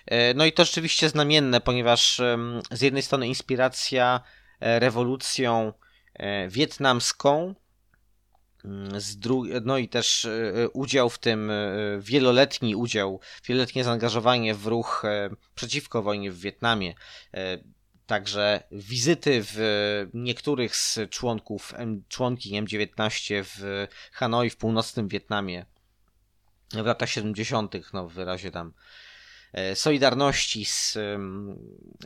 E, 0.06 0.34
No 0.34 0.44
i 0.44 0.52
to 0.52 0.64
rzeczywiście 0.64 1.08
znamienne, 1.08 1.60
ponieważ 1.60 2.20
z 2.70 2.80
jednej 2.80 3.02
strony 3.02 3.28
inspiracja 3.28 4.20
rewolucją 4.60 5.72
wietnamską, 6.48 7.54
mm, 8.64 9.00
no 9.64 9.78
i 9.78 9.88
też 9.88 10.28
udział 10.72 11.10
w 11.10 11.18
tym, 11.18 11.52
wieloletni 11.98 12.76
udział, 12.76 13.20
wieloletnie 13.48 13.84
zaangażowanie 13.84 14.54
w 14.54 14.66
ruch 14.66 15.02
przeciwko 15.54 16.02
wojnie 16.02 16.30
w 16.32 16.40
Wietnamie. 16.40 16.94
E, 18.04 18.06
Także 18.06 18.62
wizyty 18.72 19.40
w 19.42 19.58
niektórych 20.14 20.76
z 20.76 20.98
członków, 21.10 21.74
członki 22.08 22.62
M19 22.62 23.44
w 23.44 23.86
Hanoi, 24.12 24.50
w 24.50 24.56
północnym 24.56 25.08
Wietnamie 25.08 25.66
w 26.82 26.86
latach 26.86 27.08
70., 27.08 27.74
no 27.92 28.08
w 28.08 28.12
wyrazie 28.12 28.50
tam 28.50 28.72
e, 29.52 29.76
solidarności 29.76 30.64
z 30.64 30.98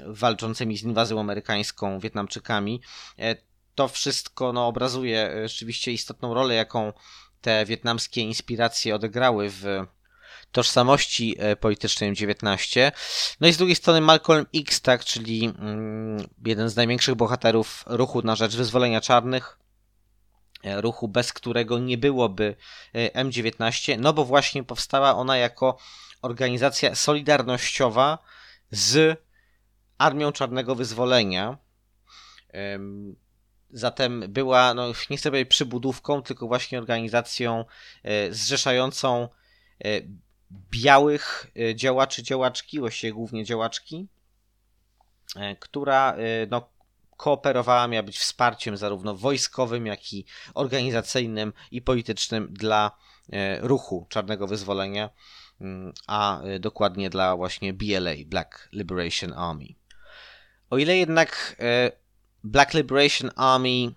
walczącymi 0.07 0.79
z 0.79 0.83
inwazją 0.83 1.21
amerykańską 1.21 2.01
Wietnamczykami. 2.01 2.83
E, 3.19 3.37
To 3.75 3.89
wszystko 3.89 4.53
no, 4.53 4.67
obrazuje 4.67 5.33
e, 5.33 5.49
rzeczywiście 5.49 5.93
istotną 5.93 6.35
rolę, 6.35 6.55
jaką 6.55 6.93
te 7.41 7.67
wietnamskie 7.67 8.21
inspiracje 8.21 8.95
odegrały 8.95 9.51
w 9.51 9.87
tożsamości 10.53 11.37
e, 11.39 11.57
politycznej 11.57 12.13
M19. 12.13 12.93
No 13.41 13.49
i 13.49 13.53
z 13.53 13.57
drugiej 13.57 13.77
strony 13.77 14.01
Malcolm 14.01 14.47
X, 14.55 14.81
tak, 14.81 15.05
czyli 15.05 15.45
mm, 15.45 16.29
jeden 16.47 16.69
z 16.69 16.77
największych 16.77 17.15
bohaterów 17.15 17.85
ruchu 17.87 18.23
na 18.23 18.37
rzecz 18.37 18.57
wyzwolenia 18.57 19.01
czarnych, 19.01 19.59
e, 20.65 20.81
ruchu, 20.81 21.09
bez 21.09 21.33
którego 21.33 21.79
nie 21.79 21.99
byłoby 21.99 22.57
e, 22.95 23.25
M19, 23.25 23.99
no 23.99 24.13
bo 24.13 24.25
właśnie 24.25 24.65
powstała 24.65 25.15
ona 25.17 25.37
jako 25.37 25.79
organizacja 26.23 26.95
solidarnościowa 26.95 28.19
z 28.71 29.21
Armią 29.99 30.33
Czarnego 30.33 30.75
Wyzwolenia. 30.75 31.59
Em, 32.49 33.17
Zatem 33.71 34.25
była, 34.29 34.75
no 34.75 34.93
nie 35.11 35.17
chcę 35.17 35.31
powiedzieć 35.31 35.51
przybudówką, 35.51 36.23
tylko 36.23 36.47
właśnie 36.47 36.79
organizacją 36.79 37.65
zrzeszającą 38.31 39.29
białych 40.51 41.47
e, 41.57 41.75
działaczy, 41.75 42.23
działaczki, 42.23 42.81
właściwie 42.81 43.13
głównie 43.13 43.45
działaczki, 43.45 44.07
e, 45.37 45.57
która 45.57 46.13
e, 46.13 46.47
no, 46.51 46.69
kooperowała, 47.17 47.89
miała 47.89 48.03
być 48.03 48.19
wsparciem 48.19 48.77
zarówno 48.77 49.15
wojskowym, 49.15 49.87
jak 49.87 50.13
i 50.13 50.25
organizacyjnym 50.55 51.53
i 51.71 51.83
politycznym 51.83 52.49
dla 52.53 52.91
ruchu 53.61 54.07
Czarnego 54.09 54.47
Wyzwolenia, 54.47 55.11
mm, 55.61 55.93
a 56.07 56.41
dokładnie 56.61 57.11
dla 57.11 57.37
właśnie 57.37 57.73
BLA, 57.73 58.11
Black 58.27 58.69
Liberation 58.73 59.33
Army. 59.33 59.67
O 60.71 60.79
ile 60.79 60.97
jednak 60.97 61.57
Black 62.45 62.75
Liberation 62.75 63.31
Army 63.37 63.93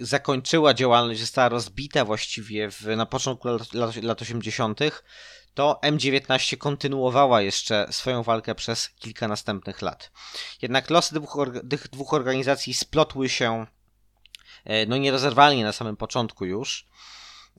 zakończyła 0.00 0.74
działalność, 0.74 1.20
została 1.20 1.48
rozbita 1.48 2.04
właściwie 2.04 2.70
w, 2.70 2.86
na 2.86 3.06
początku 3.06 3.48
lat, 3.48 3.74
lat, 3.74 3.96
lat 3.96 4.22
80., 4.22 4.80
to 5.54 5.80
M19 5.84 6.56
kontynuowała 6.56 7.42
jeszcze 7.42 7.86
swoją 7.90 8.22
walkę 8.22 8.54
przez 8.54 8.90
kilka 8.90 9.28
następnych 9.28 9.82
lat. 9.82 10.10
Jednak 10.62 10.90
losy 10.90 11.14
dwóch, 11.14 11.36
tych 11.70 11.88
dwóch 11.88 12.14
organizacji 12.14 12.74
splotły 12.74 13.28
się 13.28 13.66
e, 14.64 14.86
no 14.86 14.96
nierozerwalnie 14.96 15.64
na 15.64 15.72
samym 15.72 15.96
początku 15.96 16.44
już. 16.44 16.86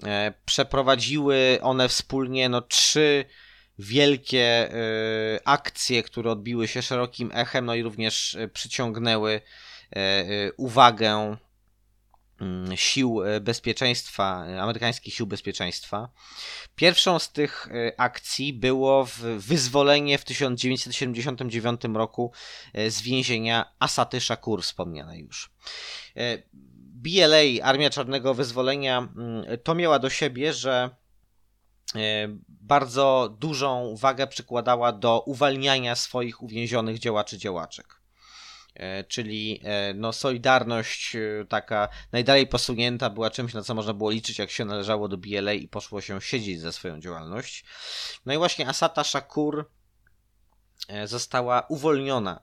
E, 0.04 0.34
Przeprowadziły 0.46 1.60
one 1.62 1.90
wspólnie 1.90 2.50
no, 2.50 2.62
trzy 2.62 3.26
wielkie 3.80 4.74
e, 4.74 4.78
akcje, 5.46 6.04
które 6.04 6.32
odbiły 6.32 6.68
się 6.68 6.82
szerokim 6.82 7.32
echem, 7.34 7.66
no 7.66 7.76
i 7.76 7.84
również 7.84 8.38
przyciągnęły 8.54 9.42
uwagę 10.58 11.38
sił 12.76 13.24
e, 13.24 13.42
bezpieczeństwa, 13.42 14.46
e, 14.48 14.62
amerykańskich 14.62 15.14
sił 15.14 15.28
bezpieczeństwa. 15.28 16.10
Pierwszą 16.76 17.20
z 17.20 17.32
tych 17.32 17.68
e, 17.68 18.00
akcji 18.00 18.54
było 18.54 19.08
wyzwolenie 19.38 20.18
w 20.18 20.26
1979 20.26 21.82
roku 21.94 22.32
z 22.90 23.02
więzienia 23.02 23.74
Asaty 23.80 24.22
Shakur, 24.22 24.64
wspomnianej 24.64 25.22
już. 25.22 25.52
BLA, 26.94 27.64
Armia 27.64 27.90
Czarnego 27.90 28.34
Wyzwolenia, 28.34 28.98
mm, 28.98 29.46
to 29.64 29.76
miała 29.76 30.00
do 30.00 30.10
siebie, 30.10 30.54
że 30.54 30.90
bardzo 32.48 33.36
dużą 33.40 33.96
wagę 33.96 34.28
przykładała 34.28 34.92
do 34.92 35.24
uwalniania 35.26 35.96
swoich 35.96 36.44
uwięzionych 36.44 37.00
działaczy 37.00 37.38
działaczek. 37.38 38.01
E, 38.74 39.04
Czyli 39.04 39.62
e, 39.64 39.94
no, 39.94 40.14
solidarność 40.14 41.16
e, 41.16 41.46
taka 41.50 41.90
najdalej 42.12 42.48
posunięta 42.48 43.10
była 43.10 43.30
czymś, 43.30 43.54
na 43.54 43.64
co 43.64 43.76
można 43.76 43.94
było 43.94 44.12
liczyć, 44.12 44.40
jak 44.40 44.52
się 44.52 44.66
należało 44.66 45.08
do 45.08 45.18
BLA 45.18 45.54
i 45.54 45.68
poszło 45.68 46.02
się 46.02 46.22
siedzieć 46.22 46.62
za 46.62 46.72
swoją 46.72 47.00
działalność. 47.00 47.66
No 48.26 48.34
i 48.34 48.38
właśnie 48.38 48.68
Asata 48.68 49.04
Shakur 49.04 49.70
została 51.06 51.66
uwolniona. 51.70 52.42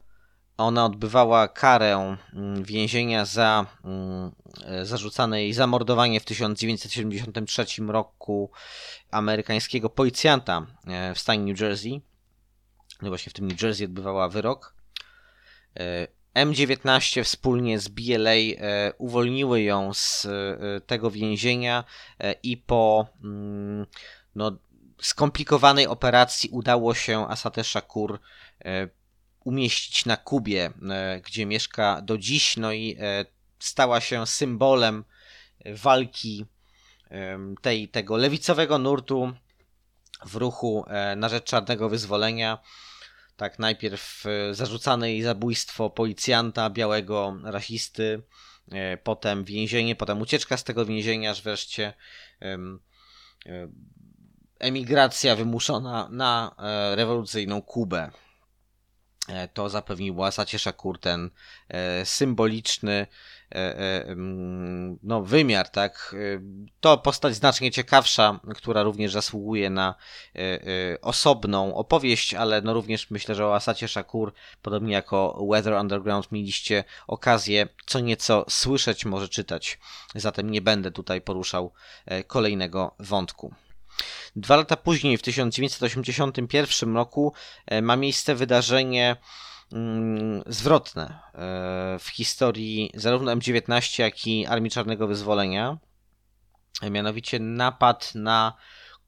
Ona 0.56 0.84
odbywała 0.84 1.48
karę 1.48 2.16
mm, 2.34 2.64
więzienia 2.64 3.24
za 3.24 3.66
mm, 3.84 4.32
zarzucane 4.82 5.42
jej 5.42 5.52
zamordowanie 5.52 6.20
w 6.20 6.24
1973 6.24 7.66
roku 7.88 8.50
amerykańskiego 9.10 9.90
policjanta 9.90 10.66
w 11.14 11.18
stanie 11.18 11.52
New 11.52 11.60
Jersey. 11.60 12.02
No 13.02 13.08
właśnie 13.08 13.30
w 13.30 13.32
tym 13.32 13.48
New 13.48 13.62
Jersey 13.62 13.84
odbywała 13.84 14.28
wyrok. 14.28 14.74
E, 16.38 16.46
M19 16.46 17.24
wspólnie 17.24 17.78
z 17.78 17.88
BLA 17.88 18.30
e, 18.30 18.56
uwolniły 18.98 19.62
ją 19.62 19.94
z 19.94 20.26
e, 20.26 20.80
tego 20.80 21.10
więzienia 21.10 21.84
e, 22.20 22.32
i 22.42 22.56
po 22.56 23.06
mm, 23.24 23.86
no, 24.34 24.58
skomplikowanej 25.02 25.86
operacji 25.86 26.50
udało 26.50 26.94
się 26.94 27.28
Asatę 27.28 27.64
Shakur 27.64 28.20
umieścić 29.44 30.06
na 30.06 30.16
Kubie, 30.16 30.70
gdzie 31.24 31.46
mieszka 31.46 32.02
do 32.02 32.18
dziś, 32.18 32.56
no 32.56 32.72
i 32.72 32.96
stała 33.58 34.00
się 34.00 34.26
symbolem 34.26 35.04
walki 35.66 36.46
tej, 37.62 37.88
tego 37.88 38.16
lewicowego 38.16 38.78
nurtu 38.78 39.32
w 40.26 40.36
ruchu 40.36 40.84
na 41.16 41.28
rzecz 41.28 41.44
czarnego 41.44 41.88
wyzwolenia. 41.88 42.58
Tak, 43.38 43.58
najpierw 43.58 44.24
e, 44.26 44.54
zarzucane 44.54 45.10
jej 45.10 45.22
zabójstwo 45.22 45.90
policjanta, 45.90 46.70
białego 46.70 47.36
rasisty, 47.44 48.22
e, 48.72 48.96
potem 48.96 49.44
więzienie, 49.44 49.96
potem 49.96 50.20
ucieczka 50.20 50.56
z 50.56 50.64
tego 50.64 50.86
więzienia, 50.86 51.30
aż 51.30 51.42
wreszcie 51.42 51.92
e, 52.42 52.58
emigracja 54.58 55.36
wymuszona 55.36 56.08
na 56.12 56.54
rewolucyjną 56.94 57.62
Kubę. 57.62 58.10
To 59.54 59.68
zapewniło 59.68 60.26
Asacie 60.26 60.58
Shakur 60.58 61.00
ten 61.00 61.30
symboliczny 62.04 63.06
no, 65.02 65.22
wymiar, 65.22 65.68
tak? 65.68 66.14
E, 66.18 66.40
To 66.80 66.98
postać 66.98 67.34
znacznie 67.34 67.70
ciekawsza, 67.70 68.40
która 68.56 68.82
również 68.82 69.12
zasługuje 69.12 69.70
na 69.70 69.94
e, 70.34 70.38
e, 70.38 71.00
osobną 71.00 71.74
opowieść, 71.74 72.34
ale 72.34 72.62
no 72.62 72.74
również 72.74 73.10
myślę, 73.10 73.34
że 73.34 73.46
o 73.46 73.54
Asacie 73.54 73.88
Shakur, 73.88 74.32
podobnie 74.62 74.92
jako 74.92 75.46
Weather 75.50 75.72
Underground, 75.72 76.32
mieliście 76.32 76.84
okazję 77.06 77.68
co 77.86 78.00
nieco 78.00 78.44
słyszeć, 78.48 79.04
może 79.04 79.28
czytać. 79.28 79.78
Zatem 80.14 80.50
nie 80.50 80.62
będę 80.62 80.90
tutaj 80.90 81.20
poruszał 81.20 81.72
e, 82.06 82.24
kolejnego 82.24 82.94
wątku. 82.98 83.54
Dwa 84.36 84.56
lata 84.56 84.76
później, 84.76 85.18
w 85.18 85.22
1981 85.22 86.94
roku, 86.96 87.32
e, 87.66 87.82
ma 87.82 87.96
miejsce 87.96 88.34
wydarzenie 88.34 89.16
zwrotne 90.46 91.18
e, 91.34 91.98
w 91.98 92.08
historii 92.08 92.90
zarówno 92.94 93.32
M19, 93.32 94.00
jak 94.00 94.26
i 94.26 94.46
Armii 94.46 94.70
Czarnego 94.70 95.06
Wyzwolenia. 95.06 95.78
Mianowicie 96.90 97.38
napad 97.38 98.14
na 98.14 98.52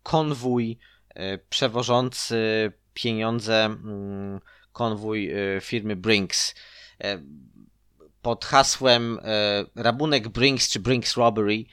konwój 0.03 0.79
e, 1.09 1.39
przewożący 1.39 2.73
pieniądze, 2.95 3.65
mm, 3.65 4.41
konwój 4.73 5.31
e, 5.31 5.61
firmy 5.61 5.97
Brinks. 5.97 6.55
Pod 8.23 8.45
hasłem 8.45 9.19
rabunek 9.75 10.29
Brinks 10.29 10.71
czy 10.71 10.81
Brinks 10.81 11.17
Robbery 11.17 11.65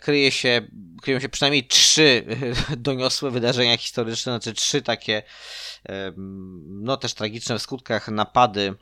kryje 0.00 0.32
się, 0.32 0.68
kryją 1.02 1.20
się 1.20 1.28
przynajmniej 1.28 1.66
trzy 1.66 2.24
e, 2.70 2.76
doniosłe 2.86 3.30
wydarzenia 3.30 3.76
historyczne, 3.76 4.32
znaczy 4.32 4.52
trzy 4.52 4.82
takie 4.82 5.22
e, 5.88 6.12
no 6.66 6.96
też 6.96 7.14
tragiczne 7.14 7.58
w 7.58 7.62
skutkach 7.62 8.08
napady 8.08 8.74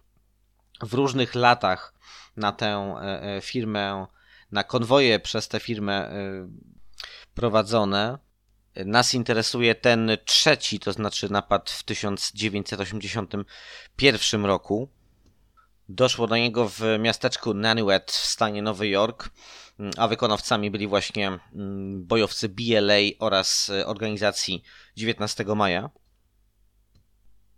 w 0.83 0.95
różnych 0.95 1.35
latach 1.35 1.95
na 2.37 2.53
tę 2.53 2.67
e, 2.67 3.37
e, 3.37 3.41
firmę, 3.41 4.07
na 4.53 4.65
konwoje 4.65 5.21
przez 5.21 5.49
tę 5.49 5.61
firmę 5.61 5.93
e, 5.93 6.49
prowadzone. 7.35 8.19
Nas 8.87 9.15
interesuje 9.15 9.75
ten 9.75 10.11
trzeci, 10.25 10.79
to 10.79 10.93
znaczy 10.93 11.33
napad 11.33 11.71
w 11.71 11.83
1981 11.83 14.45
roku. 14.45 14.89
Doszło 15.89 16.27
do 16.27 16.37
niego 16.37 16.69
w 16.69 16.81
miasteczku 16.99 17.55
Nanuet 17.55 18.13
w 18.13 18.27
stanie 18.27 18.63
Nowy 18.63 18.89
Jork, 18.89 19.31
a 19.97 20.09
wykonawcami 20.09 20.70
byli 20.70 20.87
właśnie 20.87 21.39
mm, 21.55 22.07
bojowcy 22.07 22.49
BLA 22.49 22.99
oraz 23.18 23.70
e, 23.70 23.87
organizacji 23.87 24.62
19 24.97 25.45
maja. 25.45 25.91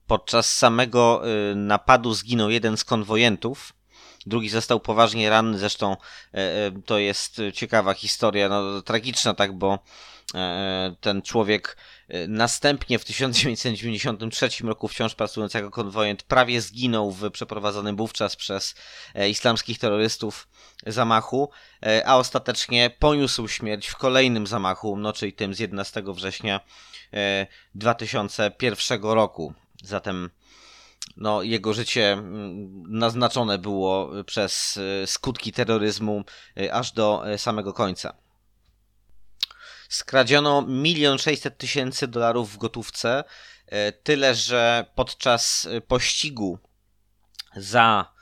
Podczas 0.06 0.54
samego 0.54 1.22
y, 1.52 1.54
napadu 1.54 2.14
zginął 2.14 2.50
jeden 2.50 2.76
z 2.76 2.84
konwojentów, 2.84 3.72
drugi 4.26 4.48
został 4.48 4.80
poważnie 4.80 5.30
ranny, 5.30 5.58
zresztą 5.58 5.92
e, 5.92 5.96
e, 6.36 6.72
to 6.86 6.98
jest 6.98 7.40
ciekawa 7.54 7.94
historia, 7.94 8.48
no 8.48 8.82
tragiczna 8.82 9.34
tak, 9.34 9.52
bo 9.52 9.78
e, 10.34 10.94
ten 11.00 11.22
człowiek 11.22 11.76
następnie 12.28 12.98
w 12.98 13.04
1993 13.04 14.48
roku 14.62 14.88
wciąż 14.88 15.14
pracując 15.14 15.54
jako 15.54 15.70
konwojent 15.70 16.22
prawie 16.22 16.60
zginął 16.60 17.10
w 17.10 17.30
przeprowadzonym 17.30 17.96
wówczas 17.96 18.36
przez 18.36 18.74
islamskich 19.30 19.78
terrorystów 19.78 20.48
zamachu, 20.86 21.50
a 22.04 22.16
ostatecznie 22.16 22.90
poniósł 22.98 23.48
śmierć 23.48 23.86
w 23.86 23.96
kolejnym 23.96 24.46
zamachu, 24.46 24.96
no 24.96 25.12
czyli 25.12 25.32
tym 25.32 25.54
z 25.54 25.58
11 25.58 26.02
września 26.06 26.60
e, 27.12 27.46
2001 27.74 29.02
roku. 29.02 29.54
Zatem 29.82 30.30
no, 31.16 31.42
jego 31.42 31.72
życie 31.72 32.12
mm, 32.12 32.82
naznaczone 32.98 33.58
było 33.58 34.10
przez 34.26 34.78
e, 35.02 35.06
skutki 35.06 35.52
terroryzmu 35.52 36.24
e, 36.60 36.74
aż 36.74 36.92
do 36.92 37.30
e, 37.32 37.38
samego 37.38 37.72
końca. 37.72 38.16
Skradziono 39.88 40.62
milion 40.62 41.18
sześćset 41.18 41.58
tysięcy 41.58 42.08
dolarów 42.08 42.52
w 42.52 42.58
gotówce, 42.58 43.24
tyle 44.02 44.34
że 44.34 44.86
podczas 44.94 45.68
pościgu 45.88 46.58
za 47.56 48.12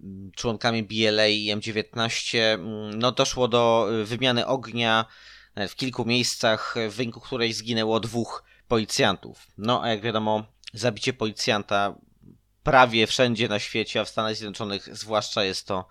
mm, 0.00 0.30
członkami 0.36 0.82
BLA 0.82 1.26
i 1.26 1.54
M19 1.56 2.38
mm, 2.38 2.98
no, 2.98 3.12
doszło 3.12 3.48
do 3.48 3.88
wymiany 4.04 4.46
ognia 4.46 5.04
w 5.68 5.74
kilku 5.74 6.04
miejscach, 6.04 6.74
w 6.90 6.94
wyniku 6.94 7.20
której 7.20 7.52
zginęło 7.52 8.00
dwóch 8.00 8.44
policjantów. 8.68 9.46
No 9.58 9.82
a 9.82 9.88
jak 9.88 10.00
wiadomo, 10.00 10.44
zabicie 10.72 11.12
policjanta 11.12 11.94
prawie 12.66 13.06
wszędzie 13.06 13.48
na 13.48 13.58
świecie, 13.58 14.00
a 14.00 14.04
w 14.04 14.08
Stanach 14.08 14.36
Zjednoczonych 14.36 14.96
zwłaszcza 14.96 15.44
jest 15.44 15.66
to 15.66 15.88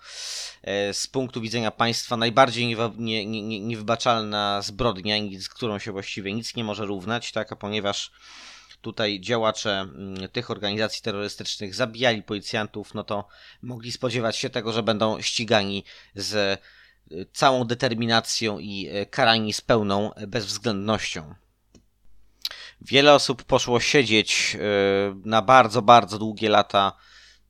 e, 0.64 0.94
z 0.94 1.08
punktu 1.08 1.42
widzenia 1.42 1.72
państwa 1.72 2.18
najbardziej 2.18 2.76
niewybaczalna 3.62 4.62
zbrodnia, 4.62 5.16
z 5.40 5.50
którą 5.50 5.80
się 5.80 5.92
właściwie 5.92 6.34
nic 6.34 6.56
nie 6.56 6.64
może 6.64 6.86
równać, 6.86 7.32
tak, 7.32 7.52
a 7.52 7.56
ponieważ 7.56 8.12
tutaj 8.82 9.20
działacze 9.20 9.72
mm, 9.72 10.30
tych 10.30 10.52
organizacji 10.52 11.04
terrorystycznych 11.04 11.76
zabijali 11.76 12.24
policjantów, 12.24 12.94
no 12.94 13.04
to 13.04 13.28
mogli 13.62 13.92
spodziewać 13.92 14.38
się 14.38 14.50
tego, 14.50 14.74
że 14.74 14.84
będą 14.84 15.22
ścigani 15.22 15.84
z 16.16 16.62
y, 17.12 17.26
całą 17.34 17.64
determinacją 17.64 18.60
i 18.60 18.90
y, 19.02 19.06
karani 19.06 19.54
z 19.54 19.62
pełną 19.62 20.12
bezwzględnością. 20.28 21.36
Wiele 22.82 23.14
osób 23.14 23.44
poszło 23.44 23.80
siedzieć 23.80 24.58
y, 24.60 24.60
na 25.26 25.42
bardzo, 25.42 25.82
bardzo 25.82 26.20
długie 26.20 26.50
lata 26.50 26.94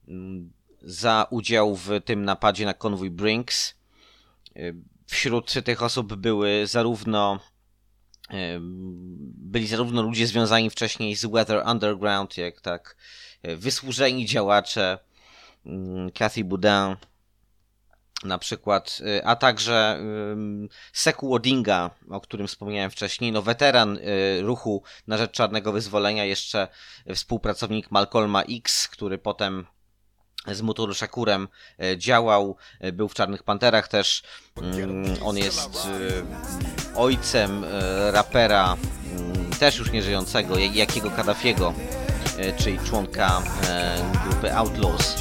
mm, 0.07 0.51
za 0.81 1.27
udział 1.29 1.75
w 1.75 1.89
tym 2.05 2.25
napadzie 2.25 2.65
na 2.65 2.73
konwój 2.73 3.09
Brinks. 3.11 3.75
Y, 4.57 4.75
Wśród 5.07 5.53
tych 5.65 5.83
osób 5.83 6.15
były 6.15 6.67
zarówno 6.67 7.39
y, 8.31 8.35
byli 9.37 9.67
zarówno 9.67 10.01
ludzie 10.01 10.27
związani 10.27 10.69
wcześniej 10.69 11.15
z 11.15 11.25
Weather 11.25 11.63
Underground, 11.67 12.37
jak 12.37 12.61
tak 12.61 12.95
wysłużeni 13.43 14.25
działacze, 14.25 14.99
mm, 15.65 16.11
Cathy 16.11 16.43
Boudin 16.43 16.95
na 18.25 18.37
przykład, 18.37 18.97
y, 19.01 19.25
a 19.25 19.35
także 19.35 19.97
ym, 20.31 20.69
Seku 20.93 21.33
Odinga, 21.33 21.89
o 22.09 22.21
którym 22.21 22.47
wspomniałem 22.47 22.91
wcześniej, 22.91 23.31
no 23.31 23.41
weteran 23.41 23.97
y, 23.97 24.41
ruchu 24.41 24.83
na 25.07 25.17
rzecz 25.17 25.31
czarnego 25.31 25.71
wyzwolenia, 25.71 26.25
jeszcze 26.25 26.67
współpracownik 27.15 27.91
Malcolma 27.91 28.41
X, 28.41 28.87
który 28.87 29.17
potem 29.17 29.65
z 30.51 30.61
Muturu 30.61 30.93
Shakurem 30.93 31.47
y, 31.83 31.97
działał, 31.97 32.57
y, 32.83 32.91
był 32.93 33.07
w 33.09 33.13
Czarnych 33.13 33.43
Panterach 33.43 33.87
też. 33.87 34.23
Ym, 34.57 35.05
On 35.23 35.37
jest 35.37 35.85
y, 35.85 36.23
ojcem 36.95 37.63
y, 37.63 37.67
rapera, 38.11 38.77
y, 39.53 39.59
też 39.59 39.77
już 39.77 39.91
nieżyjącego, 39.91 40.57
Jak- 40.57 40.75
Jakiego 40.75 41.11
Kaddafiego, 41.11 41.73
y, 42.39 42.53
czyli 42.63 42.79
członka 42.79 43.41
y, 43.41 44.27
grupy 44.29 44.53
Outlaws. 44.55 45.15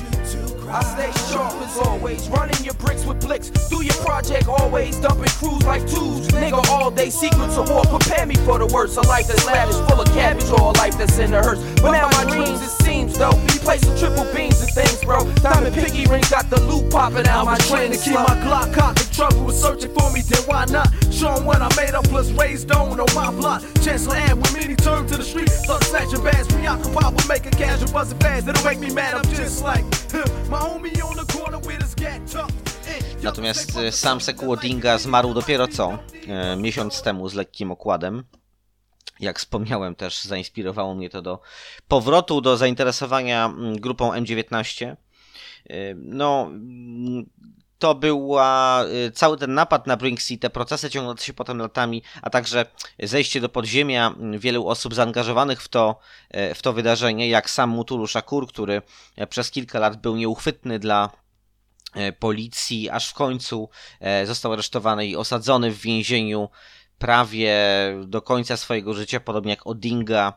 I 0.75 0.83
stay 0.83 1.13
sharp 1.33 1.55
as 1.63 1.79
always, 1.87 2.29
running 2.31 2.65
your 2.65 2.75
bricks 2.75 3.05
with 3.05 3.21
blicks. 3.21 3.49
Do 3.69 3.85
your 3.85 3.95
project 4.03 4.49
always, 4.49 4.99
dumping 4.99 5.31
crews 5.39 5.63
like 5.63 5.83
twos. 5.83 6.27
Nigga, 6.35 6.69
all 6.69 6.91
day 6.91 7.11
secrets 7.11 7.57
of 7.57 7.71
war. 7.71 7.85
Prepare 7.85 8.27
me 8.27 8.35
for 8.35 8.59
the 8.59 8.67
worst. 8.67 8.97
A 8.97 9.03
life 9.03 9.29
that's 9.29 9.47
lavish, 9.47 9.77
full 9.89 10.01
of 10.01 10.09
cabbage, 10.09 10.51
or 10.51 10.71
a 10.71 10.77
life 10.83 10.99
that's 10.99 11.17
in 11.19 11.31
the 11.31 11.41
hearse. 11.41 11.61
But 11.81 11.93
now 11.93 12.09
my 12.09 12.25
dreams, 12.29 12.61
it 12.61 12.75
seems 12.83 13.17
though, 13.17 13.39
be 13.47 13.59
placing 13.63 13.97
triple 13.97 14.27
beams 14.35 14.61
and 14.63 14.71
things, 14.73 15.05
bro. 15.05 15.23
Diamond 15.47 15.77
piggy 15.77 16.07
ring 16.11 16.25
got 16.29 16.51
the 16.51 16.61
loot 16.63 16.91
popping 16.91 17.29
out 17.29 17.45
my 17.45 17.57
Trying 17.59 17.93
train 17.93 17.93
to 17.93 18.05
keep 18.05 18.15
my 18.15 18.35
Glock 18.43 18.75
cocked. 18.75 18.99
If 18.99 19.13
trouble 19.13 19.45
was 19.45 19.61
searching 19.61 19.95
for 19.95 20.11
me, 20.11 20.23
then 20.23 20.43
why 20.47 20.65
not? 20.65 20.91
Show 21.13 21.39
what 21.47 21.63
I 21.63 21.71
made 21.77 21.95
up, 21.95 22.03
plus 22.09 22.33
raised 22.33 22.73
on 22.73 22.99
on 22.99 23.15
my 23.15 23.31
block. 23.31 23.63
Chancellor 23.81 24.19
with 24.35 24.53
me, 24.53 24.67
he 24.67 24.75
turned 24.75 25.07
to 25.11 25.17
the 25.19 25.23
street. 25.23 25.51
Start 25.51 25.85
snatching 25.85 26.25
bags, 26.25 26.49
preoccupied 26.49 27.15
with 27.15 27.29
making 27.29 27.53
cash 27.53 27.79
busting 27.93 28.19
fast. 28.19 28.49
It'll 28.49 28.65
make 28.65 28.81
me 28.81 28.93
mad, 28.93 29.15
I'm 29.15 29.35
just 29.35 29.63
like 29.63 29.85
my 30.51 30.64
tucked. 32.33 32.65
in. 32.89 33.23
Natomiast 33.23 33.77
e, 33.77 33.93
sam 33.93 34.21
Seku 34.21 34.53
Odinga 34.53 34.99
zmarł 34.99 35.35
dopiero 35.35 35.69
co? 35.69 35.99
E, 36.29 36.57
miesiąc 36.57 37.03
temu 37.03 37.29
z 37.29 37.35
lekkim 37.35 37.71
okładem. 37.71 38.25
Jak 39.21 39.39
wspomniałem, 39.39 39.95
też 39.95 40.23
zainspirowało 40.23 40.95
mnie 40.95 41.11
to 41.11 41.23
do 41.23 41.41
powrotu 41.89 42.41
do 42.41 42.57
zainteresowania 42.57 43.47
mm, 43.47 43.81
grupą 43.81 44.13
M19. 44.13 44.87
E, 44.87 45.95
No, 45.95 46.47
mm, 46.51 47.31
to 47.79 47.95
była 47.95 48.85
y, 48.85 49.11
cały 49.11 49.39
ten 49.39 49.55
napad 49.55 49.87
na 49.87 49.97
Brinks 49.97 50.31
i 50.31 50.39
te 50.39 50.51
procesy 50.51 50.91
ciągnące 50.91 51.25
się 51.25 51.33
potem 51.33 51.59
latami, 51.59 52.03
a 52.23 52.31
także 52.31 52.67
zejście 53.03 53.41
do 53.41 53.49
podziemia 53.49 54.07
mm, 54.07 54.39
wielu 54.39 54.69
osób 54.69 54.95
zaangażowanych 54.95 55.63
w 55.63 55.69
to, 55.69 55.99
e, 56.31 56.55
w 56.55 56.63
to 56.63 56.73
wydarzenie, 56.73 57.29
jak 57.29 57.51
sam 57.51 57.71
Mutulu 57.71 58.07
Shakur, 58.07 58.49
który 58.49 58.83
e, 59.17 59.27
przez 59.27 59.51
kilka 59.51 59.79
lat 59.79 59.97
był 59.97 60.17
nieuchwytny 60.17 60.79
dla 60.79 61.11
e, 61.95 62.13
policji, 62.13 62.91
aż 62.91 63.09
w 63.09 63.15
końcu 63.15 63.69
e, 64.01 64.27
został 64.27 64.53
aresztowany 64.53 65.07
i 65.07 65.17
osadzony 65.17 65.71
w 65.71 65.81
więzieniu 65.81 66.49
prawie 66.99 67.57
do 68.07 68.23
końca 68.23 68.57
swojego 68.57 68.95
życia, 68.95 69.21
podobnie 69.21 69.51
jak 69.51 69.67
Odinga. 69.67 70.33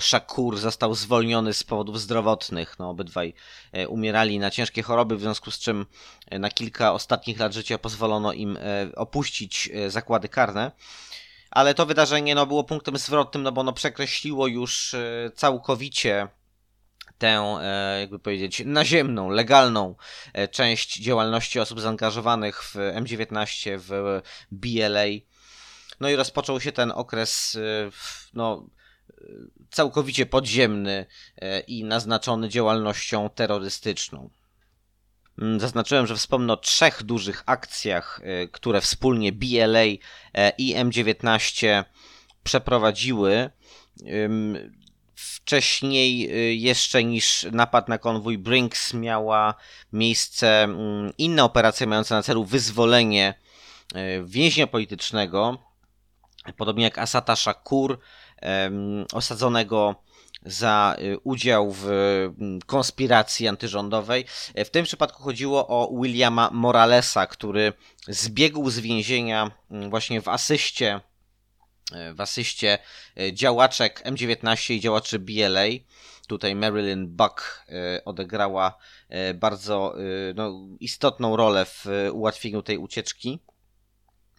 Shakur 0.00 0.58
został 0.58 0.94
zwolniony 0.94 1.54
z 1.54 1.64
powodów 1.64 2.00
zdrowotnych. 2.00 2.78
No, 2.78 2.90
obydwaj 2.90 3.34
e, 3.72 3.88
umierali 3.88 4.38
na 4.38 4.50
ciężkie 4.50 4.82
choroby, 4.82 5.16
w 5.16 5.20
związku 5.20 5.50
z 5.50 5.58
czym 5.58 5.86
e, 6.30 6.38
na 6.38 6.50
kilka 6.50 6.92
ostatnich 6.92 7.38
lat 7.38 7.52
życia 7.52 7.78
pozwolono 7.78 8.32
im 8.32 8.56
e, 8.56 8.60
opuścić 8.96 9.70
zakłady 9.88 10.28
karne. 10.28 10.72
Ale 11.50 11.74
to 11.74 11.86
wydarzenie 11.86 12.34
no, 12.34 12.46
było 12.46 12.64
punktem 12.64 12.98
zwrotnym, 12.98 13.42
no 13.42 13.52
bo 13.52 13.60
ono 13.60 13.72
przekreśliło 13.72 14.46
już 14.46 14.94
całkowicie 15.34 16.28
tę, 17.18 17.58
jakby 18.00 18.18
powiedzieć, 18.18 18.62
naziemną, 18.64 19.28
legalną 19.28 19.94
część 20.50 21.00
działalności 21.00 21.60
osób 21.60 21.80
zaangażowanych 21.80 22.62
w 22.62 22.74
M19, 22.74 23.78
w 23.78 24.20
BLA. 24.50 25.04
No 26.00 26.08
i 26.08 26.16
rozpoczął 26.16 26.60
się 26.60 26.72
ten 26.72 26.92
okres, 26.92 27.58
no, 28.34 28.66
całkowicie 29.70 30.26
podziemny 30.26 31.06
e, 31.36 31.60
i 31.60 31.84
naznaczony 31.84 32.48
działalnością 32.48 33.30
terrorystyczną. 33.30 34.30
Mm, 35.38 35.60
Zaznaczyłem, 35.60 36.06
że 36.06 36.16
wspomnę 36.16 36.52
o 36.52 36.56
trzech 36.56 37.02
dużych 37.02 37.42
akcjach, 37.46 38.20
e, 38.24 38.48
które 38.48 38.80
wspólnie 38.80 39.32
BLA 39.32 39.84
e, 40.34 40.52
i 40.58 40.74
M19 40.74 41.84
przeprowadziły. 42.44 43.50
Wcześniej 45.14 46.30
jeszcze 46.62 47.04
niż 47.04 47.46
napad 47.52 47.88
na 47.88 47.98
konwój 47.98 48.38
Brinks 48.38 48.94
miała 48.94 49.54
miejsce 49.92 50.62
mm, 50.62 51.12
inna 51.18 51.44
operacja 51.44 51.86
mająca 51.86 52.14
na 52.14 52.22
celu 52.22 52.44
wyzwolenie 52.44 53.34
więźnia 54.24 54.66
politycznego, 54.66 55.58
podobnie 56.56 56.84
jak 56.84 56.98
Asata 56.98 57.36
Shakur, 57.36 57.98
osadzonego 59.12 60.04
za 60.44 60.96
y, 60.98 61.18
udział 61.18 61.72
w 61.72 61.86
mm, 61.86 62.60
konspiracji 62.66 63.48
antyrządowej. 63.48 64.24
W 64.56 64.70
tym 64.70 64.84
przypadku 64.84 65.22
chodziło 65.22 65.68
o 65.68 66.00
Williama 66.02 66.50
Moralesa, 66.52 67.26
który 67.26 67.72
zbiegł 68.08 68.70
z 68.70 68.78
więzienia 68.78 69.50
mm, 69.70 69.90
właśnie 69.90 70.20
w 70.20 70.28
asyście 70.28 71.00
w 72.14 72.20
asyście 72.20 72.78
e, 73.16 73.32
działaczek 73.32 74.02
M19 74.04 74.74
i 74.74 74.80
działaczy 74.80 75.18
BLA. 75.18 75.64
Tutaj 76.28 76.54
Marilyn 76.54 77.16
Buck 77.16 77.66
odegrała 78.04 78.78
bardzo 79.34 79.94
no, 80.34 80.66
istotną 80.80 81.36
rolę 81.36 81.64
w 81.64 81.86
ułatwieniu 82.12 82.62
tej 82.62 82.78
ucieczki. 82.78 83.40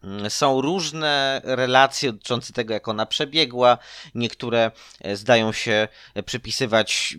Mm, 0.06 0.30
Są 0.30 0.62
różne 0.62 1.42
relacje 1.44 2.12
dotyczące 2.12 2.54
tego, 2.54 2.74
jak 2.74 2.88
ona 2.88 3.06
przebiegła. 3.06 3.78
Niektóre 4.16 4.72
e, 5.02 5.16
zdają 5.16 5.52
się 5.52 5.88
e, 6.14 6.24
przypisywać 6.24 7.18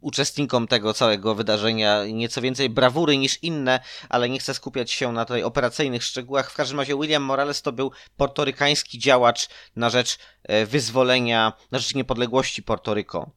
uczestnikom 0.00 0.66
tego 0.68 0.94
całego 0.94 1.34
wydarzenia 1.34 2.04
nieco 2.04 2.40
więcej 2.40 2.70
brawury 2.70 3.18
niż 3.18 3.42
inne, 3.42 3.80
ale 4.08 4.28
nie 4.28 4.38
chcę 4.38 4.54
skupiać 4.54 4.90
się 4.90 5.12
na 5.12 5.24
tutaj 5.24 5.42
operacyjnych 5.42 6.04
szczegółach. 6.04 6.50
W 6.50 6.54
każdym 6.54 6.80
razie 6.80 6.96
William 6.96 7.22
Morales 7.22 7.62
to 7.62 7.72
był 7.72 7.92
portorykański 8.16 8.98
działacz 8.98 9.48
na 9.76 9.90
rzecz 9.90 10.18
e, 10.42 10.66
wyzwolenia, 10.66 11.52
na 11.70 11.78
rzecz 11.78 11.94
niepodległości 11.94 12.62
Portoryko. 12.62 13.30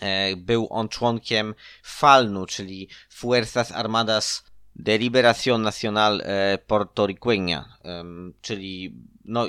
E, 0.00 0.36
Był 0.36 0.68
on 0.70 0.88
członkiem 0.88 1.54
FALNU, 1.82 2.46
czyli 2.46 2.88
Fuerzas 3.10 3.72
Armadas 3.72 4.44
de 4.78 4.98
Liberación 4.98 5.62
Nacional 5.62 6.20
e, 6.20 6.58
Portoriqueña, 6.58 7.78
em, 7.82 8.34
czyli 8.42 8.92
no, 9.24 9.48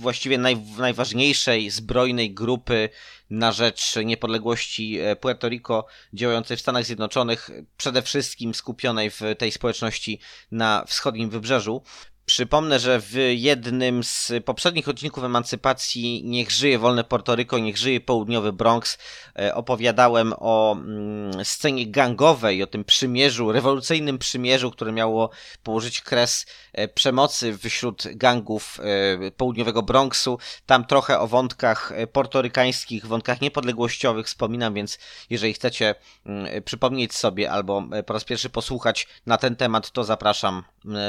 właściwie 0.00 0.38
naj, 0.38 0.56
najważniejszej 0.78 1.70
zbrojnej 1.70 2.34
grupy 2.34 2.88
na 3.30 3.52
rzecz 3.52 3.96
niepodległości 4.04 4.98
e, 4.98 5.16
Puerto 5.16 5.48
Rico 5.48 5.86
działającej 6.12 6.56
w 6.56 6.60
Stanach 6.60 6.84
Zjednoczonych, 6.84 7.50
przede 7.76 8.02
wszystkim 8.02 8.54
skupionej 8.54 9.10
w 9.10 9.20
tej 9.38 9.52
społeczności 9.52 10.20
na 10.50 10.84
wschodnim 10.86 11.30
wybrzeżu. 11.30 11.82
Przypomnę, 12.28 12.78
że 12.78 13.00
w 13.00 13.14
jednym 13.34 14.04
z 14.04 14.32
poprzednich 14.44 14.88
odcinków 14.88 15.24
Emancypacji 15.24 16.22
Niech 16.24 16.50
żyje 16.50 16.78
wolne 16.78 17.04
Portoryko, 17.04 17.58
niech 17.58 17.76
żyje 17.76 18.00
południowy 18.00 18.52
Bronx 18.52 18.98
e, 19.38 19.54
opowiadałem 19.54 20.34
o 20.38 20.72
mm, 20.72 21.44
scenie 21.44 21.86
gangowej, 21.86 22.62
o 22.62 22.66
tym 22.66 22.84
przymierzu, 22.84 23.52
rewolucyjnym 23.52 24.18
przymierzu, 24.18 24.70
które 24.70 24.92
miało 24.92 25.30
położyć 25.62 26.00
kres 26.00 26.46
e, 26.72 26.88
przemocy 26.88 27.58
wśród 27.58 28.04
gangów 28.14 28.80
e, 28.80 29.30
południowego 29.30 29.82
Bronxu. 29.82 30.38
Tam 30.66 30.86
trochę 30.86 31.20
o 31.20 31.26
wątkach 31.26 31.92
portorykańskich, 32.12 33.06
wątkach 33.06 33.40
niepodległościowych 33.40 34.26
wspominam, 34.26 34.74
więc 34.74 34.98
jeżeli 35.30 35.54
chcecie 35.54 35.94
mm, 36.26 36.62
przypomnieć 36.62 37.14
sobie 37.14 37.50
albo 37.50 37.84
po 38.06 38.12
raz 38.12 38.24
pierwszy 38.24 38.50
posłuchać 38.50 39.08
na 39.26 39.38
ten 39.38 39.56
temat, 39.56 39.90
to 39.90 40.04
zapraszam, 40.04 40.62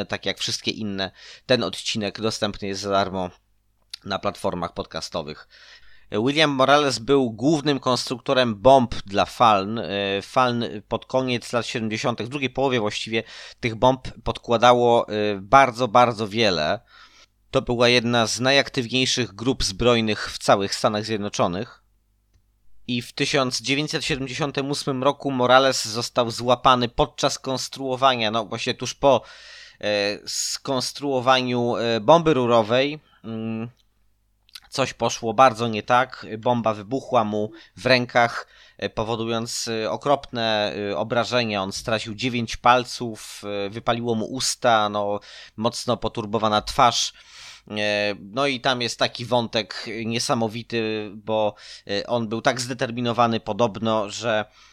tak 0.07 0.25
jak 0.25 0.37
wszystkie 0.37 0.71
inne. 0.71 1.08
Ten 1.45 1.63
odcinek 1.63 2.21
dostępny 2.21 2.67
jest 2.67 2.81
za 2.81 2.89
darmo 2.89 3.29
na 4.05 4.19
platformach 4.19 4.73
podcastowych. 4.73 5.47
William 6.11 6.49
Morales 6.49 6.99
był 6.99 7.31
głównym 7.31 7.79
konstruktorem 7.79 8.55
bomb 8.55 8.95
dla 9.05 9.25
Faln. 9.25 9.79
E, 9.79 10.21
Faln 10.21 10.65
pod 10.87 11.05
koniec 11.05 11.53
lat 11.53 11.65
70., 11.65 12.21
w 12.21 12.29
drugiej 12.29 12.49
połowie 12.49 12.79
właściwie, 12.79 13.23
tych 13.59 13.75
bomb 13.75 14.07
podkładało 14.23 15.07
e, 15.07 15.11
bardzo, 15.41 15.87
bardzo 15.87 16.27
wiele. 16.27 16.79
To 17.51 17.61
była 17.61 17.89
jedna 17.89 18.27
z 18.27 18.39
najaktywniejszych 18.39 19.35
grup 19.35 19.63
zbrojnych 19.63 20.31
w 20.31 20.37
całych 20.37 20.75
Stanach 20.75 21.05
Zjednoczonych. 21.05 21.83
I 22.87 23.01
w 23.01 23.13
1978 23.13 25.03
roku 25.03 25.31
Morales 25.31 25.85
został 25.85 26.31
złapany 26.31 26.89
podczas 26.89 27.39
konstruowania, 27.39 28.31
no 28.31 28.45
właśnie 28.45 28.73
tuż 28.73 28.93
po 28.93 29.21
skonstruowaniu 30.25 31.75
e, 31.77 31.99
bomby 31.99 32.33
rurowej. 32.33 32.99
Mm, 33.23 33.69
Coś 34.69 34.93
poszło 34.93 35.33
bardzo 35.33 35.67
nie 35.67 35.83
tak. 35.83 36.25
Bomba 36.37 36.73
wybuchła 36.73 37.23
mu 37.23 37.51
w 37.77 37.85
rękach, 37.85 38.47
e, 38.77 38.89
powodując 38.89 39.67
e, 39.67 39.91
okropne 39.91 40.73
e, 40.91 40.97
obrażenia. 40.97 41.63
On 41.63 41.71
stracił 41.71 42.15
9 42.15 42.57
palców, 42.57 43.41
e, 43.65 43.69
wypaliło 43.69 44.15
mu 44.15 44.25
usta, 44.25 44.89
no, 44.89 45.19
mocno 45.57 45.97
poturbowana 45.97 46.61
twarz. 46.61 47.13
E, 47.71 48.15
No 48.19 48.47
i 48.47 48.59
tam 48.61 48.81
jest 48.81 48.99
taki 48.99 49.25
wątek 49.25 49.85
niesamowity, 50.05 51.11
bo 51.15 51.55
e, 51.87 52.07
on 52.07 52.27
był 52.27 52.41
tak 52.41 52.61
zdeterminowany 52.61 53.39
podobno, 53.39 54.09
że 54.09 54.45
e, 54.45 54.68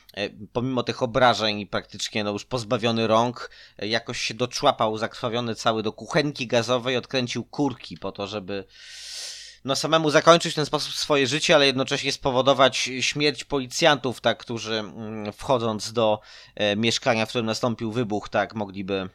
pomimo 0.53 0.83
tych 0.83 1.03
obrażeń 1.03 1.67
praktycznie 1.67 2.25
no 2.25 2.31
już 2.31 2.45
pozbawiony 2.45 3.07
rąk, 3.07 3.51
e, 3.79 3.89
jakoś 3.89 4.21
się 4.21 4.35
doczłapał 4.35 4.99
zakrwawiony 4.99 5.55
cały 5.55 5.83
do 5.83 5.93
kuchenki 5.93 6.47
gazowej, 6.47 6.97
odkręcił 6.97 7.45
kurki 7.45 7.99
po 7.99 8.12
to, 8.12 8.27
żeby 8.27 8.64
no 9.64 9.77
samemu 9.77 10.11
zakończyć 10.11 10.53
w 10.53 10.57
ten 10.57 10.67
sposób 10.67 10.95
swoje 10.95 11.27
życie, 11.27 11.55
ale 11.55 11.67
jednocześnie 11.67 12.12
spowodować 12.12 12.77
śmierć 13.01 13.45
policjantów, 13.45 14.21
tak, 14.21 14.39
którzy 14.39 14.75
mm, 14.75 15.33
wchodząc 15.33 15.93
do 15.93 16.21
e, 16.55 16.77
mieszkania, 16.77 17.27
w 17.27 17.29
którym 17.29 17.47
nastąpił 17.47 17.93
wybuch, 17.93 18.29
tak, 18.29 18.55
mogliby 18.55 19.09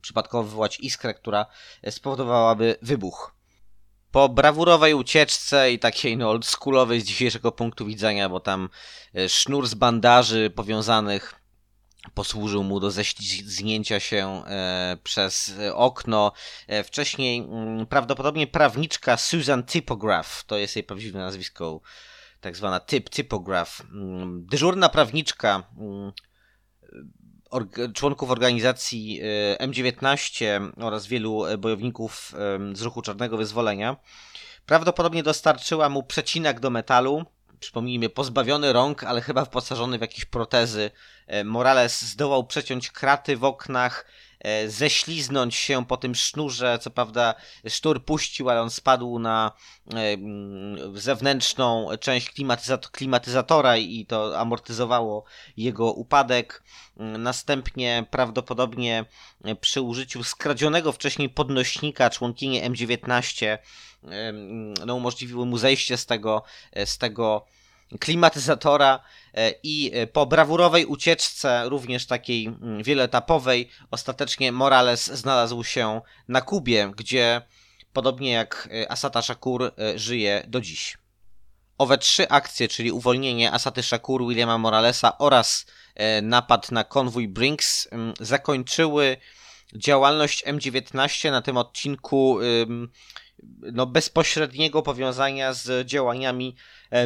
przypadkowo 0.00 0.44
wywołać 0.44 0.80
iskrę, 0.80 1.14
która 1.14 1.46
e, 1.82 1.92
spowodowałaby 1.92 2.76
wybuch. 2.82 3.34
Po 4.14 4.28
brawurowej 4.28 4.94
ucieczce 4.94 5.72
i 5.72 5.78
takiej 5.78 6.16
no 6.16 6.30
oldschoolowej 6.30 7.00
z 7.00 7.04
dzisiejszego 7.04 7.52
punktu 7.52 7.86
widzenia, 7.86 8.28
bo 8.28 8.40
tam 8.40 8.68
e, 9.14 9.28
sznur 9.28 9.66
z 9.66 9.74
bandaży 9.74 10.50
powiązanych 10.50 11.34
posłużył 12.14 12.64
mu 12.64 12.80
do 12.80 12.90
ześlizgnięcia 12.90 14.00
się 14.00 14.42
e, 14.46 14.96
przez 15.02 15.52
e, 15.58 15.74
okno. 15.74 16.32
Wcześniej 16.84 17.38
mm, 17.38 17.86
prawdopodobnie 17.86 18.46
prawniczka 18.46 19.16
Susan 19.16 19.62
Typograph, 19.62 20.44
to 20.46 20.56
jest 20.56 20.76
jej 20.76 20.82
prawdziwe 20.84 21.18
nazwisko, 21.18 21.80
tak 22.40 22.56
zwana 22.56 22.80
typ, 22.80 23.10
typograph, 23.10 23.80
mm, 23.80 24.46
dyżurna 24.46 24.88
prawniczka 24.88 25.62
mm, 25.78 26.12
członków 27.94 28.30
organizacji 28.30 29.20
e, 29.58 29.66
M19 29.66 30.44
oraz 30.76 31.06
wielu 31.06 31.46
e, 31.46 31.58
bojowników 31.58 32.34
z 32.72 32.82
ruchu 32.82 33.02
Czarnego 33.02 33.36
Wyzwolenia, 33.36 33.96
prawdopodobnie 34.66 35.22
dostarczyła 35.22 35.88
mu 35.88 36.02
przecinak 36.02 36.60
do 36.60 36.70
metalu, 36.70 37.24
przypomnijmy, 37.60 38.08
pozbawiony 38.08 38.72
rąk, 38.72 39.04
ale 39.04 39.20
chyba 39.20 39.44
wyposażony 39.44 39.98
w 39.98 40.00
jakieś 40.00 40.24
protezy. 40.24 40.90
E, 41.26 41.44
Morales 41.44 42.02
zdołał 42.02 42.46
przeciąć 42.46 42.90
kraty 42.90 43.36
w 43.36 43.44
oknach 43.44 44.06
ześliznąć 44.66 45.54
się 45.54 45.86
po 45.86 45.96
tym 45.96 46.14
sznurze. 46.14 46.78
Co 46.78 46.90
prawda, 46.90 47.34
sznur 47.68 48.04
puścił, 48.04 48.50
ale 48.50 48.62
on 48.62 48.70
spadł 48.70 49.18
na 49.18 49.52
e, 49.94 49.96
mm, 49.96 50.98
zewnętrzną 51.00 51.88
część 52.00 52.30
klimatyzat- 52.30 52.90
klimatyzatora 52.90 53.76
i 53.76 54.06
to 54.06 54.40
amortyzowało 54.40 55.24
jego 55.56 55.92
upadek. 55.92 56.62
Mm, 56.96 57.22
Następnie 57.22 58.06
prawdopodobnie 58.10 59.04
e, 59.44 59.54
przy 59.54 59.80
użyciu 59.80 60.24
skradzionego 60.24 60.92
wcześniej 60.92 61.28
podnośnika 61.28 62.10
członkinie 62.10 62.70
M19 62.70 63.58
em, 64.10 64.74
no, 64.86 64.94
umożliwiły 64.94 65.46
mu 65.46 65.58
zejście 65.58 65.96
z 65.96 66.06
tego, 66.06 66.42
e, 66.72 66.86
z 66.86 66.98
tego 66.98 67.46
klimatyzatora 68.00 69.00
e, 69.34 69.54
i 69.62 69.90
e, 69.94 70.06
po 70.06 70.26
brawurowej 70.26 70.86
ucieczce, 70.86 71.68
również 71.68 72.06
takiej 72.06 72.46
mm, 72.46 72.82
wieloetapowej, 72.82 73.68
ostatecznie 73.90 74.52
Morales 74.52 75.06
znalazł 75.06 75.64
się 75.64 76.00
na 76.28 76.40
Kubie, 76.40 76.92
gdzie 76.96 77.42
podobnie 77.92 78.30
jak 78.32 78.68
e, 78.72 78.92
Asata 78.92 79.22
Shakur 79.22 79.72
żyje 79.96 80.44
do 80.48 80.60
dziś. 80.60 80.98
Owe 81.78 81.98
trzy 81.98 82.28
akcje, 82.28 82.68
czyli 82.68 82.92
uwolnienie 82.92 83.52
Asaty 83.52 83.82
Shakur, 83.82 84.26
Williama 84.28 84.58
Moralesa 84.58 85.18
oraz 85.18 85.66
napad 86.22 86.70
na 86.70 86.84
konwój 86.84 87.28
Brinks, 87.28 87.88
mm, 87.92 88.14
zakończyły 88.20 89.16
działalność 89.74 90.44
M19 90.44 91.30
na 91.30 91.42
tym 91.42 91.56
odcinku 91.56 92.38
no, 93.72 93.86
bezpośredniego 93.86 94.82
powiązania 94.82 95.52
z 95.52 95.86
działaniami 95.86 96.56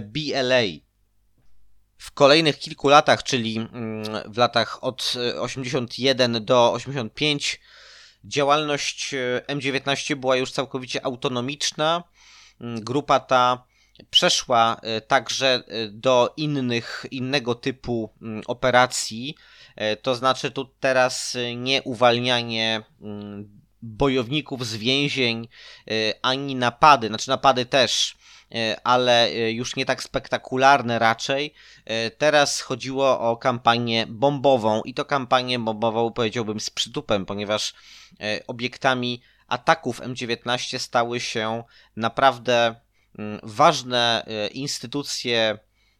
BLA. 0.03 0.63
W 1.99 2.13
kolejnych 2.13 2.59
kilku 2.59 2.89
latach, 2.89 3.23
czyli 3.23 3.57
mm, 3.57 4.05
w 4.33 4.37
latach 4.37 4.85
od 4.85 5.15
e, 5.35 5.41
81 5.41 6.45
do 6.45 6.73
85, 6.73 7.61
działalność 8.25 9.15
e, 9.15 9.43
M19 9.49 10.15
była 10.15 10.37
już 10.37 10.53
całkowicie 10.53 11.05
autonomiczna. 11.05 12.05
Mm, 12.61 12.85
Grupa 12.85 13.21
ta 13.21 13.65
przeszła 14.11 14.77
e, 14.83 15.01
także 15.01 15.63
e, 15.69 15.89
do 15.89 16.35
innych, 16.37 17.07
innego 17.11 17.55
typu 17.55 18.15
mm, 18.23 18.43
operacji. 18.47 19.35
E, 19.77 19.97
To 19.97 20.15
znaczy 20.15 20.51
tu 20.51 20.65
teraz 20.65 21.37
e, 21.37 21.57
nie 21.57 21.83
uwalnianie 21.83 22.83
bojowników 23.83 24.67
z 24.67 24.77
więzień, 24.77 25.49
e, 25.91 26.15
ani 26.23 26.55
napady, 26.55 27.09
znaczy 27.09 27.29
napady 27.29 27.67
też, 27.67 28.15
e, 28.15 28.18
ale 28.85 29.27
e, 29.27 29.53
już 29.53 29.77
nie 29.77 29.87
tak 29.87 30.03
spektakularne 30.03 30.99
raczej. 30.99 31.55
E, 31.85 32.11
Teraz 32.11 32.61
chodziło 32.61 33.21
o 33.21 33.37
kampanię 33.37 34.07
bombową 34.07 34.83
i 34.83 34.95
to 34.95 35.05
kampanię 35.05 35.59
bombową 35.59 36.13
powiedziałbym 36.13 36.61
z 36.61 36.71
przytupem, 36.71 37.27
ponieważ 37.27 37.75
e, 38.21 38.41
obiektami 38.47 39.23
ataków 39.49 40.01
M19 40.01 40.79
stały 40.79 41.21
się 41.21 41.65
naprawdę 41.97 42.75
mm, 43.19 43.41
ważne 43.43 44.25
e, 44.27 44.49
instytucje 44.49 45.59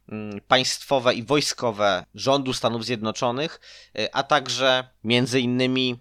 mm, 0.09 0.41
państwowe 0.47 1.13
i 1.13 1.23
wojskowe 1.23 2.05
rządu 2.15 2.53
Stanów 2.53 2.85
Zjednoczonych, 2.85 3.59
e, 3.97 4.15
a 4.15 4.23
także 4.23 4.89
między 5.03 5.39
innymi 5.39 5.99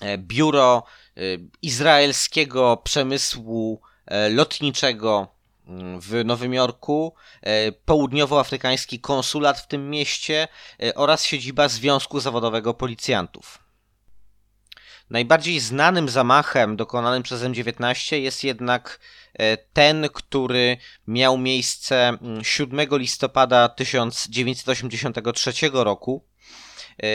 e, 0.00 0.18
biuro 0.18 0.84
e, 1.16 1.20
izraelskiego 1.62 2.76
przemysłu 2.76 3.80
e, 4.06 4.28
lotniczego 4.28 5.41
w 5.98 6.24
Nowym 6.24 6.54
Jorku, 6.54 7.14
e, 7.42 7.72
południowoafrykański 7.72 9.00
konsulat 9.00 9.58
w 9.58 9.66
tym 9.66 9.90
mieście 9.90 10.48
e, 10.82 10.94
oraz 10.94 11.24
siedziba 11.24 11.68
Związku 11.68 12.20
Zawodowego 12.20 12.74
Policjantów. 12.74 13.58
Najbardziej 15.10 15.60
znanym 15.60 16.08
zamachem 16.08 16.76
dokonanym 16.76 17.22
przez 17.22 17.42
M19 17.42 18.16
jest 18.16 18.44
jednak 18.44 19.00
e, 19.34 19.56
ten, 19.56 20.08
który 20.12 20.76
miał 21.06 21.38
miejsce 21.38 22.08
mm, 22.08 22.44
7 22.44 22.80
listopada 22.92 23.68
1983 23.68 25.52
roku. 25.72 26.24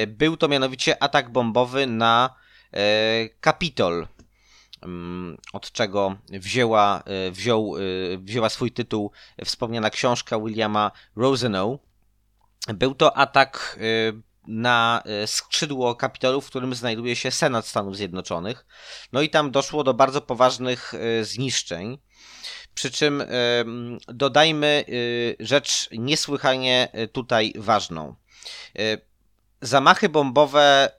Był 0.08 0.38
to 0.38 0.48
mianowicie 0.48 1.04
atak 1.04 1.30
bombowy 1.30 1.88
na 1.88 2.36
Kapitol, 3.42 3.94
mm, 3.94 4.08
od 5.54 5.72
czego 5.72 6.16
wzięła, 6.30 7.04
e, 7.06 7.32
wziął, 7.32 7.76
e, 7.78 8.18
wzięła 8.18 8.50
swój 8.50 8.72
tytuł 8.72 9.12
wspomniana 9.46 9.90
książka 9.90 10.40
Williama 10.40 10.92
Rosenow. 11.16 11.80
Był 12.68 12.96
to 12.96 13.18
atak 13.18 13.80
e, 13.80 14.22
na 14.48 15.04
skrzydło 15.26 15.96
Kapitolu, 15.96 16.42
w 16.42 16.48
którym 16.48 16.76
znajduje 16.76 17.16
się 17.16 17.32
Senat 17.32 17.68
Stanów 17.68 17.98
Zjednoczonych. 17.98 18.66
No 19.12 19.22
i 19.22 19.30
tam 19.30 19.52
doszło 19.52 19.84
do 19.84 19.94
bardzo 19.94 20.22
poważnych 20.22 20.94
zniszczeń. 21.22 21.98
Przy 22.74 22.92
czym 22.92 23.24
dodajmy 24.08 24.86
rzecz 25.40 25.90
niesłychanie 25.92 26.88
tutaj 27.12 27.54
ważną. 27.58 28.16
Zamachy 29.62 30.10
bombowe 30.10 30.92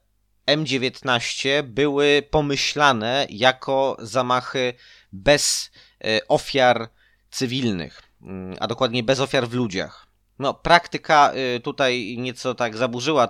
M19 0.48 1.62
były 1.62 2.22
pomyślane 2.30 3.26
jako 3.30 3.96
zamachy 4.00 4.74
bez 5.12 5.70
e, 6.04 6.28
ofiar 6.28 6.88
cywilnych, 7.30 8.02
mm, 8.22 8.56
a 8.60 8.66
dokładnie 8.66 9.02
bez 9.02 9.20
ofiar 9.20 9.48
w 9.48 9.54
ludziach. 9.54 10.08
No, 10.38 10.54
praktyka 10.54 11.32
y, 11.56 11.60
tutaj 11.60 12.16
nieco 12.18 12.54
tak 12.54 12.76
zaburzyła 12.76 13.28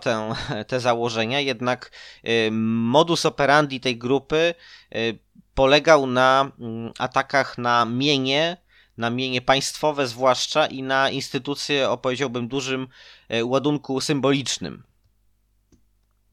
te 0.69 0.81
założenia, 0.81 1.41
jednak 1.41 1.91
y, 2.25 2.51
modus 2.53 3.27
operandi 3.27 3.81
tej 3.81 3.99
grupy 3.99 4.55
polegał 5.55 6.07
na 6.07 6.53
mm, 6.59 6.93
atakach 6.99 7.59
na 7.59 7.85
mienie, 7.85 8.57
na 8.97 9.11
mienie 9.11 9.41
państwowe 9.41 10.07
zwłaszcza 10.07 10.67
i 10.67 10.83
na 10.83 11.11
instytucje 11.11 11.91
o 11.91 11.97
powiedziałbym 11.97 12.49
dużym 12.49 12.89
ładunku 13.45 14.01
symbolicznym. 14.01 14.83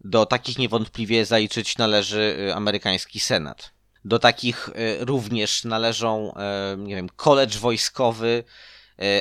Do 0.05 0.25
takich 0.25 0.57
niewątpliwie 0.57 1.25
zaliczyć 1.25 1.77
należy 1.77 2.37
y, 2.49 2.55
amerykański 2.55 3.19
Senat. 3.19 3.71
Do 4.05 4.19
takich 4.19 4.69
y, 4.69 5.05
również 5.05 5.63
należą, 5.63 6.33
y, 6.73 6.77
nie 6.77 6.95
wiem, 6.95 7.09
college 7.09 7.59
wojskowy, 7.59 8.43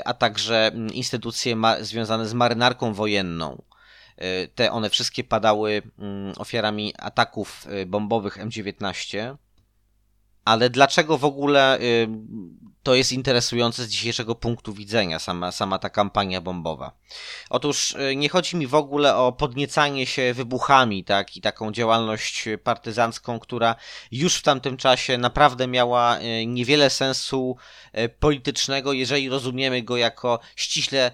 a 0.05 0.15
także 0.15 0.67
mm, 0.67 0.95
instytucje 0.95 1.57
związane 1.81 2.29
z 2.29 2.35
marynarką 2.35 2.95
wojenną. 2.95 3.63
Te 4.55 4.73
one 4.73 4.91
wszystkie 4.91 5.25
padały 5.25 5.83
mm, 5.99 6.33
ofiarami 6.37 6.95
ataków 6.99 7.67
bombowych 7.87 8.39
M19. 8.39 9.37
Ale 10.45 10.71
dlaczego 10.71 11.19
w 11.19 11.25
ogóle 11.25 11.79
to 12.85 12.95
jest 12.95 13.13
interesujące 13.13 13.85
z 13.85 13.89
dzisiejszego 13.89 14.35
punktu 14.35 14.73
widzenia, 14.73 15.19
sama, 15.19 15.53
sama 15.53 15.79
ta 15.79 15.91
kampania 15.91 16.41
bombowa? 16.41 16.93
Otóż 17.51 17.93
y, 17.93 18.17
nie 18.17 18.29
chodzi 18.29 18.57
mi 18.57 18.67
w 18.67 18.75
ogóle 18.75 19.17
o 19.17 19.33
podniecanie 19.33 20.07
się 20.07 20.35
wybuchami, 20.35 21.05
tak, 21.05 21.37
i 21.37 21.41
taką 21.41 21.73
działalność 21.73 22.45
partyzancką, 22.65 23.39
która 23.39 23.77
już 24.13 24.37
w 24.37 24.43
tamtym 24.43 24.77
czasie 24.77 25.19
naprawdę 25.19 25.67
miała 25.67 26.19
y, 26.19 26.47
niewiele 26.47 26.91
sensu 26.91 27.57
y, 27.99 28.09
politycznego, 28.09 28.93
jeżeli 28.93 29.29
rozumiemy 29.29 29.83
go 29.83 29.97
jako 29.97 30.41
ściśle 30.57 31.13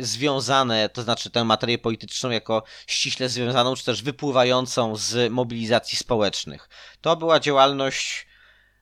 związane, 0.00 0.88
to 0.88 1.02
znaczy 1.02 1.30
tę 1.30 1.44
materię 1.44 1.78
polityczną 1.78 2.30
jako 2.30 2.62
ściśle 2.86 3.28
związaną, 3.28 3.76
czy 3.76 3.84
też 3.84 4.02
wypływającą 4.02 4.96
z 4.96 5.32
mobilizacji 5.32 5.98
społecznych. 5.98 6.68
To 7.00 7.16
była 7.16 7.40
działalność 7.40 8.26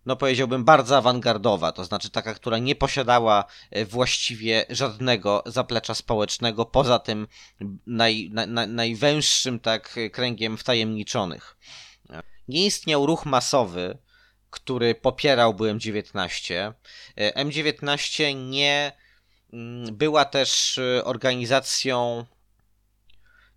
no 0.06 0.16
powiedziałbym, 0.16 0.64
bardzo 0.64 0.96
awangardowa, 0.96 1.72
to 1.72 1.84
znaczy 1.84 2.10
taka, 2.10 2.34
która 2.34 2.58
nie 2.58 2.74
posiadała 2.74 3.44
e, 3.70 3.84
właściwie 3.84 4.66
żadnego 4.70 5.42
zaplecza 5.46 5.94
społecznego 5.94 6.64
poza 6.64 6.98
tym 6.98 7.28
naj, 7.86 8.30
na, 8.32 8.46
na, 8.46 8.66
najwęższym 8.66 9.60
tak 9.60 9.96
kręgiem 10.12 10.56
wtajemniczonych. 10.56 11.56
Nie 12.48 12.66
istniał 12.66 13.06
ruch 13.06 13.26
masowy, 13.26 13.98
który 14.50 14.94
popierałby 14.94 15.74
M19. 15.74 16.72
E, 17.16 17.44
M19 17.44 18.34
nie 18.50 18.92
mm, 19.52 19.96
była 19.96 20.24
też 20.24 20.78
e, 20.78 21.04
organizacją 21.04 22.24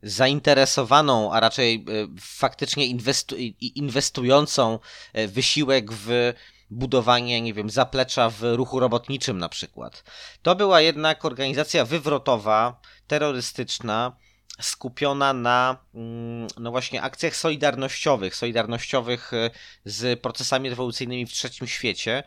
zainteresowaną, 0.03 1.33
a 1.33 1.39
raczej 1.39 1.75
e, 1.75 2.07
faktycznie 2.19 2.85
inwestu 2.85 3.35
inwestującą 3.59 4.79
e, 5.13 5.27
wysiłek 5.27 5.91
w 5.91 6.33
budowanie, 6.69 7.41
nie 7.41 7.53
wiem, 7.53 7.69
zaplecza 7.69 8.29
w 8.29 8.41
ruchu 8.41 8.79
robotniczym 8.79 9.37
na 9.37 9.49
przykład. 9.49 10.03
To 10.41 10.55
była 10.55 10.81
jednak 10.81 11.25
organizacja 11.25 11.85
wywrotowa, 11.85 12.81
terrorystyczna, 13.07 14.15
skupiona 14.61 15.33
na 15.33 15.77
mm, 15.95 16.47
no 16.59 16.71
właśnie 16.71 17.01
akcjach 17.01 17.35
solidarnościowych, 17.35 18.35
solidarnościowych 18.35 19.33
e, 19.33 19.49
z 19.85 20.19
procesami 20.19 20.69
rewolucyjnymi 20.69 21.25
w 21.25 21.33
trzecim 21.33 21.67
świecie. 21.67 22.23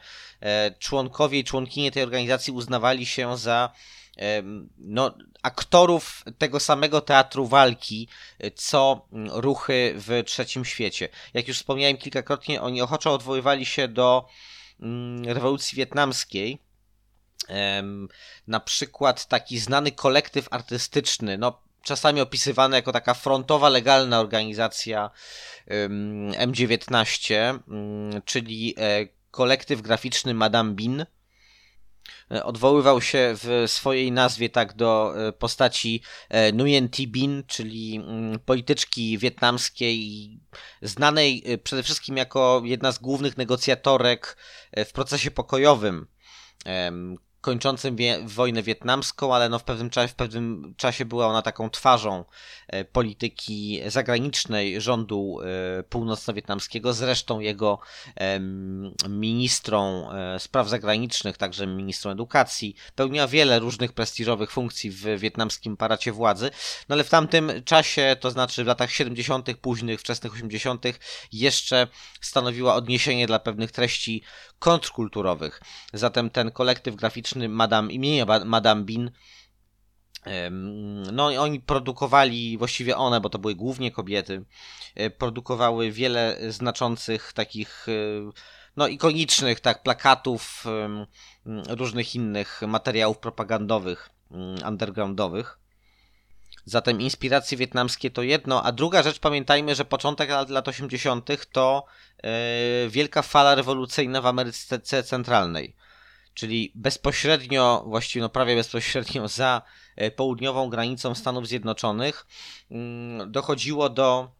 Członkowie 0.78 1.38
i 1.38 1.44
członkinie 1.44 1.90
tej 1.90 2.02
organizacji 2.02 2.52
uznawali 2.52 3.06
się 3.06 3.38
za 3.38 3.70
no, 4.78 5.14
aktorów 5.42 6.24
tego 6.38 6.60
samego 6.60 7.00
teatru 7.00 7.46
walki, 7.46 8.08
e, 8.38 8.50
co 8.50 9.06
ruchy 9.30 9.94
w 9.96 10.22
trzecim 10.26 10.64
świecie. 10.64 11.08
Jak 11.34 11.48
już 11.48 11.56
wspomniałem 11.56 11.96
kilkakrotnie, 11.96 12.62
oni 12.62 12.82
ochoczo 12.82 13.14
odwoływali 13.14 13.66
się 13.66 13.88
do 13.88 14.28
rewolucji 15.24 15.76
wietnamskiej. 15.76 16.58
Na 18.46 18.60
przykład 18.60 19.26
taki 19.26 19.58
znany 19.58 19.92
kolektyw 19.92 20.48
artystyczny, 20.50 21.38
no 21.38 21.62
czasami 21.82 22.20
opisywany 22.20 22.76
jako 22.76 22.92
taka 22.92 23.14
frontowa, 23.14 23.68
legalna 23.68 24.20
organizacja 24.20 25.10
em, 25.66 26.30
M19, 26.32 27.34
mm, 27.68 28.22
czyli 28.24 28.74
e, 28.78 29.06
kolektyw 29.30 29.80
graficzny 29.80 30.34
Madame 30.34 30.72
Bin. 30.74 31.06
E, 32.32 32.44
Odwoływał 32.44 33.00
się 33.00 33.34
w 33.34 33.64
swojej 33.66 34.12
nazwie 34.12 34.48
tak 34.48 34.76
do 34.76 35.14
e, 35.28 35.32
postaci 35.32 36.02
e, 36.28 36.52
Nguyen 36.52 36.88
Thi 36.88 37.08
Binh, 37.08 37.46
czyli 37.46 37.96
mm, 37.96 38.38
polityczki 38.38 39.18
wietnamskiej, 39.18 40.30
znanej 40.82 41.44
przede 41.62 41.82
wszystkim 41.82 42.16
jako 42.16 42.62
jedna 42.64 42.92
z 42.92 42.98
głównych 42.98 43.36
negocjatorek 43.36 44.36
w 44.76 44.92
procesie 44.92 45.30
pokojowym 45.30 46.06
kończącym 47.40 47.96
wie, 47.96 48.18
wojnę 48.24 48.62
wietnamską, 48.62 49.34
ale 49.34 49.48
no 49.48 49.58
w 49.58 49.64
pewnym 49.64 49.90
czasie, 49.90 50.08
w 50.08 50.14
pewnym 50.14 50.74
czasie 50.76 51.04
była 51.04 51.26
ona 51.26 51.42
taką 51.42 51.70
twarzą 51.70 52.24
e, 52.68 52.84
polityki 52.84 53.80
zagranicznej 53.86 54.80
rządu 54.80 55.38
e, 55.40 55.82
północno-wietnamskiego, 55.82 56.92
zresztą 56.92 57.40
jego 57.40 57.78
ministrą 59.08 60.10
e, 60.10 60.38
spraw 60.38 60.68
zagranicznych, 60.68 61.36
także 61.36 61.66
ministrą 61.66 62.10
edukacji. 62.10 62.76
Pełniła 62.94 63.26
wiele 63.26 63.58
różnych 63.58 63.92
prestiżowych 63.92 64.50
funkcji 64.50 64.90
w 64.90 65.18
wietnamskim 65.18 65.76
paracie 65.76 66.12
władzy, 66.12 66.50
no 66.88 66.94
ale 66.94 67.04
w 67.04 67.10
tamtym 67.10 67.52
czasie, 67.64 68.16
to 68.20 68.30
znaczy 68.30 68.64
w 68.64 68.66
latach 68.66 68.90
70., 68.90 69.56
późnych, 69.60 70.00
wczesnych 70.00 70.32
80., 70.32 70.84
jeszcze 71.32 71.86
stanowiła 72.20 72.74
odniesienie 72.74 73.26
dla 73.26 73.38
pewnych 73.38 73.72
treści 73.72 74.22
kontrkulturowych. 74.60 75.60
Zatem 75.92 76.30
ten 76.30 76.50
kolektyw 76.50 76.94
graficzny 76.94 77.48
Madame, 77.48 77.92
imienia 77.92 78.26
Madame 78.44 78.84
Bin 78.84 79.10
No, 81.12 81.26
oni 81.26 81.60
produkowali, 81.60 82.58
właściwie 82.58 82.96
one, 82.96 83.20
bo 83.20 83.28
to 83.28 83.38
były 83.38 83.54
głównie 83.54 83.90
kobiety, 83.90 84.44
e, 84.94 85.10
produkowały 85.10 85.92
wiele 85.92 86.36
znaczących 86.48 87.32
takich, 87.32 87.86
e, 87.88 87.92
no, 88.76 88.88
ikonicznych, 88.88 89.60
tak, 89.60 89.82
plakatów, 89.82 90.64
różnych 91.68 92.14
innych 92.14 92.60
materiałów 92.68 93.18
propagandowych, 93.18 94.10
undergroundowych. 94.68 95.59
Zatem 96.70 97.00
inspiracje 97.00 97.58
wietnamskie 97.58 98.10
to 98.10 98.22
jedno, 98.22 98.62
a 98.62 98.72
druga 98.72 99.02
rzecz, 99.02 99.18
pamiętajmy, 99.18 99.74
że 99.74 99.84
początek 99.84 100.30
lat, 100.30 100.50
lat 100.50 100.68
80. 100.68 101.30
to 101.52 101.84
e, 102.22 102.30
wielka 102.88 103.22
fala 103.22 103.54
rewolucyjna 103.54 104.20
w 104.20 104.26
Ameryce 104.26 105.02
Centralnej 105.02 105.76
czyli 106.34 106.72
bezpośrednio, 106.74 107.84
właściwie 107.86 108.22
no 108.22 108.28
prawie 108.28 108.56
bezpośrednio 108.56 109.28
za 109.28 109.62
e, 109.96 110.10
południową 110.10 110.70
granicą 110.70 111.14
Stanów 111.14 111.48
Zjednoczonych, 111.48 112.26
mm, 112.70 113.32
dochodziło 113.32 113.88
do 113.88 114.32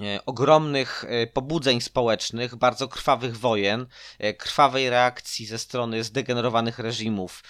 e, 0.00 0.24
ogromnych 0.26 1.04
pobudzeń 1.32 1.80
społecznych, 1.80 2.56
bardzo 2.56 2.88
krwawych 2.88 3.36
wojen, 3.36 3.86
krwawej 4.38 4.90
reakcji 4.90 5.46
ze 5.46 5.58
strony 5.58 6.04
zdegenerowanych 6.04 6.78
reżimów 6.78 7.44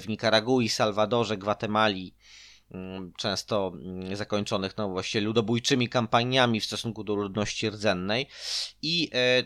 w 0.00 0.04
Nikaragui, 0.08 0.68
Salwadorze, 0.68 1.36
Gwatemali, 1.36 2.14
często 3.16 3.72
mm, 3.74 4.16
zakończonych 4.16 4.76
no 4.76 4.88
właściwie 4.88 5.24
ludobójczymi 5.24 5.88
kampaniami 5.88 6.60
w 6.60 6.64
stosunku 6.64 7.04
do 7.04 7.14
ludności 7.14 7.70
rdzennej 7.70 8.28
i 8.82 9.10
e, 9.14 9.42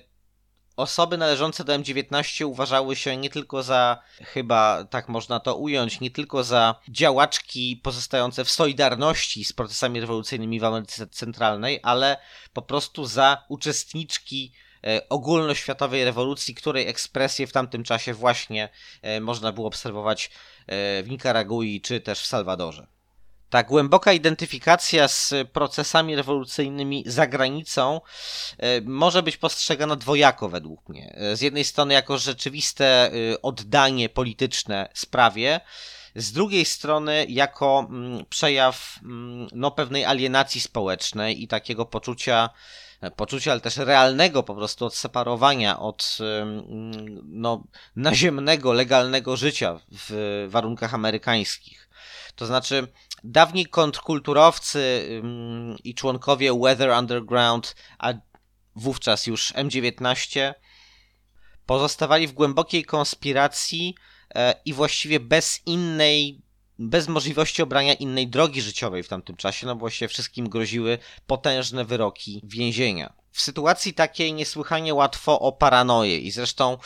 osoby 0.77 1.18
należące 1.18 1.64
do 1.64 1.72
M19 1.72 2.47
uważały 2.47 2.97
się 2.97 3.16
nie 3.16 3.31
tylko 3.31 3.62
za, 3.62 4.03
chyba 4.22 4.85
tak 4.85 5.09
można 5.09 5.41
to 5.41 5.57
ująć, 5.57 6.01
nie 6.01 6.11
tylko 6.11 6.45
za 6.45 6.74
działaczki 6.89 7.81
pozostające 7.83 8.45
w 8.45 8.51
solidarności 8.51 9.45
z 9.45 9.53
procesami 9.53 10.01
rewolucyjnymi 10.01 10.61
w 10.61 10.64
Ameryce 10.64 11.07
Centralnej, 11.07 11.81
ale 11.83 12.16
po 12.53 12.62
prostu 12.62 13.07
za 13.07 13.45
uczestniczki 13.49 14.53
e, 14.85 15.09
ogólnoświatowej 15.09 16.05
rewolucji, 16.05 16.55
której 16.55 16.89
ekspresję 16.89 17.47
w 17.47 17.53
tamtym 17.53 17.85
czasie 17.85 18.14
właśnie 18.14 18.68
e, 19.03 19.20
można 19.20 19.53
było 19.53 19.66
obserwować 19.66 20.31
w 21.03 21.07
Nikaragui 21.09 21.81
czy 21.81 22.01
też 22.01 22.20
w 22.20 22.27
Salwadorze. 22.27 22.95
Ta 23.51 23.62
głęboka 23.62 24.12
identyfikacja 24.12 25.09
z 25.09 25.34
procesami 25.53 26.16
rewolucyjnymi 26.16 27.05
za 27.07 27.26
granicą 27.26 28.01
e, 28.59 28.80
może 28.80 29.22
być 29.22 29.36
postrzegana 29.36 29.97
dwojako 29.97 30.49
według 30.49 30.88
mnie. 30.88 31.14
E, 31.16 31.36
Z 31.36 31.40
jednej 31.40 31.64
strony 31.64 31.94
jako 31.94 32.18
rzeczywiste 32.18 33.11
e, 33.12 33.42
oddanie 33.42 34.09
polityczne 34.09 34.88
sprawie, 34.94 35.61
z 36.16 36.32
drugiej 36.32 36.64
strony 36.64 37.26
jako 37.28 37.86
mm, 37.90 38.26
przejaw 38.26 38.99
mm, 39.03 39.49
no, 39.53 39.70
pewnej 39.70 40.05
alienacji 40.05 40.61
społecznej 40.61 41.42
i 41.42 41.49
takiego 41.49 41.86
poczucia, 41.86 42.51
e, 43.01 43.11
poczucia, 43.11 43.53
ale 43.53 43.61
też 43.61 43.76
realnego 43.76 44.42
po 44.42 44.55
prostu 44.55 44.86
odseparowania 44.86 45.78
od 45.78 46.18
no, 47.24 47.64
naziemnego, 47.97 48.72
legalnego 48.72 49.36
życia 49.36 49.80
w 49.92 50.47
warunkach 50.49 50.94
amerykańskich. 50.94 51.88
To 52.36 52.47
znaczy, 52.47 52.88
dawni 53.24 53.66
kontrkulturowcy 53.66 55.09
i 55.84 55.94
członkowie 55.94 56.53
Weather 56.55 56.90
Underground, 56.90 57.76
a 57.99 58.12
wówczas 58.76 59.26
już 59.26 59.53
M19, 59.53 60.55
pozostawali 61.66 62.26
w 62.26 62.32
głębokiej 62.32 62.84
konspiracji 62.84 63.94
e, 64.34 64.55
i 64.64 64.72
właściwie 64.72 65.20
bez 65.20 65.61
innej, 65.66 66.42
bez 66.79 67.09
możliwości 67.09 67.62
obrania 67.62 67.95
innej 67.95 68.29
drogi 68.29 68.62
życiowej 68.62 69.03
w 69.03 69.09
tamtym 69.09 69.37
czasie, 69.37 69.66
no 69.66 69.74
bo 69.74 69.81
właściwie 69.81 70.09
wszystkim 70.09 70.49
groziły 70.49 70.99
potężne 71.27 71.85
wyroki 71.85 72.41
więzienia. 72.45 73.12
W 73.33 73.41
sytuacji 73.41 73.95
takiej 73.95 74.33
niesłychanie 74.33 74.95
łatwo 74.95 75.41
o 75.41 75.53
paranoję 75.53 76.18
i 76.18 76.31
zresztą 76.31 76.79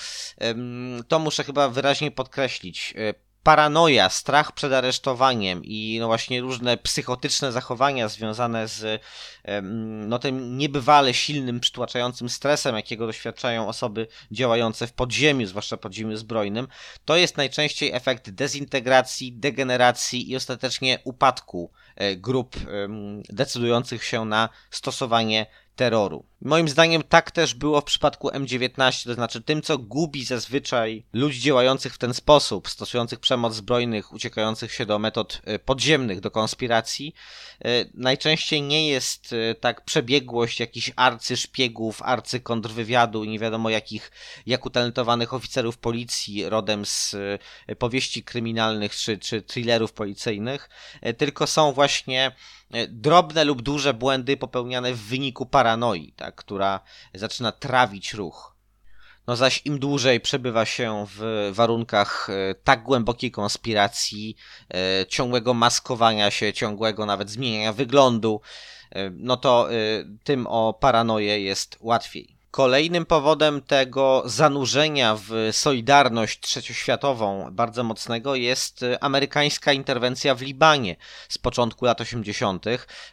to 1.08 1.18
muszę 1.18 1.44
chyba 1.44 1.68
wyraźnie 1.68 2.10
podkreślić. 2.10 2.94
Paranoja, 3.42 4.10
strach 4.10 4.52
przed 4.52 4.72
aresztowaniem 4.72 5.64
i 5.64 5.96
no 6.00 6.06
właśnie 6.06 6.40
różne 6.40 6.76
psychotyczne 6.76 7.52
zachowania 7.52 8.08
związane 8.08 8.68
z 8.68 9.02
no 10.06 10.18
tym 10.18 10.58
niebywale 10.58 11.14
silnym, 11.14 11.60
przytłaczającym 11.60 12.28
stresem, 12.28 12.76
jakiego 12.76 13.06
doświadczają 13.06 13.68
osoby 13.68 14.06
działające 14.30 14.86
w 14.86 14.92
podziemiu, 14.92 15.46
zwłaszcza 15.46 15.76
podziemiu 15.76 16.16
zbrojnym, 16.16 16.68
to 17.04 17.16
jest 17.16 17.36
najczęściej 17.36 17.92
efekt 17.92 18.30
dezintegracji, 18.30 19.32
degeneracji 19.32 20.30
i 20.30 20.36
ostatecznie 20.36 20.98
upadku 21.04 21.70
grup 22.16 22.56
em, 22.56 23.22
decydujących 23.28 24.04
się 24.04 24.24
na 24.24 24.48
stosowanie 24.70 25.46
terroru. 25.80 26.24
Moim 26.42 26.68
zdaniem 26.68 27.02
tak 27.02 27.30
też 27.30 27.54
było 27.54 27.80
w 27.80 27.84
przypadku 27.84 28.28
M19, 28.28 29.04
to 29.04 29.14
znaczy 29.14 29.42
tym, 29.42 29.62
co 29.62 29.78
gubi 29.78 30.24
zazwyczaj 30.24 31.04
ludzi 31.12 31.40
działających 31.40 31.94
w 31.94 31.98
ten 31.98 32.14
sposób, 32.14 32.68
stosujących 32.68 33.20
przemoc 33.20 33.54
zbrojnych, 33.54 34.12
uciekających 34.12 34.72
się 34.72 34.86
do 34.86 34.98
metod 34.98 35.40
e, 35.44 35.58
podziemnych, 35.58 36.20
do 36.20 36.30
konspiracji, 36.30 37.14
e, 37.64 37.84
najczęściej 37.94 38.62
nie 38.62 38.88
jest 38.88 39.32
e, 39.32 39.54
tak 39.54 39.84
przebiegłość 39.84 40.60
jakichś 40.60 40.92
arcyszpiegów, 40.96 42.02
arcykontrwywiadu 42.02 43.24
nie 43.24 43.38
wiadomo 43.38 43.70
jakich, 43.70 44.10
jak 44.46 44.66
utalentowanych 44.66 45.34
oficerów 45.34 45.78
policji 45.78 46.48
rodem 46.48 46.86
z 46.86 47.16
e, 47.66 47.76
powieści 47.76 48.24
kryminalnych 48.24 48.96
czy, 48.96 49.18
czy 49.18 49.42
thrillerów 49.42 49.92
policyjnych, 49.92 50.70
e, 51.00 51.14
tylko 51.14 51.46
są 51.46 51.72
właśnie 51.72 51.89
e, 52.08 52.86
drobne 52.88 53.44
lub 53.44 53.62
duże 53.62 53.94
błędy 53.94 54.36
popełniane 54.36 54.92
w 54.92 55.00
wyniku 55.00 55.46
paranoi, 55.46 56.12
tak, 56.12 56.34
która 56.34 56.80
zaczyna 57.14 57.52
trawić 57.52 58.14
ruch. 58.14 58.56
No 59.26 59.36
zaś 59.36 59.62
im 59.64 59.78
dłużej 59.78 60.20
przebywa 60.20 60.64
się 60.64 61.06
w 61.16 61.50
warunkach 61.52 62.28
e, 62.30 62.54
tak 62.54 62.82
głębokiej 62.82 63.30
konspiracji, 63.30 64.36
e, 64.74 65.06
ciągłego 65.06 65.54
maskowania 65.54 66.30
się, 66.30 66.52
ciągłego 66.52 67.06
nawet 67.06 67.30
zmieniania 67.30 67.72
wyglądu, 67.72 68.40
no 69.12 69.36
to 69.36 69.68
tym 70.24 70.46
o 70.46 70.72
paranoję 70.72 71.40
jest 71.40 71.76
łatwiej. 71.80 72.39
Kolejnym 72.50 73.06
powodem 73.06 73.62
tego 73.62 74.22
zanurzenia 74.26 75.16
w 75.16 75.32
solidarność 75.52 76.40
trzecioświatową 76.40 77.48
bardzo 77.52 77.84
mocnego 77.84 78.34
jest 78.34 78.82
e, 78.82 79.04
amerykańska 79.04 79.72
interwencja 79.72 80.34
w 80.34 80.40
Libanie 80.40 80.96
z 81.28 81.38
początku 81.38 81.84
lat 81.84 82.00
80. 82.00 82.66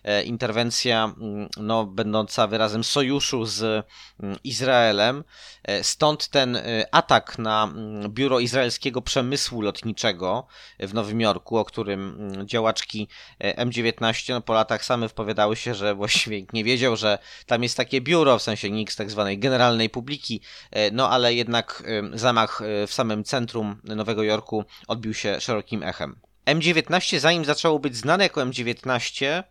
E, 0.03 0.23
Interwencja 0.23 1.03
mm, 1.03 1.49
no, 1.57 1.85
będąca 1.85 2.47
wyrazem 2.47 2.83
sojuszu 2.83 3.45
z 3.45 3.85
mm, 4.19 4.37
Izraelem. 4.43 5.23
E, 5.63 5.83
Stąd 5.83 6.27
ten 6.27 6.57
atak 6.91 7.37
na 7.37 7.63
mm, 7.63 8.11
biuro 8.11 8.39
izraelskiego 8.39 9.01
przemysłu 9.01 9.61
lotniczego 9.61 10.47
w 10.79 10.93
Nowym 10.93 11.21
Jorku, 11.21 11.57
o 11.57 11.65
którym 11.65 12.31
działaczki 12.45 13.07
e, 13.39 13.65
M19 13.65 14.33
no, 14.33 14.41
po 14.41 14.53
latach 14.53 14.85
same 14.85 15.07
wypowiadały 15.07 15.55
się, 15.55 15.75
że 15.75 15.95
właściwie 16.05 16.45
nie 16.53 16.63
wiedział, 16.63 16.95
że 16.95 17.19
tam 17.45 17.63
jest 17.63 17.77
takie 17.77 18.01
biuro, 18.01 18.39
w 18.39 18.41
sensie 18.41 18.71
nikt 18.71 18.93
z 18.93 18.95
tak 18.95 19.11
zwanej 19.11 19.26
generalnej 19.35 19.89
publiki, 19.89 20.41
e, 20.71 20.91
no 20.91 21.09
ale 21.09 21.33
jednak 21.33 21.83
zamach 22.13 22.61
e, 22.61 22.87
w 22.87 22.93
samym 22.93 23.23
centrum 23.23 23.81
Nowego 23.83 24.23
Jorku 24.23 24.65
odbił 24.87 25.13
się 25.13 25.41
szerokim 25.41 25.83
echem. 25.83 26.19
M19, 26.45 27.19
zanim 27.19 27.45
zaczęło 27.45 27.79
być 27.79 27.95
znane 27.95 28.23
jako 28.23 28.41
M19, 28.41 29.25
e, 29.25 29.43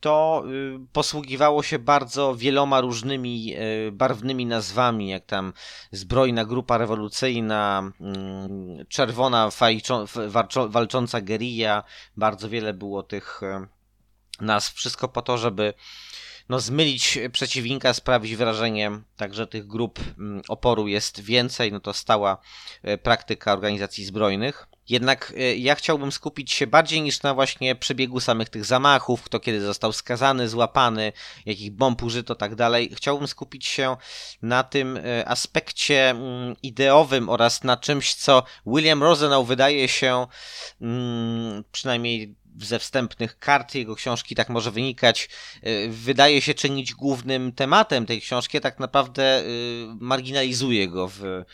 to 0.00 0.44
y, 0.46 0.78
posługiwało 0.92 1.62
się 1.62 1.78
bardzo 1.78 2.36
wieloma 2.36 2.80
różnymi 2.80 3.56
barwnymi 3.92 4.46
nazwami, 4.46 5.08
jak 5.08 5.26
tam 5.26 5.52
zbrojna 5.92 6.44
grupa 6.44 6.78
rewolucyjna, 6.78 7.92
mm, 8.00 8.86
czerwona 8.88 9.50
walcząca 10.68 11.20
gerilla, 11.20 11.82
bardzo 12.16 12.48
wiele 12.48 12.74
było 12.74 13.02
tych 13.02 13.40
nazw, 14.40 14.74
wszystko 14.74 15.08
po 15.08 15.22
to, 15.22 15.38
żeby 15.38 15.74
no, 16.48 16.60
zmylić 16.60 17.18
przeciwnika, 17.32 17.94
sprawić 17.94 18.36
wrażenie, 18.36 18.90
także 19.16 19.46
tych 19.46 19.66
grup 19.66 20.00
mm, 20.18 20.42
oporu 20.48 20.88
jest 20.88 21.20
więcej, 21.20 21.72
no 21.72 21.80
to 21.80 21.92
stała 21.92 22.38
e, 22.82 22.98
praktyka 22.98 23.52
organizacji 23.52 24.04
zbrojnych. 24.04 24.68
Jednak 24.88 25.32
e, 25.36 25.56
ja 25.56 25.74
chciałbym 25.74 26.12
skupić 26.12 26.52
się 26.52 26.66
bardziej 26.66 27.02
niż 27.02 27.22
na 27.22 27.34
właśnie 27.34 27.74
przebiegu 27.74 28.20
samych 28.20 28.48
tych 28.48 28.64
zamachów, 28.64 29.22
kto 29.22 29.40
kiedy 29.40 29.60
został 29.60 29.92
skazany, 29.92 30.48
złapany, 30.48 31.12
jakich 31.46 31.72
bomb 31.72 32.02
użyto, 32.02 32.34
tak 32.34 32.54
dalej. 32.54 32.90
Chciałbym 32.96 33.28
skupić 33.28 33.66
się 33.66 33.96
na 34.42 34.64
tym 34.64 34.96
e, 34.96 35.28
aspekcie 35.28 36.10
mm, 36.10 36.56
ideowym 36.62 37.28
oraz 37.28 37.64
na 37.64 37.76
czymś, 37.76 38.14
co 38.14 38.42
William 38.66 39.02
Rosenau 39.02 39.44
wydaje 39.44 39.88
się, 39.88 40.26
mm, 40.80 41.64
przynajmniej 41.72 42.34
ze 42.60 42.78
wstępnych 42.78 43.38
kart 43.38 43.74
jego 43.74 43.94
książki 43.94 44.34
tak 44.34 44.48
może 44.48 44.70
wynikać, 44.70 45.28
y, 45.66 45.88
wydaje 45.90 46.42
się 46.42 46.54
czynić 46.54 46.94
głównym 46.94 47.52
tematem 47.52 48.06
tej 48.06 48.20
książki, 48.20 48.58
a 48.58 48.60
tak 48.60 48.80
naprawdę 48.80 49.42
y, 49.42 49.44
marginalizuje 50.00 50.88
go 50.88 51.08
w 51.08 51.24
y, 51.24 51.44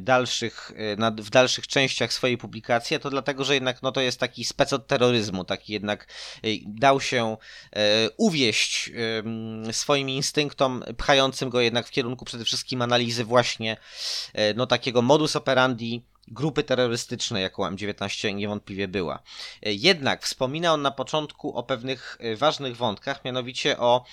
dalszych, 0.00 0.72
w 1.18 1.30
dalszych 1.30 1.66
częściach 1.66 2.12
swojej 2.12 2.38
publikacji, 2.38 2.98
to 3.00 3.10
dlatego, 3.10 3.44
że 3.44 3.54
jednak 3.54 3.82
no, 3.82 3.92
to 3.92 4.00
jest 4.00 4.20
taki 4.20 4.44
spec 4.44 4.72
od 4.72 4.86
terroryzmu, 4.86 5.44
taki 5.44 5.72
jednak 5.72 6.06
dał 6.66 7.00
się 7.00 7.36
uwieść 8.16 8.90
swoim 9.72 10.08
instynktom, 10.10 10.84
pchającym 10.96 11.50
go 11.50 11.60
jednak 11.60 11.86
w 11.86 11.90
kierunku 11.90 12.24
przede 12.24 12.44
wszystkim 12.44 12.82
analizy 12.82 13.24
właśnie 13.24 13.76
no, 14.56 14.66
takiego 14.66 15.02
modus 15.02 15.36
operandi 15.36 16.04
grupy 16.28 16.62
terrorystycznej, 16.62 17.42
jaką 17.42 17.62
M19 17.62 18.34
niewątpliwie 18.34 18.88
była. 18.88 19.22
E, 19.62 19.72
Jednak 19.72 20.22
wspomina 20.22 20.72
on 20.72 20.82
na 20.82 20.90
początku 20.90 21.56
o 21.56 21.62
pewnych 21.62 22.18
e, 22.20 22.36
ważnych 22.36 22.76
wątkach, 22.76 23.24
mianowicie 23.24 23.78
o 23.78 24.04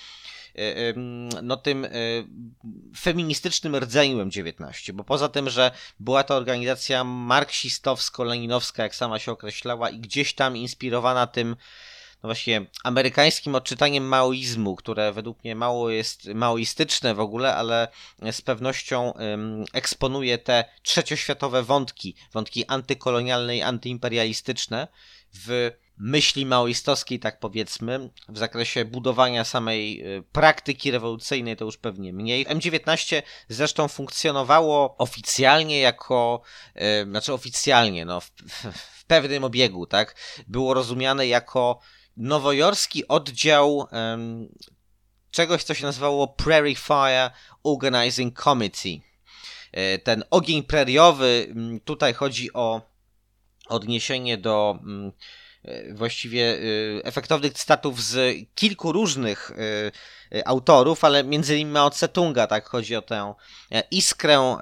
e, 0.54 0.94
no 1.42 1.56
tym 1.56 1.86
feministycznym 2.96 3.76
rdzeniu 3.76 4.24
M19, 4.24 4.92
bo 4.92 5.04
poza 5.04 5.28
tym, 5.28 5.50
że 5.50 5.70
była 6.00 6.24
to 6.24 6.36
organizacja 6.36 7.04
marksistowsko-leninowska, 7.04 8.82
jak 8.82 8.94
sama 8.94 9.18
się 9.18 9.32
określała 9.32 9.90
i 9.90 9.98
gdzieś 9.98 10.34
tam 10.34 10.56
inspirowana 10.56 11.26
tym 11.26 11.56
no 12.22 12.28
właśnie 12.28 12.66
amerykańskim 12.84 13.54
odczytaniem 13.54 14.04
maoizmu, 14.04 14.76
które 14.76 15.12
według 15.12 15.44
mnie 15.44 15.54
mało 15.54 15.90
jest 15.90 16.26
maoistyczne 16.26 17.14
w 17.14 17.20
ogóle, 17.20 17.56
ale 17.56 17.88
z 18.32 18.42
pewnością 18.42 19.12
eksponuje 19.72 20.38
te 20.38 20.64
trzecioświatowe 20.82 21.62
wątki, 21.62 22.14
wątki 22.32 22.66
antykolonialne 22.66 23.56
i 23.56 23.62
antyimperialistyczne 23.62 24.88
w 25.34 25.70
myśli 26.00 26.46
maoistowskiej, 26.46 27.20
tak 27.20 27.40
powiedzmy, 27.40 28.10
w 28.28 28.38
zakresie 28.38 28.84
budowania 28.84 29.44
samej 29.44 30.06
y, 30.18 30.22
praktyki 30.22 30.90
rewolucyjnej, 30.90 31.56
to 31.56 31.64
już 31.64 31.76
pewnie 31.76 32.12
mniej. 32.12 32.46
M19 32.46 33.22
zresztą 33.48 33.88
funkcjonowało 33.88 34.96
oficjalnie 34.98 35.80
jako, 35.80 36.42
y, 36.76 37.04
znaczy 37.10 37.32
oficjalnie, 37.32 38.04
no, 38.04 38.20
w, 38.20 38.30
w 39.00 39.04
pewnym 39.04 39.44
obiegu, 39.44 39.86
tak, 39.86 40.14
było 40.48 40.74
rozumiane 40.74 41.26
jako 41.26 41.80
nowojorski 42.16 43.08
oddział 43.08 43.86
em, 43.90 44.48
czegoś, 45.30 45.64
co 45.64 45.74
się 45.74 45.86
nazywało 45.86 46.28
Prairie 46.28 46.76
Fire 46.76 47.30
Organizing 47.64 48.42
Committee. 48.42 49.02
E, 49.72 49.98
Ten 49.98 50.24
ogień 50.30 50.62
preriowy, 50.62 51.54
tutaj 51.84 52.14
chodzi 52.14 52.52
o 52.52 52.82
odniesienie 53.68 54.38
do 54.38 54.78
e, 55.64 55.94
właściwie 55.94 56.54
e, 56.54 56.58
efektownych 57.04 57.52
cytatów 57.52 58.02
z 58.02 58.36
kilku 58.54 58.92
różnych 58.92 59.50
autorów, 60.44 61.04
ale 61.04 61.24
między 61.24 61.54
innymi 61.54 61.72
Mao 61.72 61.90
Tse-tunga, 61.90 62.46
tak 62.46 62.68
chodzi 62.68 62.96
o 62.96 63.02
tę 63.02 63.34
iskrę, 63.90 64.56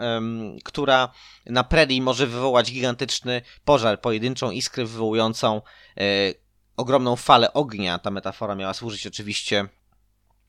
która 0.64 1.12
na 1.46 1.64
prerii 1.64 2.02
może 2.02 2.26
wywołać 2.26 2.72
gigantyczny 2.72 3.42
pożar, 3.64 4.00
pojedynczą 4.00 4.50
iskrę 4.50 4.84
wywołującą 4.84 5.62
ogromną 6.78 7.16
falę 7.16 7.52
ognia. 7.52 7.98
Ta 7.98 8.10
metafora 8.10 8.54
miała 8.54 8.74
służyć 8.74 9.06
oczywiście 9.06 9.68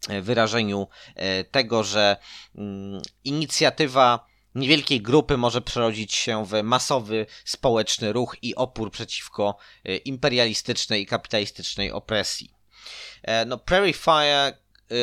e, 0.09 0.21
wyrażeniu 0.21 0.87
e, 1.15 1.43
tego, 1.43 1.83
że 1.83 2.17
mm, 2.55 3.01
inicjatywa 3.23 4.29
niewielkiej 4.55 5.01
grupy 5.01 5.37
może 5.37 5.61
przerodzić 5.61 6.15
się 6.15 6.45
w 6.45 6.63
masowy 6.63 7.25
społeczny 7.45 8.13
ruch 8.13 8.35
i 8.41 8.55
opór 8.55 8.91
przeciwko 8.91 9.57
e, 9.85 9.97
imperialistycznej 9.97 11.01
i 11.01 11.05
kapitalistycznej 11.05 11.91
opresji. 11.91 12.53
No, 13.45 13.57
Prairie 13.57 13.93
Fire 13.93 14.57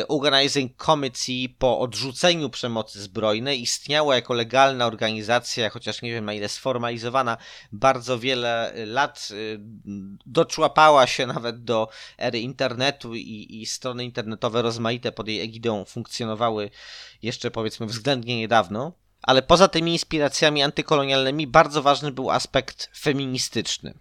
Organizing 0.07 0.83
Committee 0.85 1.49
po 1.59 1.79
odrzuceniu 1.79 2.49
przemocy 2.49 3.01
zbrojnej 3.01 3.61
istniała 3.61 4.15
jako 4.15 4.33
legalna 4.33 4.85
organizacja, 4.85 5.69
chociaż 5.69 6.01
nie 6.01 6.11
wiem 6.11 6.25
na 6.25 6.33
ile 6.33 6.49
sformalizowana, 6.49 7.37
bardzo 7.71 8.19
wiele 8.19 8.73
lat 8.85 9.27
y, 9.31 9.59
doczłapała 10.25 11.07
się 11.07 11.27
nawet 11.27 11.63
do 11.63 11.89
ery 12.17 12.39
internetu 12.39 13.15
i, 13.15 13.47
i 13.61 13.65
strony 13.65 14.05
internetowe 14.05 14.61
rozmaite 14.61 15.11
pod 15.11 15.27
jej 15.27 15.41
egidą 15.41 15.85
funkcjonowały 15.85 16.69
jeszcze 17.21 17.51
powiedzmy 17.51 17.85
względnie 17.85 18.37
niedawno. 18.37 18.93
Ale 19.21 19.41
poza 19.41 19.67
tymi 19.67 19.91
inspiracjami 19.91 20.63
antykolonialnymi 20.63 21.47
bardzo 21.47 21.81
ważny 21.81 22.11
był 22.11 22.31
aspekt 22.31 22.89
feministyczny. 22.99 23.93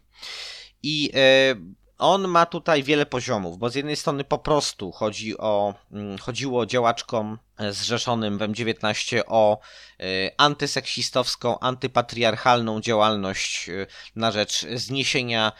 I 0.83 1.11
e, 1.15 1.55
on 1.99 2.29
ma 2.29 2.47
tutaj 2.47 2.83
wiele 2.83 3.07
poziomów, 3.07 3.59
bo 3.59 3.71
z 3.71 3.75
jednej 3.75 3.97
strony 3.97 4.25
po 4.25 4.39
prostu 4.39 4.93
chodzi 4.93 5.39
o, 5.39 5.75
mm, 5.93 6.19
chodziło 6.19 6.67
działaczkom 6.67 7.39
e, 7.59 7.73
zrzeszonym 7.73 8.39
w 8.39 8.41
M19 8.41 9.23
o 9.27 9.59
e, 10.01 10.05
antyseksistowską, 10.37 11.59
antypatriarchalną 11.59 12.81
działalność 12.81 13.69
e, 13.69 13.87
na 14.17 14.33
rzecz 14.33 14.67
zniesienia 14.75 15.53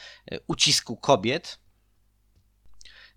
ucisku 0.47 0.97
kobiet. 0.97 1.59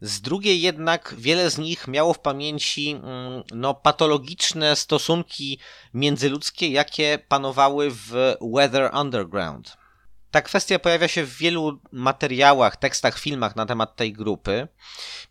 Z 0.02 0.22
drugiej 0.22 0.62
jednak 0.62 1.16
wiele 1.18 1.50
z 1.50 1.58
nich 1.58 1.88
miało 1.88 2.14
w 2.14 2.20
pamięci 2.20 2.92
mm, 2.92 3.44
no, 3.52 3.74
patologiczne 3.74 4.76
stosunki 4.76 5.60
międzyludzkie, 5.94 6.68
jakie 6.68 7.20
panowały 7.28 7.92
w 7.92 8.36
Weather 8.42 8.92
Underground. 8.96 9.78
Ta 10.32 10.42
kwestia 10.42 10.80
pojawia 10.80 11.08
się 11.08 11.24
w 11.24 11.38
wielu 11.38 11.80
materiałach, 11.92 12.76
tekstach, 12.76 13.20
filmach 13.20 13.56
na 13.56 13.66
temat 13.66 13.96
tej 13.96 14.14
grupy. 14.14 14.68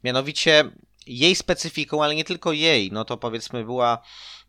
Mianowicie 0.04 0.70
jej 1.06 1.34
specyfiką, 1.34 2.04
ale 2.04 2.14
nie 2.14 2.24
tylko 2.24 2.52
jej, 2.52 2.92
no 2.92 3.04
to 3.04 3.16
powiedzmy 3.16 3.64
była 3.64 3.98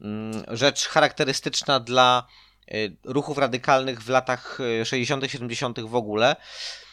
mm, 0.01 0.43
rzecz 0.47 0.87
charakterystyczna 0.87 1.79
dla 1.79 2.27
y, 2.73 2.95
ruchów 3.03 3.37
radykalnych 3.37 4.03
w 4.03 4.09
latach 4.09 4.59
y, 4.81 4.85
60., 4.85 5.31
70. 5.31 5.79
w 5.79 5.95
ogóle. 5.95 6.35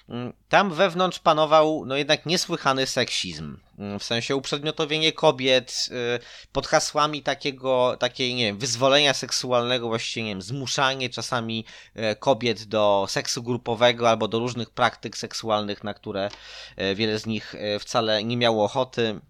Mm, 0.08 0.32
Tam 0.48 0.70
wewnątrz 0.74 1.18
panował 1.18 1.84
no 1.86 1.96
jednak 1.96 2.26
niesłychany 2.26 2.86
seksizm. 2.86 3.56
Mm, 3.78 3.98
W 3.98 4.04
sensie 4.04 4.36
uprzedmiotowienie 4.36 5.12
kobiet 5.12 5.88
y, 6.16 6.48
pod 6.52 6.66
hasłami 6.66 7.22
takiego, 7.22 7.96
takiej, 7.98 8.34
nie 8.34 8.44
wiem, 8.44 8.58
wyzwolenia 8.58 9.14
seksualnego, 9.14 9.88
właściwie, 9.88 10.24
nie 10.24 10.30
wiem, 10.30 10.42
zmuszanie 10.42 11.10
czasami 11.10 11.64
e, 11.94 12.16
kobiet 12.16 12.64
do 12.64 13.06
seksu 13.08 13.42
grupowego 13.42 14.08
albo 14.10 14.28
do 14.28 14.38
różnych 14.38 14.70
praktyk 14.70 15.16
seksualnych, 15.16 15.84
na 15.84 15.94
które 15.94 16.28
e, 16.76 16.94
wiele 16.94 17.18
z 17.18 17.26
nich 17.26 17.54
e, 17.54 17.78
wcale 17.78 18.24
nie 18.24 18.36
miało 18.36 18.64
ochoty. 18.64 19.20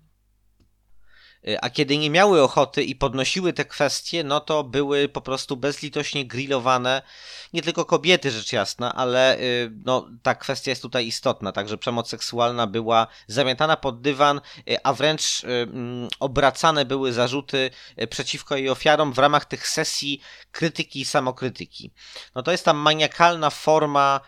Y, 1.49 1.61
A 1.61 1.71
kiedy 1.71 1.99
nie 1.99 2.11
miały 2.11 2.43
ochoty 2.43 2.85
i 2.85 2.95
podnosiły 2.95 3.53
te 3.53 3.65
kwestie, 3.65 4.25
no 4.25 4.41
to 4.41 4.65
były 4.65 5.09
po 5.09 5.21
prostu 5.21 5.57
bezlitośnie 5.57 6.27
grillowane 6.27 7.03
nie 7.53 7.63
tylko 7.63 7.85
kobiety, 7.85 8.31
rzecz 8.31 8.53
jasna, 8.53 8.95
ale 8.95 9.39
y, 9.39 9.71
no, 9.85 10.09
ta 10.23 10.35
kwestia 10.35 10.71
jest 10.71 10.83
tutaj 10.83 11.07
istotna. 11.07 11.53
Także 11.53 11.79
przemoc 11.79 12.09
seksualna 12.09 12.67
była 12.67 13.07
zamiatana 13.27 13.77
pod 13.77 14.01
dywan, 14.01 14.41
y, 14.71 14.77
a 14.85 14.93
wręcz 14.93 15.43
mm, 15.45 16.09
obracane 16.21 16.85
były 16.85 17.13
zarzuty 17.13 17.71
przeciwko 18.11 18.57
jej 18.57 18.69
ofiarom 18.69 19.13
w 19.13 19.19
ramach 19.19 19.45
tych 19.45 19.69
sesji 19.69 20.21
krytyki 20.53 21.01
i 21.01 21.05
samokrytyki. 21.05 21.91
No 22.35 22.43
to 22.43 22.53
jest 22.53 22.65
ta 22.65 22.73
maniakalna 22.73 23.51
forma 23.51 24.21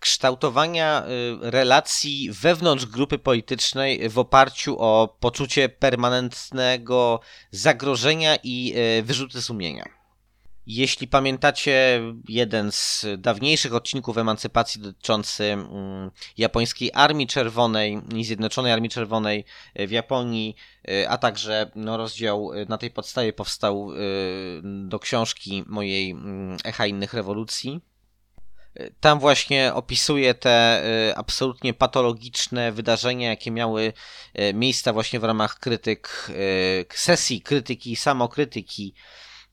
kształtowania 0.00 1.04
y, 1.06 1.50
relacji 1.50 2.30
wewnątrz 2.32 2.86
grupy 2.86 3.18
politycznej 3.18 4.08
w 4.08 4.18
oparciu 4.18 4.76
o 4.78 5.16
poczucie 5.20 5.68
permanentnego 5.68 7.20
zagrożenia 7.50 8.36
i 8.42 8.74
y, 8.98 9.02
wyrzuty 9.02 9.42
sumienia. 9.42 9.84
Jeśli 10.66 11.08
pamiętacie 11.08 12.00
jeden 12.28 12.72
z 12.72 13.06
dawniejszych 13.18 13.74
odcinków 13.74 14.18
emancypacji 14.18 14.80
dotyczący 14.80 15.44
mm, 15.44 16.10
japońskiej 16.38 16.90
Armii 16.94 17.26
Czerwonej 17.26 18.00
i 18.14 18.24
Zjednoczonej 18.24 18.72
Armii 18.72 18.90
Czerwonej 18.90 19.44
y, 19.80 19.86
w 19.86 19.90
Japonii, 19.90 20.56
a 21.08 21.18
także 21.18 21.70
no, 21.74 21.96
rozdział 21.96 22.50
na 22.68 22.78
tej 22.78 22.90
podstawie 22.90 23.32
powstał 23.32 23.90
do 24.62 24.98
książki 24.98 25.64
mojej 25.66 26.10
mm, 26.10 26.56
Echa 26.64 26.86
innych 26.86 27.14
rewolucji, 27.14 27.80
tam 29.00 29.20
właśnie 29.20 29.74
opisuje 29.74 30.34
te 30.34 30.82
y, 31.10 31.16
absolutnie 31.16 31.74
patologiczne 31.74 32.72
wydarzenia, 32.72 33.28
jakie 33.28 33.50
miały 33.50 33.92
y, 34.38 34.54
miejsca 34.54 34.92
właśnie 34.92 35.20
w 35.20 35.24
ramach 35.24 35.58
krytyk, 35.58 36.26
y, 36.30 36.86
sesji 36.94 37.40
krytyki 37.40 37.96
samokrytyki, 37.96 38.94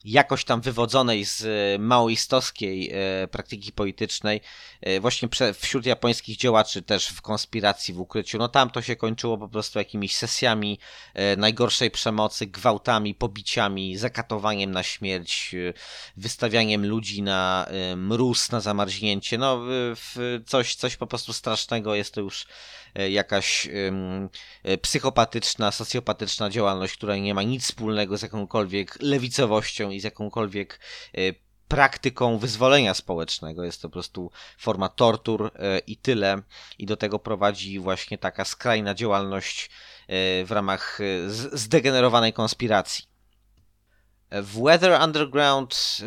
jakoś 0.05 0.43
tam 0.43 0.61
wywodzonej 0.61 1.25
z 1.25 1.41
y, 1.41 1.79
maoistowskiej 1.79 2.91
y, 3.23 3.27
praktyki 3.27 3.71
politycznej, 3.71 4.41
y, 4.87 4.99
właśnie 4.99 5.29
wśród 5.59 5.85
japońskich 5.85 6.37
działaczy 6.37 6.81
też 6.81 7.07
w 7.07 7.21
konspiracji, 7.21 7.93
w 7.93 7.99
ukryciu. 7.99 8.37
No 8.37 8.47
tam 8.47 8.69
to 8.69 8.81
się 8.81 8.95
kończyło 8.95 9.37
po 9.37 9.49
prostu 9.49 9.79
jakimiś 9.79 10.15
sesjami 10.15 10.79
najgorszej 11.37 11.91
przemocy, 11.91 12.47
gwałtami, 12.47 13.15
pobiciami, 13.15 13.97
zakatowaniem 13.97 14.71
na 14.71 14.83
śmierć, 14.83 15.55
wystawianiem 16.17 16.85
ludzi 16.85 17.21
na 17.21 17.67
mróz, 17.95 18.51
na 18.51 18.59
zamarznięcie. 18.59 19.37
No, 19.37 19.61
coś, 20.45 20.75
coś 20.75 20.95
po 20.95 21.07
prostu 21.07 21.33
strasznego. 21.33 21.95
Jest 21.95 22.13
to 22.13 22.21
już 22.21 22.45
jakaś 23.09 23.67
psychopatyczna, 24.81 25.71
socjopatyczna 25.71 26.49
działalność, 26.49 26.93
która 26.93 27.15
nie 27.17 27.33
ma 27.33 27.43
nic 27.43 27.63
wspólnego 27.63 28.17
z 28.17 28.21
jakąkolwiek 28.21 28.97
lewicowością 29.01 29.92
i 29.95 29.99
z 29.99 30.03
jakąkolwiek 30.03 30.79
y, 31.17 31.35
praktyką 31.67 32.37
wyzwolenia 32.37 32.93
społecznego. 32.93 33.63
Jest 33.63 33.81
to 33.81 33.89
po 33.89 33.93
prostu 33.93 34.31
forma 34.57 34.89
tortur 34.89 35.45
y, 35.45 35.79
i 35.79 35.97
tyle. 35.97 36.41
I 36.77 36.85
do 36.85 36.97
tego 36.97 37.19
prowadzi 37.19 37.79
właśnie 37.79 38.17
taka 38.17 38.45
skrajna 38.45 38.93
działalność 38.93 39.65
y, 39.65 40.45
w 40.45 40.51
ramach 40.51 40.99
zdegenerowanej 41.51 42.33
konspiracji. 42.33 43.05
W 44.31 44.63
Weather 44.63 45.01
Underground 45.01 45.97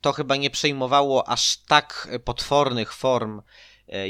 to 0.00 0.12
chyba 0.12 0.36
nie 0.36 0.50
przejmowało 0.50 1.28
aż 1.28 1.56
tak 1.56 2.08
potwornych 2.24 2.92
form 2.92 3.42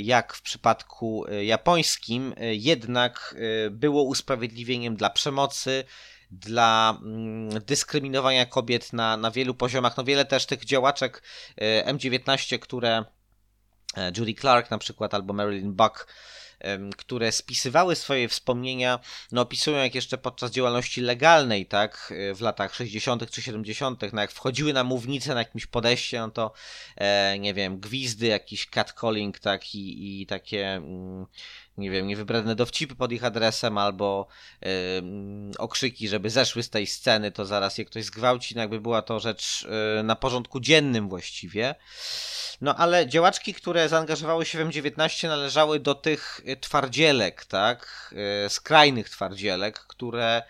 jak 0.02 0.34
w 0.34 0.42
przypadku 0.42 1.24
japońskim, 1.42 2.34
jednak 2.52 3.34
było 3.70 4.02
usprawiedliwieniem 4.02 4.96
dla 4.96 5.10
przemocy, 5.10 5.84
dla 6.32 6.98
mm, 7.02 7.50
dyskryminowania 7.64 8.46
kobiet 8.46 8.92
na, 8.92 9.16
na 9.16 9.30
wielu 9.30 9.54
poziomach. 9.54 9.96
No 9.96 10.04
wiele 10.04 10.24
też 10.24 10.46
tych 10.46 10.64
działaczek 10.64 11.22
y, 11.50 11.84
M19, 11.86 12.58
które 12.58 13.04
e, 13.96 14.12
Judy 14.16 14.34
Clark 14.34 14.70
na 14.70 14.78
przykład 14.78 15.14
albo 15.14 15.32
Marilyn 15.32 15.72
Buck 15.72 16.06
które 16.96 17.32
spisywały 17.32 17.96
swoje 17.96 18.28
wspomnienia, 18.28 18.98
no 19.32 19.40
opisują 19.40 19.76
jak 19.76 19.94
jeszcze 19.94 20.18
podczas 20.18 20.50
działalności 20.50 21.00
legalnej, 21.00 21.66
tak, 21.66 22.12
y, 22.30 22.34
w 22.34 22.40
latach 22.40 22.74
60. 22.74 23.30
czy 23.30 23.42
70., 23.42 24.02
no 24.12 24.20
jak 24.20 24.32
wchodziły 24.32 24.72
na 24.72 24.84
mównicę 24.84 25.34
na 25.34 25.40
jakimś 25.40 25.66
podejście, 25.66 26.20
no 26.20 26.30
to 26.30 26.52
e, 26.96 27.38
nie 27.38 27.54
wiem, 27.54 27.80
gwizdy, 27.80 28.26
jakiś 28.26 28.66
catcalling, 28.66 29.38
tak, 29.38 29.74
i, 29.74 30.22
i 30.22 30.26
takie 30.26 30.66
mm, 30.66 31.26
nie 31.78 31.90
wiem, 31.90 32.06
niewybredne 32.06 32.54
dowcipy 32.54 32.94
pod 32.94 33.12
ich 33.12 33.24
adresem, 33.24 33.78
albo 33.78 34.26
ym, 34.98 35.50
okrzyki, 35.58 36.08
żeby 36.08 36.30
zeszły 36.30 36.62
z 36.62 36.70
tej 36.70 36.86
sceny, 36.86 37.32
to 37.32 37.44
zaraz 37.44 37.78
je 37.78 37.84
ktoś 37.84 38.04
zgwałci, 38.04 38.54
no 38.54 38.60
jakby 38.60 38.80
była 38.80 39.02
to 39.02 39.20
rzecz 39.20 39.66
y, 40.00 40.02
na 40.02 40.16
porządku 40.16 40.60
dziennym 40.60 41.08
właściwie. 41.08 41.74
No 42.60 42.76
ale 42.76 43.08
działaczki, 43.08 43.54
które 43.54 43.88
zaangażowały 43.88 44.46
się 44.46 44.64
w 44.64 44.68
M19 44.68 45.28
należały 45.28 45.80
do 45.80 45.94
tych 45.94 46.40
y, 46.48 46.56
twardzielek, 46.56 47.44
tak, 47.44 48.14
y, 48.46 48.48
skrajnych 48.48 49.10
twardzielek, 49.10 49.78
które 49.78 50.42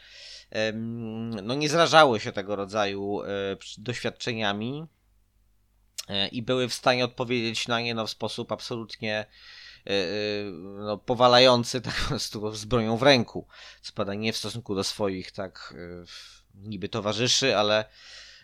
no 1.43 1.55
nie 1.55 1.69
zrażały 1.69 2.20
się 2.20 2.32
tego 2.32 2.57
rodzaju 2.57 3.20
doświadczeniami 3.78 4.86
i 6.32 6.43
były 6.43 6.69
w 6.69 6.74
stanie 6.74 7.05
odpowiedzieć 7.05 7.69
na 7.69 7.81
nie 7.81 7.94
no, 7.94 8.07
w 8.07 8.11
sposób 8.11 8.53
absolutnie 8.53 9.27
no, 10.53 10.99
powalający, 10.99 11.81
tak 11.81 11.95
po 11.95 12.09
prostu 12.09 12.55
z 12.55 12.65
bronią 12.65 12.97
w 12.97 13.03
ręku. 13.03 13.47
Spada 13.83 14.15
nie 14.15 14.33
w 14.33 14.37
stosunku 14.37 14.75
do 14.75 14.85
swoich, 14.85 15.33
tak, 15.33 15.75
y, 15.77 16.05
niby 16.55 16.89
towarzyszy, 16.89 17.57
ale 17.57 17.85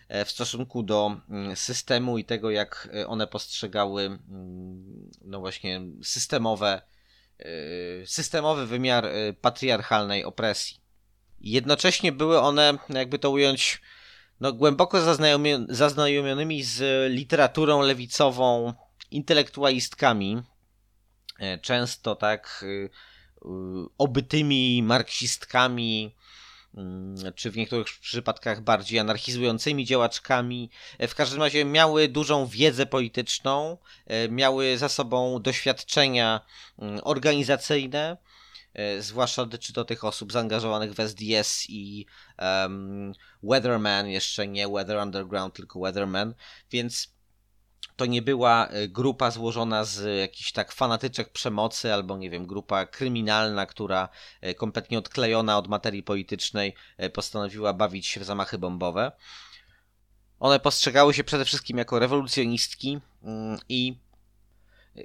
e, 0.07 0.25
w 0.25 0.31
stosunku 0.31 0.83
do 0.83 1.21
mm, 1.29 1.55
systemu 1.55 2.17
i 2.17 2.25
tego, 2.25 2.51
jak 2.51 2.89
e, 2.93 3.07
one 3.07 3.27
postrzegały, 3.27 4.05
mm, 4.05 5.11
no 5.21 5.39
właśnie, 5.39 5.81
systemowe, 6.03 6.81
systemowy 8.05 8.65
wymiar 8.65 9.05
patriarchalnej 9.41 10.25
opresji. 10.25 10.77
Jednocześnie 11.41 12.11
były 12.11 12.39
one, 12.39 12.77
jakby 12.89 13.19
to 13.19 13.31
ująć, 13.31 13.81
no, 14.39 14.53
głęboko 14.53 14.97
zaznajomi- 14.97 15.65
zaznajomionymi 15.69 16.63
z 16.63 17.11
literaturą 17.11 17.81
lewicową 17.81 18.73
intelektualistkami, 19.11 20.37
e, 20.37 20.58
często 21.61 22.15
tak 22.15 22.59
y, 22.63 22.65
y, 22.65 22.89
obytymi 23.97 24.83
marksistkami, 24.83 26.15
mm, 26.77 27.33
czy 27.35 27.51
w 27.51 27.57
niektórych 27.57 27.87
przypadkach 28.01 28.61
bardziej 28.61 28.99
anarchizującymi 28.99 29.85
działaczkami. 29.85 30.69
E, 30.97 31.07
W 31.07 31.15
każdym 31.15 31.41
razie 31.41 31.65
miały 31.65 32.07
dużą 32.07 32.45
wiedzę 32.47 32.85
polityczną, 32.85 33.77
e, 34.07 34.29
miały 34.29 34.77
za 34.77 34.89
sobą 34.89 35.41
doświadczenia 35.41 36.41
mm, 36.79 36.99
organizacyjne, 37.03 38.17
e, 38.73 39.01
zwłaszcza 39.01 39.45
dotyczy 39.45 39.73
to 39.73 39.85
tych 39.85 40.03
osób 40.03 40.31
zaangażowanych 40.31 40.93
w 40.93 40.99
SDS 40.99 41.65
i 41.69 42.05
um, 42.39 43.13
Weatherman, 43.43 44.07
jeszcze 44.07 44.47
nie 44.47 44.67
Weather 44.67 44.97
Underground, 44.97 45.53
tylko 45.53 45.79
Weatherman, 45.79 46.33
więc 46.71 47.18
to 47.99 48.05
nie 48.05 48.21
była 48.21 48.67
e, 48.67 48.87
grupa 48.87 49.31
złożona 49.31 49.83
z 49.83 50.19
jakichś 50.19 50.51
tak 50.51 50.71
fanatyczek 50.71 51.29
przemocy, 51.29 51.93
albo 51.93 52.17
nie 52.17 52.29
wiem, 52.29 52.45
grupa 52.45 52.85
kryminalna, 52.85 53.65
która 53.65 54.09
e, 54.41 54.53
kompletnie 54.53 54.99
odklejona 54.99 55.57
od 55.57 55.67
materii 55.67 56.03
politycznej 56.03 56.75
e, 56.97 57.09
postanowiła 57.09 57.73
bawić 57.73 58.07
się 58.07 58.19
w 58.19 58.23
zamachy 58.23 58.57
bombowe. 58.57 59.11
One 60.39 60.59
postrzegały 60.59 61.13
się 61.13 61.23
przede 61.23 61.45
wszystkim 61.45 61.77
jako 61.77 61.99
rewolucjonistki 61.99 62.99
mm, 63.23 63.59
i 63.69 63.97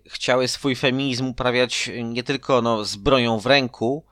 chciały 0.06 0.48
swój 0.48 0.76
feminizm 0.76 1.26
uprawiać 1.26 1.90
nie 2.04 2.22
tylko 2.22 2.62
no, 2.62 2.84
z 2.84 2.96
bronią 2.96 3.38
w 3.40 3.46
ręku 3.46 4.04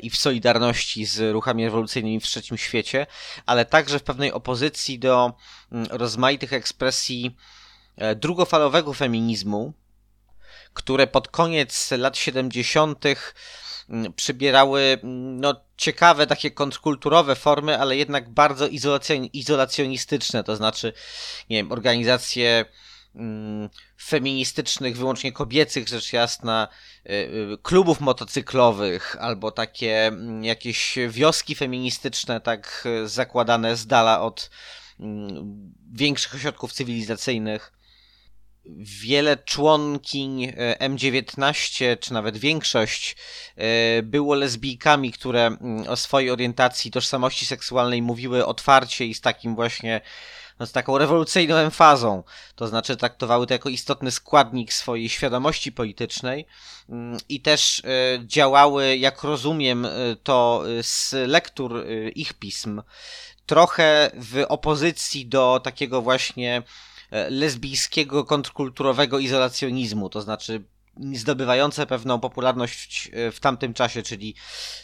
i 0.00 0.10
w 0.10 0.16
solidarności 0.16 1.04
z 1.04 1.32
ruchami 1.32 1.64
rewolucyjnymi 1.64 2.20
w 2.20 2.24
trzecim 2.24 2.58
świecie, 2.58 3.06
ale 3.46 3.64
także 3.64 3.98
w 3.98 4.02
pewnej 4.02 4.32
opozycji 4.32 4.98
do 4.98 5.32
mm, 5.72 5.86
rozmaitych 5.90 6.52
ekspresji 6.52 7.36
drugofalowego 8.16 8.94
feminizmu, 8.94 9.72
które 10.72 11.06
pod 11.06 11.28
koniec 11.28 11.90
lat 11.90 12.16
70. 12.16 13.04
mm, 13.88 14.12
przybierały 14.12 14.80
mm, 15.02 15.40
no, 15.40 15.60
ciekawe, 15.76 16.26
takie 16.26 16.50
kontrkulturowe 16.50 17.36
formy, 17.36 17.78
ale 17.78 17.96
jednak 17.96 18.30
bardzo 18.30 18.66
izolacjon- 18.66 19.30
izolacjonistyczne, 19.32 20.44
to 20.44 20.56
znaczy, 20.56 20.92
nie 21.50 21.56
wiem, 21.56 21.72
organizacje 21.72 22.64
mm, 23.14 23.68
feministycznych, 24.02 24.96
wyłącznie 24.96 25.32
kobiecych, 25.32 25.88
rzecz 25.88 26.12
jasna, 26.12 26.68
y, 27.06 27.12
y, 27.12 27.58
klubów 27.62 28.00
motocyklowych, 28.00 29.16
albo 29.20 29.50
takie 29.50 30.12
jakieś 30.42 30.98
wioski 31.08 31.54
feministyczne, 31.54 32.40
tak 32.40 32.88
zakładane 33.04 33.76
z 33.76 33.86
dala 33.86 34.20
od 34.20 34.50
większych 35.92 36.34
ośrodków 36.34 36.72
cywilizacyjnych 36.72 37.77
wiele 38.76 39.36
członkiń 39.36 40.44
e, 40.44 40.88
M19, 40.88 41.96
czy 42.00 42.12
nawet 42.12 42.36
większość, 42.36 43.16
e, 43.56 44.02
było 44.02 44.34
lesbijkami, 44.34 45.12
które 45.12 45.46
mm, 45.46 45.88
o 45.88 45.96
swojej 45.96 46.30
orientacji, 46.30 46.90
tożsamości 46.90 47.46
seksualnej 47.46 48.02
mówiły 48.02 48.46
otwarcie 48.46 49.06
i 49.06 49.14
z 49.14 49.20
takim 49.20 49.54
właśnie 49.54 50.00
no, 50.58 50.66
z 50.66 50.72
taką 50.72 50.98
rewolucyjną 50.98 51.56
emfazą, 51.56 52.22
to 52.54 52.68
znaczy 52.68 52.96
traktowały 52.96 53.46
to 53.46 53.54
jako 53.54 53.68
istotny 53.68 54.10
składnik 54.10 54.72
swojej 54.72 55.08
świadomości 55.08 55.72
politycznej 55.72 56.46
mm, 56.88 57.18
i 57.28 57.40
też 57.40 57.82
e, 57.84 58.18
działały, 58.26 58.96
jak 58.96 59.22
rozumiem, 59.22 59.86
to 60.22 60.64
z 60.82 61.14
lektur 61.28 61.84
ich 62.14 62.32
pism, 62.32 62.82
trochę 63.46 64.10
w 64.14 64.44
opozycji 64.48 65.26
do 65.26 65.60
takiego 65.64 66.02
właśnie 66.02 66.62
lesbijskiego, 67.30 68.24
kontrkulturowego 68.24 69.18
izolacjonizmu, 69.18 70.08
to 70.08 70.20
znaczy 70.20 70.64
zdobywające 71.14 71.86
pewną 71.86 72.20
popularność 72.20 73.10
e, 73.12 73.32
w 73.32 73.40
tamtym 73.40 73.74
czasie, 73.74 74.02
czyli 74.02 74.34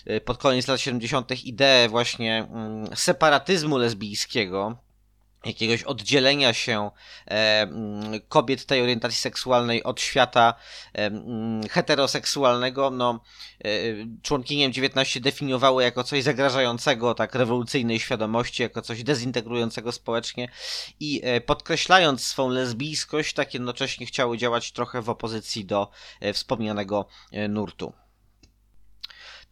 e, 0.07 0.21
pod 0.21 0.39
koniec 0.39 0.69
lat 0.69 0.81
70. 0.81 1.45
ideę 1.45 1.89
właśnie 1.89 2.47
mm, 2.51 2.97
separatyzmu 2.97 3.79
lesbijskiego, 3.79 4.84
jakiegoś 5.47 5.83
oddzielenia 5.83 6.53
się 6.53 6.91
e, 7.29 7.69
kobiet 8.29 8.67
tej 8.67 8.83
orientacji 8.83 9.19
seksualnej 9.19 9.83
od 9.83 10.01
świata 10.01 10.55
e, 10.95 11.11
heteroseksualnego, 11.71 12.91
no, 12.91 13.21
e, 13.65 13.69
członkiniem 14.23 14.73
19 14.73 15.21
definiowały 15.21 15.83
jako 15.83 16.05
coś 16.05 16.23
zagrażającego 16.23 17.15
tak 17.15 17.35
rewolucyjnej 17.35 18.01
świadomości, 18.01 18.63
jako 18.63 18.83
coś 18.83 19.03
dezintegrującego 19.03 19.93
społecznie 19.93 20.49
i 21.01 21.23
podkreślając 21.47 22.25
swą 22.27 22.49
lesbijskość, 22.49 23.35
tak 23.35 23.55
jednocześnie 23.55 24.07
chciały 24.07 24.39
działać 24.39 24.73
trochę 24.73 25.03
w 25.03 25.11
opozycji 25.11 25.65
do 25.65 25.91
wspomnianego 26.33 27.07
nurtu. 27.49 28.04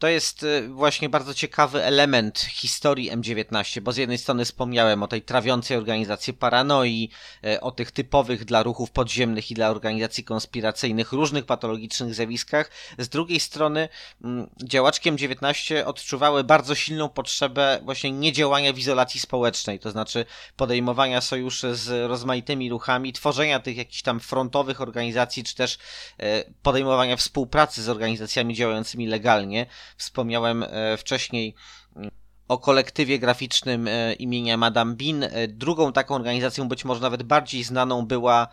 To 0.03 0.09
jest 0.09 0.43
y, 0.43 0.69
właśnie 0.69 1.09
bardzo 1.09 1.35
ciekawy 1.35 1.85
element 1.85 2.39
historii 2.39 3.11
M19, 3.11 3.81
bo 3.81 3.93
z 3.93 3.97
jednej 3.97 4.19
strony 4.19 4.45
wspomniałem 4.45 5.03
o 5.03 5.09
tej 5.09 5.23
trawiącej 5.23 5.77
organizacji 5.77 6.33
paranoi, 6.33 7.11
y, 7.47 7.61
o 7.61 7.71
tych 7.71 7.91
typowych 7.91 8.45
dla 8.45 8.63
ruchów 8.63 8.91
podziemnych 8.91 9.51
i 9.51 9.55
dla 9.55 9.71
organizacji 9.71 10.25
konspiracyjnych 10.25 11.13
różnych 11.13 11.45
patologicznych 11.45 12.15
zjawiskach. 12.15 12.71
Z 12.99 13.09
drugiej 13.09 13.41
strony 13.41 13.89
mm, 14.25 14.51
działaczki 14.65 15.13
M19 15.13 15.85
odczuwały 15.85 16.45
bardzo 16.45 16.75
silną 16.75 17.09
potrzebę 17.09 17.81
właśnie 17.85 18.13
niedziałania 18.13 18.73
w 18.73 18.79
izolacji 18.79 19.21
społecznej, 19.21 19.79
to 19.79 19.91
znaczy 19.91 20.27
podejmowania 20.57 21.21
sojuszy 21.21 21.75
z 21.77 22.09
rozmaitymi 22.11 22.71
ruchami, 22.71 23.13
tworzenia 23.13 23.61
tych 23.61 23.77
jakichś 23.77 24.03
tam 24.03 24.21
frontowych 24.21 24.81
organizacji, 24.81 25.45
czy 25.45 25.55
też 25.55 25.79
e, 26.19 26.45
podejmowania 26.63 27.17
współpracy 27.17 27.83
z 27.83 27.89
organizacjami 27.89 28.55
działającymi 28.55 29.07
legalnie. 29.07 29.67
Wspomniałem 29.97 30.63
e, 30.63 30.97
wcześniej 30.97 31.55
mm, 31.97 32.11
o 32.49 32.59
kolektywie 32.59 33.19
graficznym 33.19 33.89
e, 33.89 34.13
imienia 34.13 34.57
Madame 34.57 34.95
Bean. 34.95 35.23
E, 35.23 35.49
Drugą 35.49 35.93
taką 35.93 36.15
organizacją, 36.15 36.69
być 36.69 36.85
może 36.85 37.01
nawet 37.01 37.23
bardziej 37.23 37.65
znaną, 37.65 38.07
była 38.07 38.49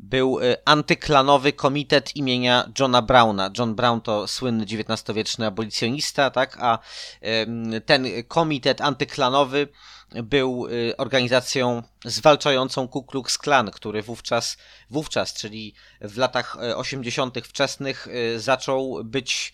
był 0.00 0.38
antyklanowy 0.64 1.52
komitet 1.52 2.16
imienia 2.16 2.72
Johna 2.78 3.02
Browna. 3.02 3.50
John 3.58 3.74
Brown 3.74 4.00
to 4.00 4.26
słynny 4.26 4.64
XIX-wieczny 4.64 5.46
abolicjonista, 5.46 6.30
tak? 6.30 6.58
A 6.60 6.78
ten 7.86 8.06
komitet 8.28 8.80
antyklanowy 8.80 9.68
był 10.22 10.66
organizacją 10.98 11.82
zwalczającą 12.04 12.88
Ku 12.88 13.02
Klux 13.02 13.38
Klan, 13.38 13.70
który 13.70 14.02
wówczas, 14.02 14.56
wówczas, 14.90 15.34
czyli 15.34 15.74
w 16.00 16.16
latach 16.16 16.56
e, 16.62 16.76
80. 16.76 17.38
wczesnych, 17.44 18.08
zaczął 18.36 19.04
być 19.04 19.52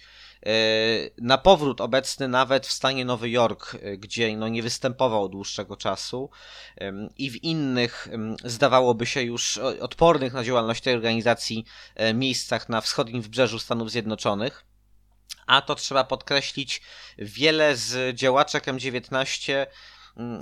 na 1.19 1.39
powrót 1.39 1.81
obecny 1.81 2.29
nawet 2.29 2.67
w 2.67 2.73
stanie 2.73 3.05
Nowy 3.05 3.31
Jork, 3.31 3.75
e, 3.75 3.97
gdzie 3.97 4.37
no, 4.37 4.49
nie 4.49 4.63
występował 4.63 5.29
dłuższego 5.29 5.77
czasu 5.77 6.31
i 7.19 7.31
w 7.31 7.45
innych, 7.45 8.09
zdawałoby 8.45 9.07
się 9.07 9.23
już 9.23 9.59
odpornych 9.59 10.33
na 10.33 10.45
działalność 10.45 10.83
tej 10.83 10.95
organizacji 10.95 11.65
e, 11.95 12.15
miejscach 12.15 12.69
na 12.69 12.81
wschodnim 12.81 13.23
wybrzeżu 13.23 13.59
Stanów 13.59 13.91
Zjednoczonych. 13.91 14.65
A 15.47 15.63
to 15.63 15.75
trzeba 15.75 16.05
podkreślić, 16.05 16.83
wiele 17.19 17.77
z 17.77 18.17
działaczek 18.17 18.65
M19 18.65 19.53
mm, 19.53 19.67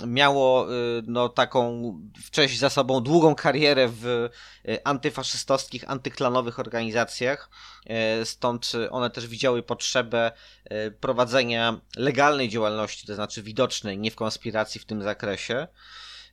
miało 0.07 0.73
y, 0.73 1.03
no, 1.07 1.29
taką 1.29 1.93
wcześniej 2.25 2.59
za 2.59 2.69
sobą 2.69 3.01
długą 3.01 3.35
karierę 3.35 3.87
w 3.87 4.29
y, 4.67 4.83
antyfaszystowskich, 4.83 5.89
antyklanowych 5.89 6.59
organizacjach. 6.59 7.49
E, 7.85 8.25
Stąd 8.25 8.71
y, 8.75 8.91
one 8.91 9.09
też 9.09 9.27
widziały 9.27 9.63
potrzebę 9.63 10.31
e, 10.65 10.91
prowadzenia 10.91 11.81
legalnej 11.95 12.49
działalności, 12.49 13.07
to 13.07 13.15
znaczy 13.15 13.43
widocznej, 13.43 13.97
nie 13.97 14.11
w 14.11 14.15
konspiracji 14.15 14.81
w 14.81 14.85
tym 14.85 15.03
zakresie. 15.03 15.67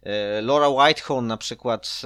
E, 0.02 0.42
Laura 0.42 0.68
Whitehorn 0.68 1.26
na 1.26 1.36
przykład 1.36 2.02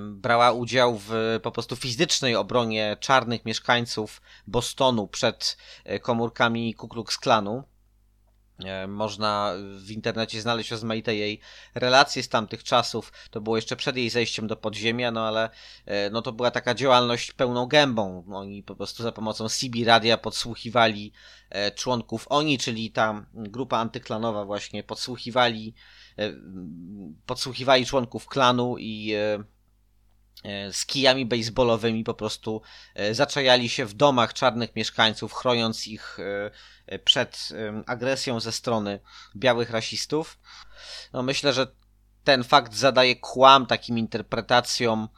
brała 0.00 0.52
udział 0.52 0.98
w 0.98 1.38
po 1.42 1.52
prostu 1.52 1.76
fizycznej 1.76 2.36
obronie 2.36 2.96
czarnych 3.00 3.44
mieszkańców 3.44 4.22
Bostonu 4.46 5.08
przed 5.08 5.56
e, 5.84 5.98
komórkami 5.98 6.74
Ku 6.74 6.88
Klux 6.88 7.18
Klanu. 7.18 7.69
E, 8.66 8.86
Można 8.86 9.54
w 9.76 9.90
internecie 9.90 10.40
znaleźć 10.40 10.70
rozmaite 10.70 11.14
jej 11.14 11.40
relacje 11.74 12.22
z 12.22 12.28
tamtych 12.28 12.64
czasów. 12.64 13.12
To 13.30 13.40
było 13.40 13.56
jeszcze 13.56 13.76
przed 13.76 13.96
jej 13.96 14.10
zejściem 14.10 14.46
do 14.46 14.56
podziemia, 14.56 15.10
no 15.10 15.28
ale 15.28 15.50
e, 15.86 16.10
no 16.10 16.22
to 16.22 16.32
była 16.32 16.50
taka 16.50 16.74
działalność 16.74 17.32
pełną 17.32 17.66
gębą. 17.66 18.24
Oni 18.32 18.62
po 18.62 18.76
prostu 18.76 19.02
za 19.02 19.12
pomocą 19.12 19.48
CB 19.48 19.84
radia 19.84 20.18
podsłuchiwali 20.18 21.12
e, 21.50 21.70
członków 21.70 22.26
oni, 22.28 22.58
czyli 22.58 22.90
ta 22.90 23.26
grupa 23.34 23.78
antyklanowa 23.78 24.44
właśnie 24.44 24.82
podsłuchiwali 24.82 25.74
podsłuchiwali 27.26 27.86
członków 27.86 28.26
klanu 28.26 28.76
i 28.78 29.14
z 30.72 30.86
kijami 30.86 31.26
baseballowymi 31.26 32.04
po 32.04 32.14
prostu 32.14 32.62
e, 32.94 33.14
zaczajali 33.14 33.68
się 33.68 33.86
w 33.86 33.94
domach 33.94 34.34
czarnych 34.34 34.76
mieszkańców, 34.76 35.32
chroniąc 35.32 35.86
ich 35.86 36.18
e, 36.20 36.50
e, 36.86 36.98
przed 36.98 37.48
agresją 37.86 38.40
ze 38.40 38.52
strony 38.52 39.00
białych 39.36 39.70
rasistów. 39.70 40.38
No 41.12 41.22
myślę, 41.22 41.52
że 41.52 41.66
ten 42.24 42.44
fakt 42.44 42.74
zadaje 42.74 43.16
kłam 43.16 43.66
takim 43.66 43.98
interpretacjom 43.98 45.08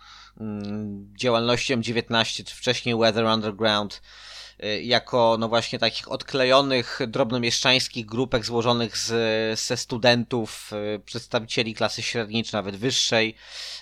mm, 0.41 1.15
działalności 1.19 1.77
M19, 1.77 2.45
czy 2.45 2.55
wcześniej 2.55 2.97
Weather 2.97 3.25
Underground, 3.25 4.03
jako 4.83 5.37
no 5.41 5.49
właśnie 5.49 5.79
takich 5.79 6.13
odklejonych, 6.13 7.01
drobnomieszczańskich 7.07 8.07
grupek 8.07 8.45
złożonych 8.45 8.99
z, 8.99 9.61
ze 9.61 9.77
studentów, 9.77 10.71
y, 10.97 10.99
przedstawicieli 10.99 11.75
klasy 11.75 12.03
średniej 12.03 12.45
czy 12.45 12.53
nawet 12.53 12.77
wyższej. 12.77 13.35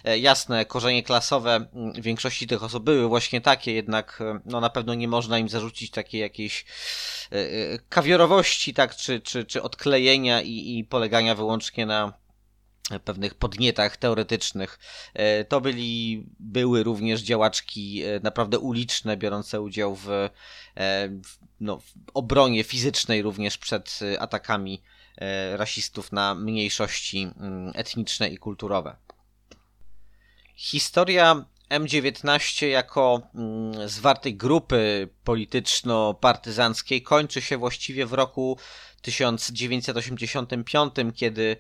E, 0.05 0.19
Jasne, 0.19 0.65
korzenie 0.65 1.03
klasowe 1.03 1.55
mm, 1.55 1.93
większości 1.93 2.47
tych 2.47 2.63
osób 2.63 2.85
były 2.85 3.09
właśnie 3.09 3.41
takie, 3.41 3.73
jednak 3.73 4.21
y, 4.21 4.41
no 4.45 4.61
na 4.61 4.71
pewno 4.71 4.95
nie 4.95 5.09
można 5.09 5.39
im 5.39 5.49
zarzucić 5.49 5.91
takiej 5.91 6.21
jakiejś 6.21 6.65
y, 7.33 7.37
y, 7.37 7.79
kawiorowości, 7.89 8.75
tak, 8.75 8.97
czy, 8.97 9.21
czy, 9.21 9.45
czy 9.45 9.63
odklejenia 9.63 10.43
i, 10.43 10.79
i 10.79 10.85
polegania 10.85 11.35
wyłącznie 11.35 11.87
na 11.87 12.20
pewnych 12.99 13.35
podnietach 13.35 13.97
teoretycznych. 13.97 14.79
E, 15.15 15.45
To 15.45 15.61
byli, 15.61 16.27
były 16.39 16.83
również 16.83 17.21
działaczki 17.23 18.03
e, 18.03 18.21
naprawdę 18.21 18.59
uliczne, 18.59 19.17
biorące 19.17 19.61
udział 19.61 19.97
w, 19.97 20.09
e, 20.11 20.29
w, 21.09 21.39
no, 21.61 21.79
w 21.79 21.93
obronie 22.15 22.65
fizycznej 22.65 23.23
również 23.23 23.59
przed 23.59 24.01
atakami 24.19 24.83
rasistów 25.57 26.13
na 26.13 26.35
mniejszości 26.35 27.31
mm, 27.41 27.73
etniczne 27.75 28.29
i 28.29 28.39
kulturowe. 28.39 28.97
Historia 30.55 31.45
M19 31.71 32.67
jako 32.67 33.23
mm, 33.35 33.89
zwartej 33.89 34.37
grupy 34.37 35.09
polityczno-partyzanckiej 35.25 37.03
kończy 37.03 37.41
się 37.41 37.59
właściwie 37.59 38.07
w 38.07 38.13
roku 38.13 38.59
1985, 39.03 40.95
kiedy 41.15 41.57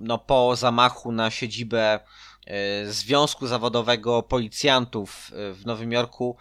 no, 0.00 0.18
po 0.18 0.56
zamachu 0.56 1.12
na 1.12 1.30
siedzibę 1.30 2.00
e, 2.46 2.86
Związku 2.86 3.46
Zawodowego 3.46 4.22
Policjantów 4.22 5.30
e, 5.32 5.52
w 5.52 5.66
Nowym 5.66 5.92
Jorku 5.92 6.36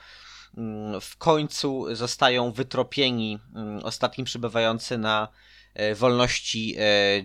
mm, 0.58 1.02
w 1.02 1.18
końcu 1.18 1.96
zostają 1.96 2.52
wytropieni 2.52 3.40
mm, 3.56 3.84
ostatni 3.84 4.24
przybywający 4.24 4.98
na 4.98 5.28
e, 5.74 5.96
wolności 5.96 6.76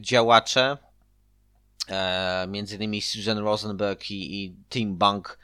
działacze, 0.00 0.76
między 2.48 2.76
innymi 2.76 3.02
Susan 3.02 3.38
Rosenberg 3.38 4.10
i, 4.10 4.44
i 4.44 4.56
Tim 4.68 4.96
Bank 4.96 5.38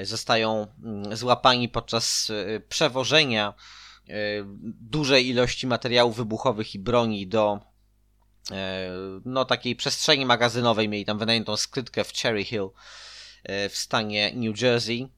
zostają 0.00 0.66
mm, 0.84 1.16
złapani 1.16 1.68
podczas 1.68 2.32
przewożenia 2.68 3.54
dużej 4.80 5.28
ilości 5.28 5.66
materiałów 5.66 6.16
wybuchowych 6.16 6.74
i 6.74 6.78
broni 6.78 7.26
do 7.26 7.60
no 9.24 9.44
takiej 9.44 9.76
przestrzeni 9.76 10.26
magazynowej, 10.26 10.88
mieli 10.88 11.04
tam 11.04 11.18
wynajętą 11.18 11.56
skrytkę 11.56 12.04
w 12.04 12.12
Cherry 12.12 12.44
Hill 12.44 12.68
e, 13.44 13.68
w 13.68 13.76
stanie 13.76 14.32
New 14.34 14.62
Jersey. 14.62 15.08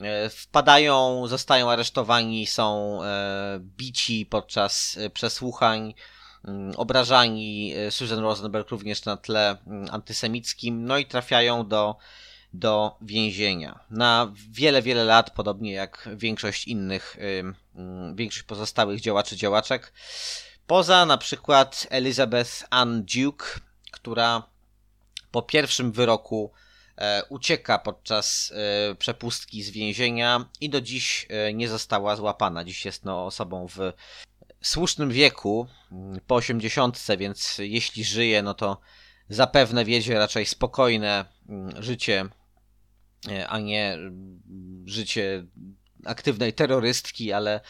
E, 0.00 0.30
Wpadają, 0.30 1.26
zostają 1.26 1.70
aresztowani, 1.70 2.46
są 2.46 2.98
e, 3.02 3.60
bici 3.60 4.26
podczas 4.26 4.96
e, 5.00 5.10
przesłuchań, 5.10 5.94
mm, 6.44 6.72
obrażani 6.76 7.74
e, 7.74 7.90
Susan 7.90 8.18
Rosenberg 8.18 8.70
również 8.70 9.04
na 9.04 9.16
tle 9.16 9.56
mm, 9.66 9.88
antysemickim, 9.90 10.84
no 10.84 10.98
i 10.98 11.06
trafiają 11.06 11.68
do, 11.68 11.96
do 12.52 12.96
więzienia. 13.00 13.80
Na 13.90 14.32
wiele, 14.50 14.82
wiele 14.82 15.04
lat, 15.04 15.30
podobnie 15.30 15.72
jak 15.72 16.08
większość 16.16 16.68
innych, 16.68 17.16
ym, 17.40 18.16
większość 18.16 18.42
pozostałych 18.42 19.00
działaczy, 19.00 19.36
działaczek. 19.36 19.92
Poza 20.66 21.06
na 21.06 21.18
przykład 21.18 21.86
Elizabeth 21.90 22.50
Ann 22.70 23.02
Duke, 23.02 23.46
która 23.90 24.42
po 25.30 25.42
pierwszym 25.42 25.92
wyroku 25.92 26.52
e, 26.96 27.22
ucieka 27.28 27.78
podczas 27.78 28.52
e, 28.90 28.94
przepustki 28.94 29.62
z 29.62 29.70
więzienia 29.70 30.48
i 30.60 30.70
do 30.70 30.80
dziś 30.80 31.26
e, 31.30 31.54
nie 31.54 31.68
została 31.68 32.16
złapana. 32.16 32.64
Dziś 32.64 32.84
jest 32.84 33.04
no, 33.04 33.26
osobą 33.26 33.68
w 33.68 33.92
słusznym 34.62 35.10
wieku, 35.10 35.66
mm, 35.92 36.20
po 36.26 36.34
80, 36.34 36.98
więc 37.18 37.58
jeśli 37.58 38.04
żyje, 38.04 38.42
no 38.42 38.54
to 38.54 38.80
zapewne 39.28 39.84
wiedzie 39.84 40.18
raczej 40.18 40.46
spokojne 40.46 41.24
mm, 41.48 41.82
życie, 41.82 42.28
a 43.48 43.58
nie 43.58 43.92
mm, 43.92 44.42
życie 44.86 45.46
aktywnej 46.04 46.52
terrorystki, 46.52 47.32
ale 47.32 47.60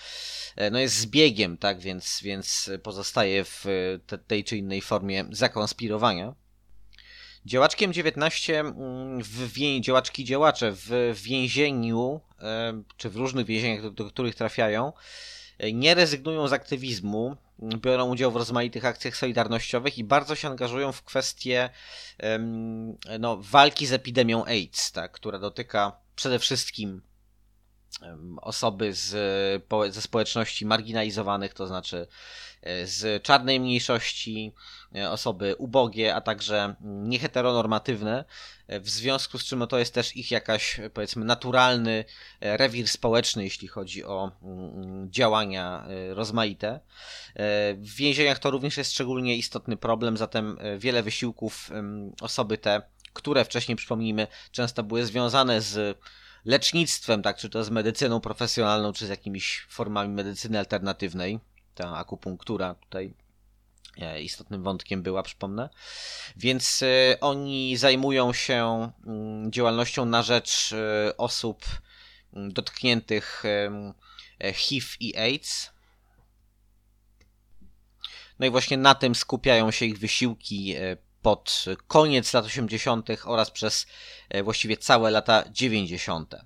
e, 0.57 0.71
no 0.71 0.79
jest 0.79 0.97
zbiegiem, 0.97 1.59
tak, 1.59 1.81
więc, 1.81 2.21
więc 2.23 2.71
pozostaje 2.83 3.45
w 3.45 3.67
e, 3.67 3.99
te, 4.07 4.19
tej 4.19 4.45
czy 4.45 4.57
innej 4.57 4.81
formie 4.81 5.25
zakonspirowania. 5.31 6.35
Działaczkiem 7.47 7.93
19, 7.93 8.61
mm, 8.61 9.23
w 9.23 9.53
działaczki 9.81 10.25
działacze 10.25 10.73
w 10.73 11.21
więzieniu, 11.23 12.21
e, 12.41 12.83
czy 12.97 13.11
w 13.11 13.17
różnych 13.17 13.47
więzieniach, 13.47 13.83
do, 13.83 13.91
do 13.91 14.05
których 14.05 14.35
trafiają, 14.35 14.93
nie 15.73 15.95
rezygnują 15.95 16.49
z 16.49 16.53
aktywizmu, 16.53 17.37
m, 17.63 17.81
biorą 17.81 18.09
udział 18.09 18.33
w 18.33 18.37
rozmaitych 18.37 18.85
akcjach 18.85 19.17
solidarnościowych 19.17 19.99
i 19.99 20.05
bardzo 20.05 20.35
się 20.35 20.49
angażują 20.49 20.93
w 20.93 21.03
kwestie 21.03 21.71
no, 23.21 23.37
walki 23.37 23.87
z 23.87 23.93
epidemią 23.93 24.45
AIDS, 24.45 24.93
tak, 24.93 25.13
która 25.13 25.39
dotyka 25.39 25.97
przede 26.17 26.39
wszystkim 26.39 27.03
osoby 28.43 28.95
z, 28.95 29.15
po- 29.65 29.91
ze 29.91 30.03
społeczności 30.03 30.67
marginalizowanych, 30.67 31.55
to 31.55 31.67
znaczy 31.67 32.07
e, 32.63 32.87
z 32.87 33.23
czarnej 33.23 33.61
mniejszości, 33.61 34.53
e, 34.97 35.11
osoby 35.11 35.57
ubogie, 35.57 36.15
a 36.15 36.21
także 36.21 36.75
nieheteronormatywne, 36.81 38.25
e, 38.67 38.81
w 38.81 38.89
związku 38.91 39.39
z 39.39 39.45
czym 39.45 39.59
no, 39.59 39.67
to 39.67 39.79
jest 39.79 39.95
też 39.95 40.17
ich 40.17 40.31
jakaś, 40.31 40.81
e, 40.81 40.91
powiedzmy, 40.91 41.25
naturalny 41.25 42.05
e, 42.41 42.57
rewir 42.57 42.89
społeczny, 42.89 43.45
jeśli 43.45 43.69
chodzi 43.69 44.05
o 44.05 44.33
mm, 44.43 45.11
działania 45.13 45.87
e, 45.89 46.15
rozmaite. 46.15 46.69
E, 46.69 46.81
W 47.75 47.95
więzieniach 47.95 48.39
to 48.39 48.51
również 48.51 48.77
jest 48.77 48.93
szczególnie 48.93 49.37
istotny 49.37 49.77
problem, 49.77 50.17
zatem 50.17 50.59
e, 50.61 50.79
wiele 50.79 51.03
wysiłków 51.03 51.71
osoby 52.21 52.59
te, 52.59 52.83
które 53.13 53.45
wcześniej, 53.45 53.77
przypomnijmy, 53.77 54.27
często 54.53 54.83
były 54.83 55.07
związane 55.07 55.61
z 55.61 55.99
lecznictwem, 56.45 57.23
tak, 57.23 57.37
czy 57.37 57.49
to 57.49 57.65
z 57.65 57.71
medycyną 57.71 58.21
profesjonalną, 58.21 58.93
czy 58.93 59.07
z 59.07 59.09
jakimiś 59.09 59.67
formami 59.69 60.15
medycyny 60.15 60.59
alternatywnej. 60.59 61.41
Ta 61.75 61.97
akupunktura 61.97 62.75
tutaj 62.75 63.15
e, 63.99 64.23
istotnym 64.23 64.63
wątkiem 64.63 65.03
była, 65.03 65.23
przypomnę. 65.23 65.69
Więc 66.37 66.83
e, 66.83 67.21
oni 67.21 67.77
zajmują 67.77 68.33
się 68.33 68.91
mm, 69.07 69.53
działalnością 69.53 70.05
na 70.05 70.23
rzecz 70.23 70.73
e, 70.73 71.17
osób 71.17 71.65
mm, 72.33 72.53
dotkniętych 72.53 73.43
HIV 74.55 74.87
i 75.01 75.17
AIDS. 75.17 75.71
No 78.39 78.47
i 78.47 78.51
właśnie 78.51 78.77
na 78.77 78.95
tym 78.95 79.15
skupiają 79.15 79.71
się 79.71 79.87
ich 79.87 79.99
wysiłki 79.99 80.75
pod 81.23 81.65
koniec 81.87 82.33
lat 82.33 82.45
80. 82.45 83.09
oraz 83.25 83.51
przez 83.51 83.87
e, 84.29 84.43
właściwie 84.43 84.77
całe 84.77 85.11
lata 85.11 85.45
90. 85.51 86.35
E, 86.35 86.41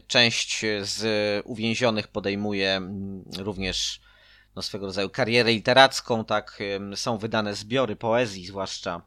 Część 0.00 0.64
z 0.82 1.02
uwięzionych 1.46 2.08
podejmuje 2.08 2.70
mm, 2.72 3.24
również 3.38 4.00
no, 4.56 4.62
swego 4.62 4.86
rodzaju 4.86 5.10
karierę 5.10 5.52
literacką, 5.52 6.24
tak, 6.24 6.58
są 6.94 7.18
wydane 7.18 7.54
zbiory 7.54 7.96
poezji, 7.96 8.46
zwłaszcza 8.46 9.02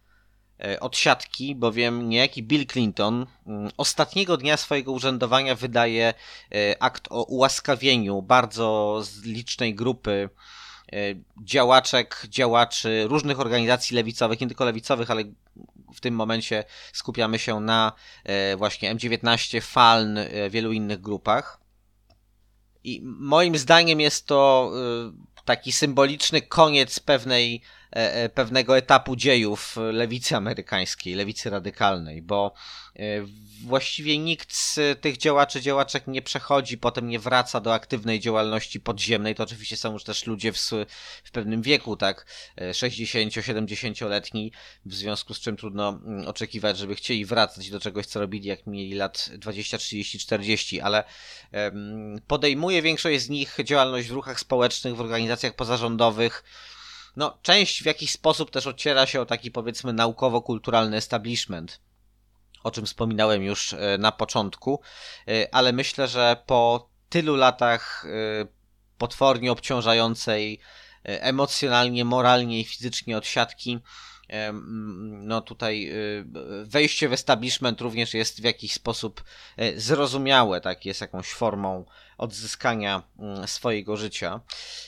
odsiadki, 0.79 1.55
bowiem 1.55 2.09
niejaki 2.09 2.43
Bill 2.43 2.65
Clinton 2.65 3.25
mm, 3.47 3.71
ostatniego 3.77 4.37
dnia 4.37 4.57
swojego 4.57 4.91
urzędowania 4.91 5.55
wydaje 5.55 6.13
e, 6.51 6.83
akt 6.83 7.07
o 7.09 7.23
ułaskawieniu 7.23 8.21
bardzo 8.21 9.01
licznej 9.23 9.75
grupy 9.75 10.29
e, 10.93 10.97
działaczek, 11.43 12.25
działaczy 12.29 13.05
różnych 13.07 13.39
organizacji 13.39 13.95
lewicowych, 13.95 14.41
nie 14.41 14.47
tylko 14.47 14.65
lewicowych, 14.65 15.11
ale 15.11 15.23
w 15.95 15.99
tym 15.99 16.15
momencie 16.15 16.63
skupiamy 16.93 17.39
się 17.39 17.59
na 17.59 17.91
e, 18.23 18.57
właśnie 18.57 18.95
M19, 18.95 19.61
Faln, 19.61 20.17
e, 20.17 20.49
wielu 20.49 20.71
innych 20.71 21.01
grupach. 21.01 21.59
I 22.83 23.01
moim 23.03 23.57
zdaniem 23.57 23.99
jest 23.99 24.25
to 24.25 24.71
e, 24.73 25.45
taki 25.45 25.71
symboliczny 25.71 26.41
koniec 26.41 26.99
pewnej, 26.99 27.55
e, 27.55 27.59
e, 27.61 27.78
pewnego 28.33 28.77
etapu 28.77 29.15
dziejów 29.15 29.75
lewicy 29.91 30.35
amerykańskiej, 30.35 31.15
lewicy 31.15 31.49
radykalnej, 31.49 32.21
bo 32.21 32.53
e, 32.95 33.01
właściwie 33.63 34.17
nikt 34.17 34.53
z 34.55 34.79
tych 35.01 35.17
działaczy, 35.17 35.61
działaczek 35.61 36.07
nie 36.07 36.21
przechodzi, 36.21 36.77
potem 36.77 37.07
nie 37.07 37.19
wraca 37.19 37.59
do 37.59 37.73
aktywnej 37.73 38.19
działalności 38.19 38.79
podziemnej. 38.79 39.35
To 39.35 39.43
oczywiście 39.43 39.77
są 39.77 39.93
już 39.93 40.03
też 40.03 40.25
ludzie 40.25 40.53
w, 40.53 40.57
w 41.23 41.31
pewnym 41.31 41.61
wieku, 41.61 41.97
tak, 41.97 42.25
e, 42.55 42.71
60-70-letni, 42.71 44.51
w 44.85 44.93
związku 44.93 45.33
z 45.33 45.39
czym 45.39 45.57
trudno 45.57 45.89
mm, 45.89 46.27
oczekiwać, 46.27 46.77
żeby 46.77 46.95
chcieli 46.95 47.25
wracać 47.25 47.69
do 47.69 47.79
czegoś, 47.79 48.05
co 48.05 48.19
robili, 48.19 48.47
jak 48.47 48.67
mieli 48.67 48.93
lat 48.93 49.29
20, 49.33 49.77
30, 49.77 50.19
40, 50.19 50.81
ale 50.81 51.03
podejmuje 52.27 52.81
większość 52.81 53.21
z 53.21 53.29
nich 53.29 53.57
działalność 53.63 54.07
w 54.07 54.11
ruchach 54.11 54.39
społecznych, 54.39 54.95
w 54.95 55.01
organizacjach 55.01 55.55
pozarządowych. 55.55 56.43
No, 57.15 57.37
część 57.41 57.83
w 57.83 57.85
jakiś 57.85 58.11
sposób 58.11 58.51
też 58.51 58.67
ociera 58.67 59.05
się 59.05 59.21
o 59.21 59.25
taki 59.25 59.51
powiedzmy 59.51 59.93
naukowo-kulturalny 59.93 60.97
establishment, 60.97 61.79
o 62.63 62.71
czym 62.71 62.85
wspominałem 62.85 63.43
już 63.43 63.73
e, 63.73 63.97
na 63.97 64.11
początku, 64.11 64.81
E, 65.27 65.55
ale 65.55 65.73
myślę, 65.73 66.07
że 66.07 66.37
po 66.45 66.89
tylu 67.09 67.35
latach 67.35 68.05
e, 68.05 68.47
potwornie 68.97 69.51
obciążającej 69.51 70.59
emocjonalnie, 71.03 72.05
moralnie 72.05 72.59
i 72.59 72.65
fizycznie 72.65 73.17
odsiadki, 73.17 73.79
no 75.21 75.41
tutaj 75.41 75.89
y, 75.91 76.25
wejście 76.65 77.09
w 77.09 77.13
establishment 77.13 77.81
również 77.81 78.13
jest 78.13 78.41
w 78.41 78.43
jakiś 78.43 78.73
sposób 78.73 79.23
e, 79.57 79.79
zrozumiałe, 79.79 80.61
tak, 80.61 80.85
jest 80.85 81.01
jakąś 81.01 81.27
formą 81.27 81.85
odzyskania 82.17 83.03
mm, 83.19 83.47
swojego 83.47 83.97
życia. 83.97 84.41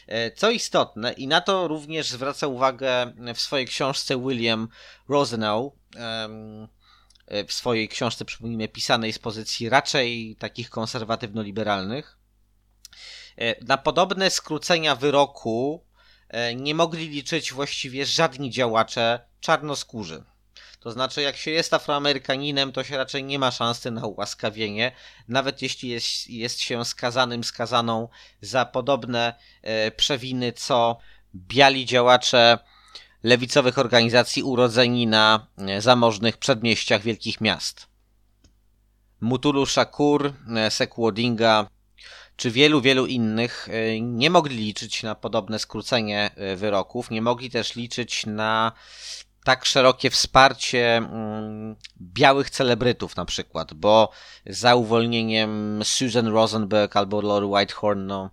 E, 0.07 0.31
Co 0.31 0.49
istotne, 0.49 1.13
i 1.13 1.27
na 1.27 1.41
to 1.41 1.67
również 1.67 2.09
zwraca 2.09 2.47
uwagę 2.47 3.13
w 3.35 3.41
swojej 3.41 3.67
książce 3.67 4.19
William 4.19 4.67
Rosenau, 5.09 5.75
e, 5.95 6.29
w 7.47 7.53
swojej 7.53 7.89
książce, 7.89 8.25
przypomnijmy, 8.25 8.67
pisanej 8.67 9.13
z 9.13 9.19
pozycji 9.19 9.69
raczej 9.69 10.35
takich 10.39 10.69
konserwatywno-liberalnych. 10.69 12.17
Na 13.61 13.77
podobne 13.77 14.29
skrócenia 14.29 14.95
wyroku 14.95 15.85
nie 16.55 16.75
mogli 16.75 17.09
liczyć 17.09 17.53
właściwie 17.53 18.05
żadni 18.05 18.49
działacze 18.49 19.30
czarnoskórzy. 19.41 20.23
To 20.79 20.91
znaczy, 20.91 21.21
jak 21.21 21.37
się 21.37 21.51
jest 21.51 21.73
Afroamerykaninem, 21.73 22.71
to 22.71 22.83
się 22.83 22.97
raczej 22.97 23.23
nie 23.23 23.39
ma 23.39 23.51
szansy 23.51 23.91
na 23.91 24.05
ułaskawienie, 24.05 24.91
nawet 25.27 25.61
jeśli 25.61 25.89
jest, 25.89 26.29
jest 26.29 26.59
się 26.59 26.85
skazanym, 26.85 27.43
skazaną 27.43 28.09
za 28.41 28.65
podobne 28.65 29.33
e, 29.61 29.91
przewiny, 29.91 30.53
co 30.53 30.97
biali 31.35 31.85
działacze 31.85 32.59
lewicowych 33.23 33.77
organizacji 33.77 34.43
urodzeni 34.43 35.07
na 35.07 35.47
e, 35.57 35.81
zamożnych 35.81 36.37
przedmieściach 36.37 37.01
wielkich 37.01 37.41
miast. 37.41 37.87
Mutulu 39.21 39.65
Shakur, 39.65 40.33
e, 40.55 40.71
Seku 40.71 41.05
Odinga 41.05 41.67
czy 42.35 42.51
wielu, 42.51 42.81
wielu 42.81 43.05
innych 43.05 43.67
e, 43.71 44.01
nie 44.01 44.29
mogli 44.29 44.57
liczyć 44.57 45.03
na 45.03 45.15
podobne 45.15 45.59
skrócenie 45.59 46.31
wyroków, 46.55 47.11
nie 47.11 47.21
mogli 47.21 47.49
też 47.49 47.75
liczyć 47.75 48.25
na 48.25 48.71
tak 49.43 49.65
szerokie 49.65 50.09
wsparcie 50.09 50.97
mm, 50.97 51.75
białych 52.01 52.49
celebrytów 52.49 53.15
na 53.15 53.25
przykład, 53.25 53.73
bo 53.73 54.11
za 54.45 54.75
uwolnieniem 54.75 55.81
Susan 55.83 56.27
Rosenberg 56.27 56.95
albo 56.95 57.21
Lori 57.21 57.45
Whitehorn 57.45 58.05
no, 58.05 58.29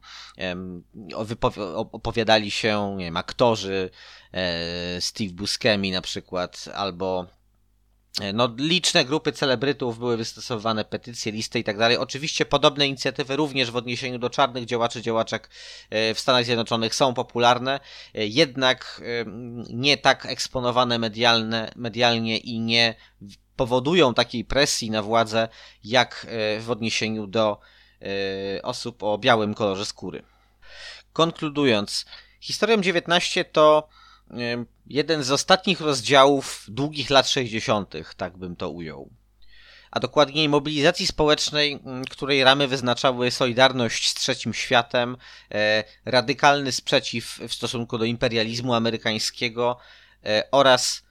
opowiadali 1.92 2.50
się 2.50 2.94
nie 2.96 3.04
wiem, 3.04 3.16
aktorzy, 3.16 3.90
e, 4.32 5.00
Steve 5.00 5.32
Buscemi 5.32 5.90
na 5.90 6.00
przykład, 6.00 6.64
albo 6.74 7.26
no, 8.34 8.54
liczne 8.56 9.04
grupy 9.04 9.32
celebrytów 9.32 9.98
były 9.98 10.16
wystosowane, 10.16 10.84
petycje, 10.84 11.32
listy 11.32 11.58
i 11.58 11.64
tak 11.64 11.78
dalej. 11.78 11.96
Oczywiście 11.96 12.46
podobne 12.46 12.86
inicjatywy 12.86 13.36
również 13.36 13.70
w 13.70 13.76
odniesieniu 13.76 14.18
do 14.18 14.30
czarnych 14.30 14.64
działaczy, 14.64 15.02
działaczek 15.02 15.50
e, 15.90 16.14
w 16.14 16.20
Stanach 16.20 16.44
Zjednoczonych 16.44 16.94
są 16.94 17.14
popularne, 17.14 17.80
e, 18.14 18.26
jednak 18.26 19.02
e, 19.04 19.24
nie 19.70 19.96
tak 19.96 20.26
eksponowane 20.26 20.98
medialne, 20.98 21.70
medialnie 21.76 22.38
i 22.38 22.60
nie 22.60 22.94
powodują 23.56 24.14
takiej 24.14 24.44
presji 24.44 24.90
na 24.90 25.02
władzę, 25.02 25.48
jak 25.84 26.26
e, 26.28 26.60
w 26.60 26.70
odniesieniu 26.70 27.26
do 27.26 27.60
e, 28.02 28.62
osób 28.62 29.02
o 29.02 29.18
białym 29.18 29.54
kolorze 29.54 29.86
skóry. 29.86 30.22
Konkludując, 31.12 32.04
Historią 32.40 32.80
19 32.80 33.44
to 33.44 33.88
jeden 34.86 35.24
z 35.24 35.30
ostatnich 35.30 35.80
rozdziałów 35.80 36.64
długich 36.68 37.10
lat 37.10 37.28
60., 37.28 37.94
tak 38.16 38.38
bym 38.38 38.56
to 38.56 38.70
ujął. 38.70 39.10
A 39.90 40.00
dokładniej 40.00 40.48
mobilizacji 40.48 41.06
społecznej, 41.06 41.80
której 42.10 42.44
ramy 42.44 42.68
wyznaczały 42.68 43.30
solidarność 43.30 44.08
z 44.08 44.14
trzecim 44.14 44.54
światem, 44.54 45.16
e, 45.54 45.84
radykalny 46.04 46.72
sprzeciw 46.72 47.38
w 47.48 47.54
stosunku 47.54 47.98
do 47.98 48.04
imperializmu 48.04 48.74
amerykańskiego 48.74 49.78
e, 50.24 50.48
oraz 50.50 51.02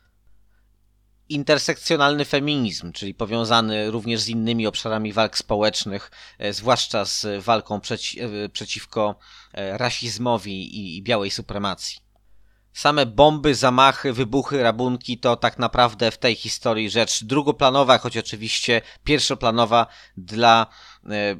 intersekcjonalny 1.29 2.25
feminizm, 2.25 2.91
czyli 2.91 3.13
powiązany 3.13 3.91
również 3.91 4.21
z 4.21 4.27
innymi 4.27 4.67
obszarami 4.67 5.13
walk 5.13 5.37
społecznych, 5.37 6.11
e, 6.39 6.53
zwłaszcza 6.53 7.05
z 7.05 7.43
walką 7.43 7.81
przeci 7.81 8.19
przeciwko 8.53 9.19
rasizmowi 9.53 10.97
i 10.97 11.03
białej 11.03 11.31
supremacji. 11.31 12.06
Same 12.77 13.05
bomby, 13.05 13.55
zamachy, 13.55 14.13
wybuchy, 14.13 14.63
rabunki 14.63 15.17
to 15.17 15.35
tak 15.35 15.59
naprawdę 15.59 16.11
w 16.11 16.17
tej 16.17 16.35
historii 16.35 16.89
rzecz 16.89 17.23
drugoplanowa, 17.23 17.97
choć 17.97 18.17
oczywiście 18.17 18.81
pierwszoplanowa 19.03 19.87
dla 20.17 20.67
e, 21.09 21.35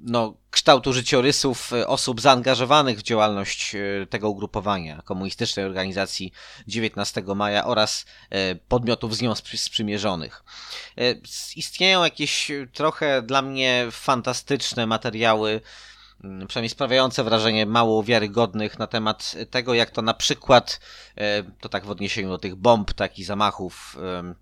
no, 0.00 0.34
kształtu 0.50 0.92
życiorysów 0.92 1.72
e, 1.72 1.86
osób 1.86 2.20
zaangażowanych 2.20 2.98
w 2.98 3.02
działalność 3.02 3.74
e, 3.74 4.06
tego 4.06 4.30
ugrupowania, 4.30 5.02
komunistycznej 5.04 5.66
organizacji 5.66 6.32
19 6.68 7.22
maja 7.36 7.64
oraz 7.64 8.06
podmiotów 8.68 9.16
z 9.16 9.22
nią 9.22 9.32
sprzy- 9.32 9.56
sprzymierzonych. 9.56 10.44
Istnieją 11.56 12.04
jakieś 12.04 12.50
trochę 12.72 13.22
dla 13.22 13.42
mnie 13.42 13.86
fantastyczne 13.90 14.86
materiały, 14.86 15.60
przynajmniej 16.20 16.70
sprawiające 16.70 17.24
wrażenie 17.24 17.66
mało 17.66 18.02
wiarygodnych 18.02 18.78
na 18.78 18.86
temat 18.86 19.34
tego, 19.50 19.74
jak 19.74 19.90
to 19.90 20.02
na 20.02 20.14
przykład, 20.14 20.80
e, 21.16 21.42
to 21.60 21.68
tak 21.68 21.86
w 21.86 21.90
odniesieniu 21.90 22.28
do 22.28 22.38
tych 22.38 22.54
bomb, 22.54 22.92
tak 22.92 23.18
i 23.18 23.24
zamachów 23.24 23.96
em, 24.18 24.34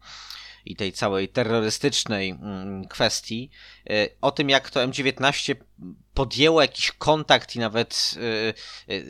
i 0.67 0.77
tej 0.77 0.93
całej 0.93 1.29
terrorystycznej 1.29 2.31
mm, 2.31 2.89
kwestii, 2.89 3.51
e, 3.91 4.09
o 4.21 4.31
tym 4.31 4.51
jak 4.51 4.71
to 4.71 4.81
M19 4.81 5.55
podjęło 6.15 6.63
jakiś 6.63 6.93
kontakt 6.93 7.57
i 7.57 7.59
nawet 7.59 8.15
e, 8.17 8.49
e, 8.49 9.01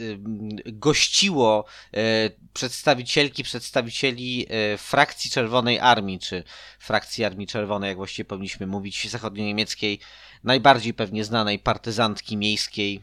gościło 0.67 1.65
e, 1.95 2.31
przedstawicielki, 2.53 3.43
przedstawicieli 3.43 4.47
e, 4.49 4.79
frakcji 4.79 5.31
Czerwonej 5.31 5.79
Armii, 5.79 6.19
czy 6.19 6.45
frakcji 6.79 7.25
Armii 7.25 7.47
Czerwonej, 7.47 7.89
jak 7.89 7.97
właściwie 7.97 8.25
powinniśmy 8.25 8.67
mówić, 8.67 9.09
zachodnio-niemieckiej, 9.11 9.99
najbardziej 10.45 10.95
pewnie 10.95 11.25
znanej 11.25 11.59
partyzantki 11.59 12.37
miejskiej 12.37 13.03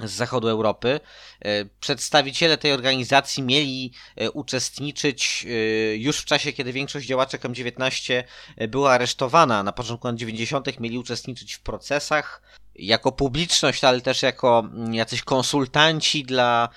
z 0.00 0.10
zachodu 0.10 0.48
Europy. 0.48 1.00
E, 1.40 1.64
Przedstawiciele 1.64 2.58
tej 2.58 2.72
organizacji 2.72 3.42
mieli 3.42 3.92
e, 4.16 4.30
uczestniczyć 4.30 5.46
e, 5.46 5.96
już 5.96 6.18
w 6.18 6.24
czasie, 6.24 6.52
kiedy 6.52 6.72
większość 6.72 7.06
działaczek 7.06 7.42
M19 7.42 8.22
była 8.68 8.92
aresztowana. 8.92 9.62
Na 9.62 9.72
początku 9.72 10.06
lat 10.06 10.16
90. 10.16 10.80
mieli 10.80 10.98
uczestniczyć 10.98 11.54
w 11.54 11.60
procesach 11.60 12.42
jako 12.74 13.12
publiczność, 13.12 13.84
ale 13.84 14.00
też 14.00 14.22
jako 14.22 14.58
mm, 14.58 14.94
jacyś 14.94 15.22
konsultanci 15.22 16.24
dla, 16.24 16.68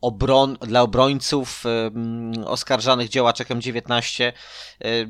obron, 0.00 0.58
dla 0.60 0.82
obrońców 0.82 1.64
oskarżanych 2.44 3.08
działaczek 3.08 3.48
M19. 3.48 4.24
E, 4.24 4.32
e, 4.84 5.06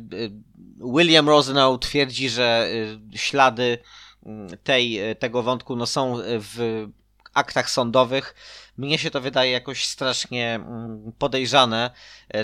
William 0.97 1.29
Rosenau 1.29 1.79
twierdzi, 1.79 2.29
że 2.29 2.69
e, 3.15 3.19
ślady 3.19 3.79
mm, 4.27 4.49
tej, 4.65 5.01
tego 5.19 5.43
wątku 5.43 5.77
no, 5.77 5.87
są 5.87 6.17
w 6.25 6.87
aktach 7.35 7.71
sądowych. 7.71 8.35
Mnie 8.77 8.99
się 8.99 9.11
to 9.11 9.21
wydaje 9.21 9.51
jakoś 9.53 9.85
strasznie 9.85 10.55
mm, 10.55 11.13
podejrzane. 11.19 11.91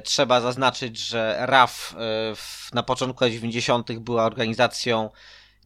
Trzeba 0.05 0.41
zaznaczyć, 0.41 0.99
że 0.99 1.37
RAF 1.41 1.95
na 2.73 2.83
początku 2.83 3.25
lat 3.25 3.33
90. 3.33 3.93
była 3.93 4.25
organizacją 4.25 5.11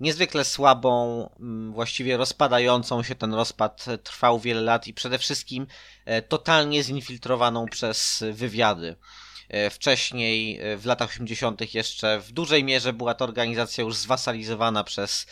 niezwykle 0.00 0.44
słabą, 0.44 1.28
mm, 1.40 1.72
właściwie 1.72 2.16
rozpadającą 2.16 3.02
się. 3.02 3.14
Ten 3.14 3.34
rozpad 3.34 3.84
e, 3.88 3.98
trwał 3.98 4.40
wiele 4.40 4.60
lat 4.60 4.86
i 4.86 4.94
przede 4.94 5.18
wszystkim 5.18 5.66
e, 6.04 6.22
totalnie 6.22 6.82
zinfiltrowaną 6.82 7.66
przez 7.66 8.24
wywiady. 8.32 8.96
E, 9.48 9.70
Wcześniej, 9.70 10.60
w 10.76 10.86
latach 10.86 11.10
80., 11.10 11.74
jeszcze 11.74 12.20
w 12.20 12.32
dużej 12.32 12.64
mierze 12.64 12.92
była 12.92 13.14
to 13.14 13.24
organizacja 13.24 13.84
już 13.84 13.96
zwasalizowana 13.96 14.84
przez 14.84 15.26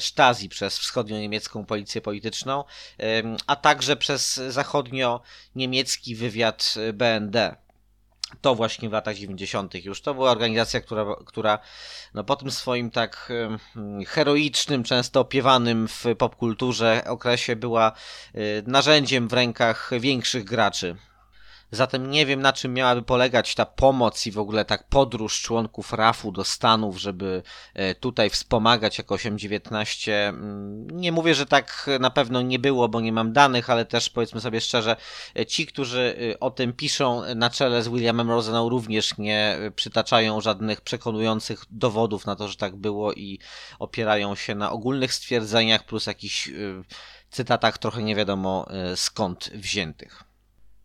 Stasi, 0.00 0.48
przez 0.48 0.78
wschodnio-niemiecką 0.78 1.66
policję 1.66 2.00
polityczną, 2.00 2.64
a 3.46 3.56
także 3.56 3.96
przez 3.96 4.40
zachodnio-niemiecki 4.48 6.16
wywiad 6.16 6.74
BND. 6.94 7.63
To 8.40 8.54
właśnie 8.54 8.88
w 8.88 8.92
latach 8.92 9.16
90. 9.16 9.84
już. 9.84 10.00
To 10.00 10.14
była 10.14 10.30
organizacja, 10.30 10.80
która, 10.80 11.06
która 11.26 11.58
no 12.14 12.24
po 12.24 12.36
tym 12.36 12.50
swoim 12.50 12.90
tak 12.90 13.32
heroicznym, 14.06 14.84
często 14.84 15.20
opiewanym 15.20 15.88
w 15.88 16.04
popkulturze 16.18 17.04
okresie 17.06 17.56
była 17.56 17.92
e, 18.34 18.40
narzędziem 18.66 19.28
w 19.28 19.32
rękach 19.32 19.90
większych 20.00 20.44
graczy. 20.44 20.96
Zatem 21.74 22.10
nie 22.10 22.26
wiem, 22.26 22.42
na 22.42 22.52
czym 22.52 22.74
miałaby 22.74 23.02
polegać 23.02 23.54
ta 23.54 23.66
pomoc 23.66 24.26
i 24.26 24.32
w 24.32 24.38
ogóle 24.38 24.64
tak 24.64 24.88
podróż 24.88 25.42
członków 25.42 25.92
RAF-u 25.92 26.32
do 26.32 26.44
Stanów, 26.44 26.98
żeby 26.98 27.42
e, 27.74 27.94
tutaj 27.94 28.30
wspomagać 28.30 28.98
jakoś 28.98 29.24
M19. 29.24 30.12
Mm, 30.12 30.86
Nie 30.90 31.12
mówię, 31.12 31.34
że 31.34 31.46
tak 31.46 31.90
na 32.00 32.10
pewno 32.10 32.42
nie 32.42 32.58
było, 32.58 32.88
bo 32.88 33.00
nie 33.00 33.12
mam 33.12 33.32
danych, 33.32 33.70
ale 33.70 33.84
też 33.84 34.10
powiedzmy 34.10 34.40
sobie 34.40 34.60
szczerze, 34.60 34.96
e, 35.38 35.46
ci, 35.46 35.66
którzy 35.66 36.16
e, 36.32 36.40
o 36.40 36.50
tym 36.50 36.72
piszą 36.72 37.34
na 37.34 37.50
czele 37.50 37.82
z 37.82 37.88
Williamem 37.88 38.30
Rosenau 38.30 38.68
również 38.68 39.18
nie 39.18 39.58
przytaczają 39.76 40.40
żadnych 40.40 40.80
przekonujących 40.80 41.64
dowodów 41.70 42.26
na 42.26 42.36
to, 42.36 42.48
że 42.48 42.56
tak 42.56 42.76
było 42.76 43.12
i 43.12 43.38
opierają 43.78 44.34
się 44.34 44.54
na 44.54 44.70
ogólnych 44.70 45.14
stwierdzeniach 45.14 45.84
plus 45.84 46.06
jakichś 46.06 46.50
cytatach 47.30 47.78
trochę 47.78 48.02
nie 48.02 48.14
wiadomo 48.16 48.66
skąd 48.94 49.50
wziętych. 49.54 50.33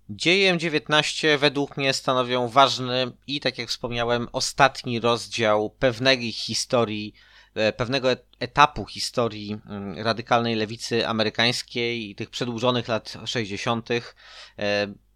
Dzieje 0.09 0.55
M19 0.55 1.37
według 1.37 1.77
mnie 1.77 1.93
stanowią 1.93 2.47
ważny 2.47 3.11
i, 3.27 3.39
tak 3.39 3.57
jak 3.57 3.69
wspomniałem, 3.69 4.27
ostatni 4.31 4.99
rozdział 4.99 5.69
pewnej 5.69 6.31
historii, 6.31 7.13
e, 7.55 7.73
pewnego 7.73 8.11
et- 8.11 8.25
etapu 8.39 8.85
historii 8.85 9.57
mm, 9.65 9.97
radykalnej 9.97 10.55
lewicy 10.55 11.07
amerykańskiej 11.07 12.09
i 12.09 12.15
tych 12.15 12.29
przedłużonych 12.29 12.87
lat 12.87 13.13
60. 13.25 13.89
E, 13.91 14.01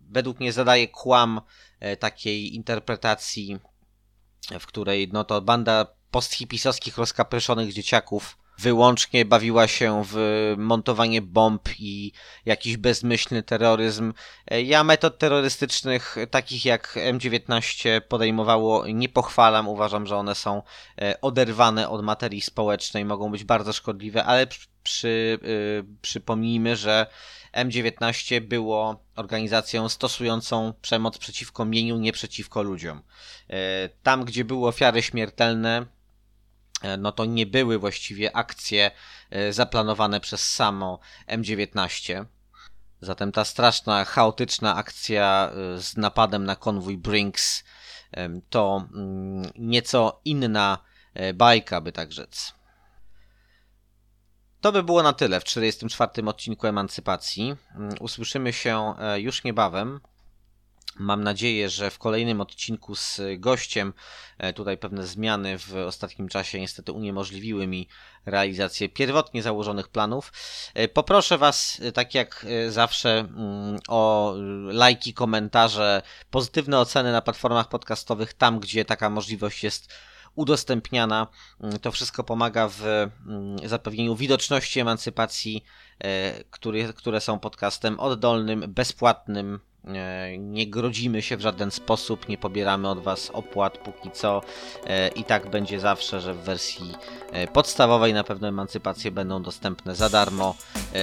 Według 0.02 0.40
mnie 0.40 0.54
zadaje 0.54 0.88
kłam 0.88 1.42
e, 1.80 1.98
takiej 1.98 2.56
interpretacji 2.56 3.60
w 4.60 4.66
której 4.66 5.10
no 5.14 5.24
to 5.24 5.42
banda 5.42 5.88
posthipisowskich 6.12 6.98
rozkapryszonych 6.98 7.74
dzieciaków 7.74 8.38
wyłącznie 8.60 9.26
bawiła 9.26 9.68
się 9.68 10.04
w 10.12 10.18
montowanie 10.58 11.22
bomb 11.22 11.70
i 11.80 12.12
jakiś 12.46 12.78
bezmyślny 12.78 13.44
terroryzm. 13.44 14.14
Ja 14.66 14.84
metod 14.84 15.18
terrorystycznych 15.18 16.16
takich 16.32 16.66
jak 16.66 16.96
M19 16.96 18.02
podejmowało 18.02 18.88
nie 18.88 19.10
pochwalam, 19.10 19.68
uważam, 19.68 20.08
że 20.08 20.18
one 20.18 20.36
są 20.36 20.62
e, 21.02 21.22
oderwane 21.22 21.90
od 21.90 22.04
materii 22.04 22.42
społecznej, 22.42 23.06
mogą 23.06 23.32
być 23.32 23.44
bardzo 23.44 23.74
szkodliwe, 23.74 24.26
ale 24.26 24.48
przy, 24.48 24.68
przy, 24.84 25.40
y, 25.44 25.86
przypomnijmy, 26.02 26.76
że 26.76 27.08
M19 27.54 28.42
było 28.42 29.04
organizacją 29.16 29.90
stosującą 29.90 30.74
przemoc 30.82 31.18
przeciwko 31.18 31.66
mieniu, 31.66 31.98
nie 31.98 32.12
przeciwko 32.12 32.64
ludziom. 32.64 33.02
E, 33.50 33.90
Tam, 34.04 34.26
gdzie 34.26 34.46
były 34.46 34.68
ofiary 34.68 35.02
śmiertelne, 35.02 35.78
e, 35.78 35.86
no 36.98 37.12
to 37.12 37.26
nie 37.26 37.46
były 37.46 37.80
właściwie 37.80 38.36
akcje 38.36 38.92
e, 39.30 39.54
zaplanowane 39.54 40.20
przez 40.20 40.50
samo 40.50 41.00
M19. 41.28 42.26
Zatem 43.02 43.32
ta 43.32 43.46
straszna, 43.46 44.06
chaotyczna 44.06 44.76
akcja 44.76 45.52
e, 45.52 45.80
z 45.82 45.98
napadem 45.98 46.46
na 46.46 46.56
konwój 46.56 46.98
Brinks 46.98 47.64
to 48.50 48.88
mm, 48.94 49.52
nieco 49.56 50.22
inna 50.26 50.78
e, 51.14 51.34
bajka, 51.34 51.82
by 51.82 51.92
tak 51.92 52.12
rzec. 52.12 52.54
To 54.62 54.72
by 54.72 54.84
było 54.84 55.04
na 55.04 55.14
tyle 55.14 55.40
w 55.40 55.44
44. 55.44 56.26
odcinku 56.26 56.68
Emancypacji. 56.68 57.56
Mm, 57.76 57.96
Usłyszymy 58.00 58.54
się 58.54 58.94
e, 59.00 59.20
już 59.20 59.44
niebawem. 59.44 60.00
Mam 61.00 61.24
nadzieję, 61.24 61.70
że 61.70 61.92
w 61.92 61.98
kolejnym 62.00 62.42
odcinku 62.42 62.96
z 62.96 63.22
gościem, 63.38 63.94
e, 64.38 64.54
tutaj 64.54 64.78
pewne 64.78 65.08
zmiany 65.08 65.60
w 65.60 65.76
ostatnim 65.76 66.28
czasie 66.28 66.60
niestety 66.60 66.92
uniemożliwiły 66.92 67.68
mi 67.68 67.88
realizację 68.26 68.90
pierwotnie 68.90 69.44
założonych 69.44 69.88
planów. 69.88 70.34
E, 70.74 70.88
Poproszę 70.88 71.38
Was, 71.38 71.80
e, 71.82 71.92
tak 71.92 72.16
jak 72.16 72.46
zawsze, 72.70 73.20
mm, 73.20 73.80
o 73.88 74.34
lajki, 74.66 75.14
komentarze, 75.14 76.02
pozytywne 76.32 76.80
oceny 76.80 77.12
na 77.12 77.22
platformach 77.22 77.70
podcastowych, 77.70 78.34
tam 78.34 78.60
gdzie 78.60 78.86
taka 78.86 79.10
możliwość 79.10 79.64
jest 79.64 79.94
udostępniana. 80.36 81.28
Mm, 81.62 81.80
To 81.80 81.92
wszystko 81.92 82.24
pomaga 82.24 82.68
w 82.68 82.82
mm, 82.86 83.70
zapewnieniu 83.70 84.16
widoczności 84.16 84.80
emancypacji, 84.80 85.64
e, 86.00 86.44
który, 86.44 86.94
które 86.94 87.22
są 87.22 87.40
podcastem 87.40 88.00
oddolnym, 88.00 88.64
bezpłatnym. 88.68 89.60
E, 89.88 90.38
Nie 90.38 90.68
grodzimy 90.68 91.22
się 91.22 91.38
w 91.38 91.42
żaden 91.42 91.72
sposób, 91.72 92.30
nie 92.30 92.38
pobieramy 92.38 92.90
od 92.90 93.00
Was 93.00 93.30
opłat 93.34 93.78
póki 93.78 94.12
co 94.12 94.42
e, 94.88 95.08
i 95.08 95.24
tak 95.24 95.50
będzie 95.50 95.80
zawsze, 95.80 96.22
że 96.22 96.34
w 96.34 96.38
wersji 96.38 96.94
e, 97.32 97.48
podstawowej 97.48 98.14
na 98.14 98.24
pewno 98.24 98.48
emancypacje 98.48 99.12
będą 99.12 99.44
dostępne 99.44 99.96
za 99.96 100.10
darmo, 100.10 100.56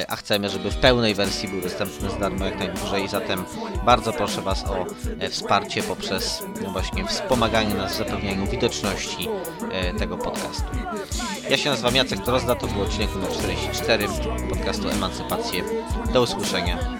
a 0.08 0.16
chcemy, 0.16 0.48
żeby 0.48 0.70
w 0.70 0.76
pełnej 0.76 1.14
wersji 1.14 1.48
były 1.48 1.62
dostępne 1.62 2.10
za 2.10 2.18
darmo 2.18 2.44
jak 2.44 2.58
najdłużej. 2.58 3.08
Zatem 3.08 3.44
bardzo 3.84 4.12
proszę 4.12 4.42
Was 4.42 4.64
o 4.64 4.86
wsparcie 5.30 5.82
poprzez 5.82 6.42
no 6.62 6.70
właśnie 6.70 7.06
wspomaganie 7.06 7.74
nas 7.74 7.94
w 7.94 7.98
zapewnianiu 7.98 8.46
widoczności 8.46 9.28
tego 9.98 10.18
podcastu. 10.18 10.64
Ja 11.50 11.56
się 11.56 11.70
nazywam 11.70 11.96
Jacek 11.96 12.24
Drozda, 12.24 12.54
to 12.54 12.66
był 12.66 12.82
odcinek 12.82 13.14
numer 13.14 13.30
44 13.30 14.08
podcastu 14.50 14.88
Emancypacje. 14.88 15.64
Do 16.12 16.22
usłyszenia 16.22 16.99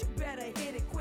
you 0.00 0.08
better 0.18 0.42
hit 0.42 0.74
it 0.74 0.93